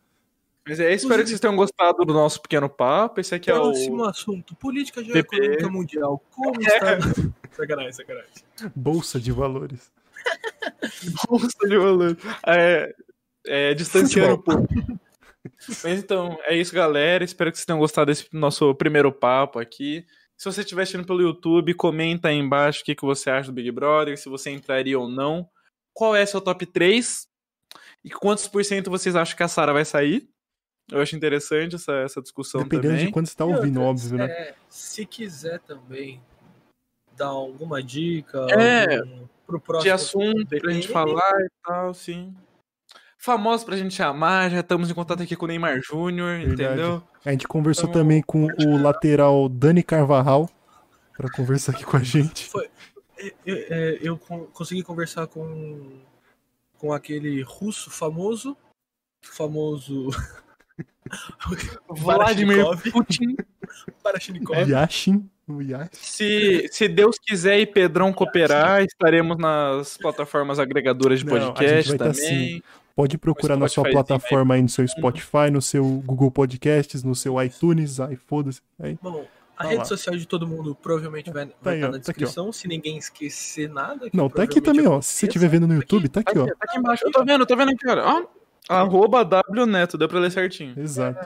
[0.66, 3.20] Mas é isso, espero que vocês tenham gostado do nosso pequeno papo.
[3.20, 3.62] Esse aqui é o.
[3.64, 5.12] Próximo assunto: política PP.
[5.36, 6.22] geoeconômica mundial.
[6.30, 6.64] Como É.
[6.64, 6.86] está.
[7.52, 8.30] sacanagem, sacanagem.
[8.74, 9.92] Bolsa de valores.
[11.28, 12.16] Bolsa de valor.
[12.46, 12.94] É,
[13.46, 14.66] é, distanciando um pouco.
[15.68, 17.22] Mas então, é isso, galera.
[17.24, 20.04] Espero que vocês tenham gostado desse nosso primeiro papo aqui.
[20.36, 23.54] Se você estiver assistindo pelo YouTube, comenta aí embaixo o que, que você acha do
[23.54, 25.48] Big Brother, se você entraria ou não.
[25.92, 27.26] Qual é seu top 3?
[28.04, 30.28] E quantos por cento vocês acham que a Sara vai sair?
[30.90, 33.06] Eu acho interessante essa, essa discussão Dependendo também.
[33.06, 34.24] de quando você tá E ouvindo, outra, óbvio, né?
[34.26, 36.20] é, se quiser também
[37.16, 42.34] dar alguma dica É, algum- pro próximo de assunto pra gente falar e tal, sim.
[43.24, 47.02] Famosos pra gente chamar, já estamos em contato aqui com o Neymar Júnior, entendeu?
[47.24, 50.46] A gente conversou Então- também com o lateral Dani Carvajal
[51.16, 52.50] pra conversar aqui com a gente.
[53.46, 56.00] Eu, é, eu con- consegui conversar com,
[56.76, 58.54] com aquele russo famoso,
[59.22, 60.10] famoso
[61.88, 62.62] Vladimir.
[62.92, 63.36] Putin.
[64.02, 64.68] Parashnikov.
[64.68, 65.30] Yashin.
[65.92, 71.98] Se, se Deus quiser e Pedrão cooperar, estaremos nas plataformas agregadoras de Não, podcast vai
[71.98, 72.62] tá também.
[72.96, 77.42] Pode procurar na sua plataforma aí, no seu Spotify, no seu Google Podcasts, no seu
[77.42, 78.60] iTunes, aí foda-se.
[78.78, 78.96] Aí.
[79.02, 79.26] Bom,
[79.56, 79.84] a Tá rede lá.
[79.84, 82.68] social de todo mundo provavelmente vai, vai aí, estar ó, na tá aqui, descrição, se
[82.68, 84.08] ninguém esquecer nada.
[84.12, 85.00] Não, tá aqui também, ó.
[85.00, 86.46] Se você estiver vendo no YouTube, tá aqui, ó.
[86.46, 87.04] Tá aqui embaixo.
[87.04, 88.02] Eu tô vendo, tô vendo aqui, olha.
[88.04, 88.26] Ó,
[88.68, 90.78] arroba WNeto, deu pra ler certinho.
[90.78, 91.18] Exato.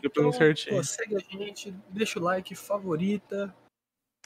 [0.00, 0.76] Deu pra ler Então, certinho.
[0.76, 3.52] pô, segue a gente, deixa o like, favorita.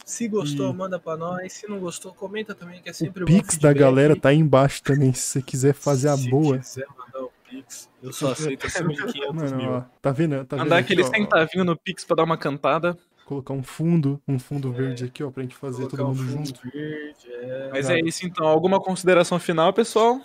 [0.06, 1.52] Se gostou, E- manda pra nós.
[1.52, 4.38] Se não gostou, comenta também, que é sempre O bom Pix da galera tá aí
[4.38, 6.58] embaixo também, se você quiser fazer a Se boa.
[6.58, 9.70] quiser mandar o Pix, eu só aceito acima de 500 Mano, mil.
[9.72, 10.44] ó, tá vendo?
[10.44, 12.96] Tá vendo Mandar aqui, aquele ó, centavinho no Pix pra dar uma cantada.
[13.24, 16.30] Colocar um fundo, um fundo verde aqui, ó, pra gente fazer Colocar todo um mundo
[16.30, 16.60] fundo junto.
[16.70, 17.70] verde, é.
[17.72, 17.98] Mas Cara.
[17.98, 18.46] é isso então.
[18.46, 20.20] Alguma consideração final, pessoal?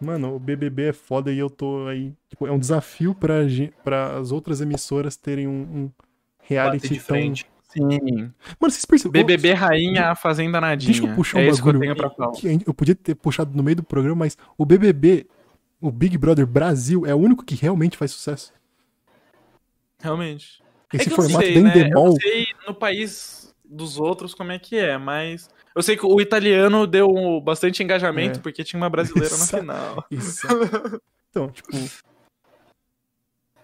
[0.00, 2.12] Mano, o BBB é foda e eu tô aí.
[2.28, 5.90] Tipo, é um desafio pra as outras emissoras terem um, um
[6.42, 6.98] reality tão...
[6.98, 7.46] frente.
[7.68, 8.32] Sim.
[8.58, 9.26] Mano, vocês perceberam?
[9.26, 10.92] BBB Rainha, a Fazenda Nadinha.
[10.92, 12.32] Deixa eu puxar um é isso que eu bagulho tenho pra falar.
[12.66, 15.26] eu podia ter puxado no meio do programa, mas o BBB,
[15.80, 18.52] o Big Brother Brasil, é o único que realmente faz sucesso.
[20.00, 20.62] Realmente.
[20.92, 21.90] Esse é formato sei, da né?
[21.94, 26.20] Eu sei no país dos outros como é que é, mas eu sei que o
[26.20, 27.08] italiano deu
[27.42, 28.42] bastante engajamento É.
[28.42, 29.60] porque tinha uma brasileira na Exato.
[29.60, 30.06] final.
[30.10, 30.46] Isso.
[31.30, 31.68] Então, tipo,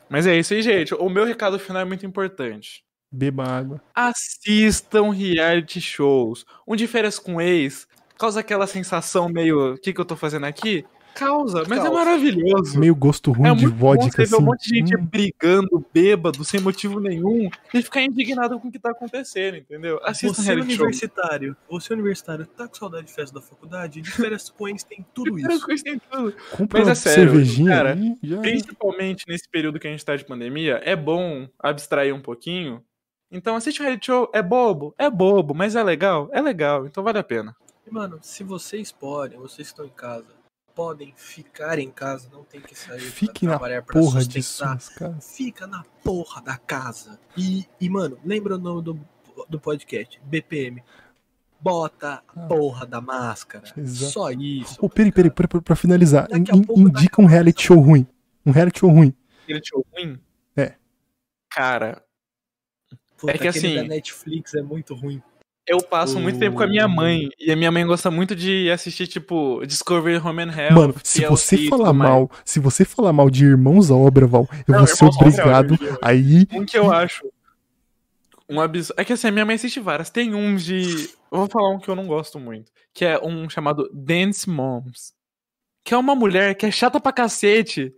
[0.06, 0.94] Mas é isso aí, gente.
[0.94, 2.83] O meu recado final é muito importante.
[3.14, 3.80] Beba água.
[3.94, 6.44] Assistam reality shows.
[6.66, 7.86] Um de férias com ex
[8.18, 9.74] causa aquela sensação meio.
[9.74, 10.84] O que, que eu tô fazendo aqui?
[11.14, 11.92] Causa, mas é Causa.
[11.92, 12.78] maravilhoso.
[12.78, 14.44] Meio gosto ruim é de bom vodka, você ver um assim.
[14.44, 18.80] monte de gente Hum, brigando, bêbado, sem motivo nenhum, e ficar indignado com o que
[18.80, 20.00] tá acontecendo, entendeu?
[20.02, 20.86] Assista um Você reality show.
[20.86, 24.00] universitário, você universitário, tá com saudade de festa da faculdade?
[24.00, 25.84] De férias com ex tem tudo isso.
[25.84, 26.34] tem tudo.
[26.50, 28.40] compra Mas é sério, cervejinha cara, aí, já...
[28.40, 32.82] Principalmente nesse período que a gente tá de pandemia, é bom abstrair um pouquinho.
[33.30, 34.94] Então assiste um reality show, é bobo?
[34.98, 36.28] É bobo, mas é legal?
[36.32, 37.54] É legal, então vale a pena.
[37.86, 40.26] E, mano, se vocês podem, vocês que estão em casa,
[40.74, 44.42] podem ficar em casa, não tem que sair Fique pra na trabalhar pra porra de
[44.42, 44.80] sustentar.
[44.80, 45.36] suas casas.
[45.36, 47.18] Fica na porra da casa.
[47.36, 49.00] E, e mano, lembra o nome do,
[49.48, 50.20] do podcast?
[50.24, 50.82] BPM.
[51.60, 52.46] Bota a Ah.
[52.46, 53.64] porra da máscara.
[53.76, 54.12] Exato.
[54.12, 54.76] Só isso.
[54.84, 56.44] Ô, peraí, peraí, pra, pra- pra finalizar, in-
[56.76, 58.06] indica um reality show ruim.
[58.44, 59.14] Um reality show ruim.
[59.46, 60.20] Reality show ruim?
[60.56, 60.74] É.
[61.50, 62.03] Cara,
[63.26, 65.22] Puta, é que assim- da Netflix é muito ruim.
[65.66, 68.70] eu passo muito tempo com a minha mãe, e a minha mãe gosta muito de
[68.70, 70.72] assistir, tipo, Discovery Home and Health.
[70.74, 72.10] Mano, se você falar mais.
[72.10, 75.16] mal, se você falar mal de Irmãos à Obra, Val, eu Não, vou ser Obra
[75.28, 76.46] obrigado aí.
[76.52, 77.24] Um que eu acho
[78.46, 79.00] um absurdo.
[79.00, 80.10] É que assim, a minha mãe assiste várias.
[80.10, 81.08] Tem uns de.
[81.32, 82.70] Eu vou falar um que eu não gosto muito.
[82.92, 85.14] Que é um chamado Dance Moms.
[85.82, 87.92] Que é uma mulher que é chata pra cacete.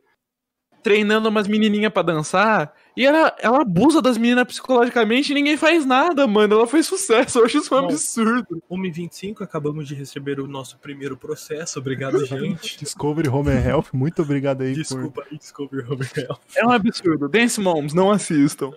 [0.87, 2.73] Treinando umas menininhas pra dançar.
[2.97, 6.55] E ela, ela abusa das meninas psicologicamente e ninguém faz nada, mano.
[6.55, 7.41] Ela faz sucesso.
[7.43, 8.63] Eu acho isso um Bom, absurdo.
[8.71, 11.81] 1h25, acabamos de receber o nosso primeiro processo.
[11.81, 12.79] Obrigado, gente.
[12.79, 14.81] Discovery Home and Health, muito obrigado aí por.
[14.81, 16.39] Desculpa aí, Discovery Home Health.
[16.55, 17.29] É um absurdo.
[17.29, 18.71] Dance Moms, não assistam.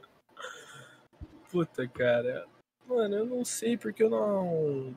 [1.52, 2.48] Puta, cara.
[2.88, 4.96] Mano, eu não sei porque eu não.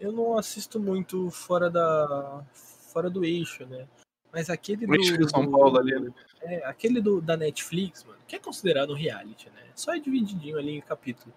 [0.00, 2.42] Eu não assisto muito fora da.
[2.54, 3.86] fora do eixo, né?
[4.32, 4.92] Mas aquele do.
[4.92, 6.10] O eixo de São do- Paulo ali, né?
[6.42, 9.62] É, aquele do, da Netflix, mano, que é considerado um reality, né?
[9.74, 11.32] Só é divididinho ali em capítulo.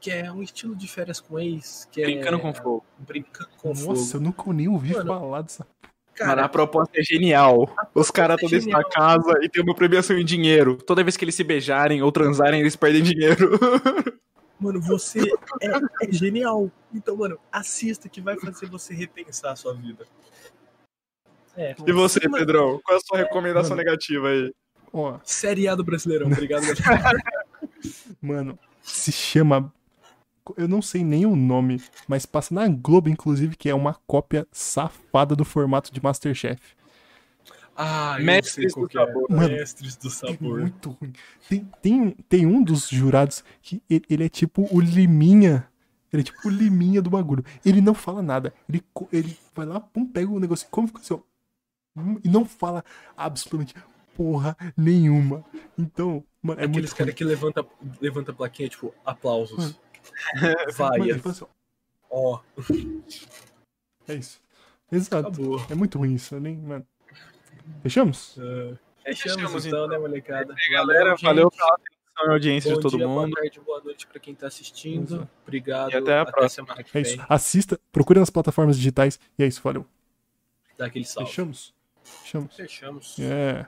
[0.00, 2.40] Que é um estilo de férias com ex, que Brincando é.
[2.40, 2.84] com fogo.
[2.98, 4.08] Brincando com Nossa, fogo.
[4.14, 5.64] eu nunca nem ouvi Mano, falar dessa.
[5.64, 5.84] Mano,
[6.14, 7.74] Cara, a proposta é genial.
[7.94, 10.76] Os caras é estão dentro da casa e tem uma premiação em dinheiro.
[10.76, 13.58] Toda vez que eles se beijarem ou transarem, eles perdem dinheiro.
[14.60, 15.20] mano, você
[15.60, 16.70] é, é genial.
[16.92, 20.06] Então, mano, assista que vai fazer você repensar a sua vida.
[21.56, 22.80] É, E você, Pedrão?
[22.84, 23.82] Qual é a sua recomendação Mano.
[23.84, 24.52] negativa aí?
[24.92, 26.62] Ó, Série A do Brasileirão, obrigado,
[28.22, 29.72] mano, se chama.
[30.56, 34.46] Eu não sei nem o nome, mas passa na Globo, inclusive, que é uma cópia
[34.52, 36.60] safada do formato de Masterchef.
[37.76, 38.92] Ah, Mestres do é.
[38.92, 39.26] sabor.
[39.30, 40.60] Mano, Mestres do É sabor.
[40.60, 41.12] muito ruim.
[41.48, 45.66] Tem, tem, tem um dos jurados que ele, ele é tipo o Liminha.
[46.12, 47.44] Ele é tipo o Liminha do bagulho.
[47.64, 48.52] Ele não fala nada.
[48.68, 51.18] Ele, ele vai lá, pum, pega o negócio, come e fica assim, ó.
[52.24, 52.84] E não fala
[53.16, 53.74] absolutamente
[54.16, 55.44] porra nenhuma.
[55.78, 57.64] Então, mano, é Aqueles caras que levanta,
[58.00, 59.78] levanta a plaquinha, tipo, aplausos.
[60.76, 61.46] Vai, Mano, ele fala assim,
[62.10, 62.40] ó, ó,
[64.08, 64.40] é isso.
[64.92, 65.28] Exato.
[65.28, 65.64] acabou.
[65.70, 66.38] É muito ruim isso.
[66.38, 66.86] Nem, mano.
[67.82, 68.36] Fechamos?
[68.36, 69.88] Uh, fechamos, Fechamos, então, então.
[69.88, 70.54] né, molecada?
[70.70, 73.30] Galera, valeu pela atenção e audiência Bom de todo dia, mundo.
[73.30, 75.14] boa tarde, boa noite pra quem tá assistindo.
[75.16, 75.30] Exato.
[75.42, 75.90] Obrigado.
[75.92, 76.66] E até a até próxima.
[76.66, 77.12] semana que É vem.
[77.14, 77.24] isso.
[77.28, 79.18] Assista, procure nas plataformas digitais.
[79.38, 79.86] E é isso, valeu.
[80.76, 81.30] Dá aquele salve.
[81.30, 81.74] Fechamos?
[82.04, 82.56] Fechamos.
[82.56, 83.18] Fechamos.
[83.18, 83.66] É.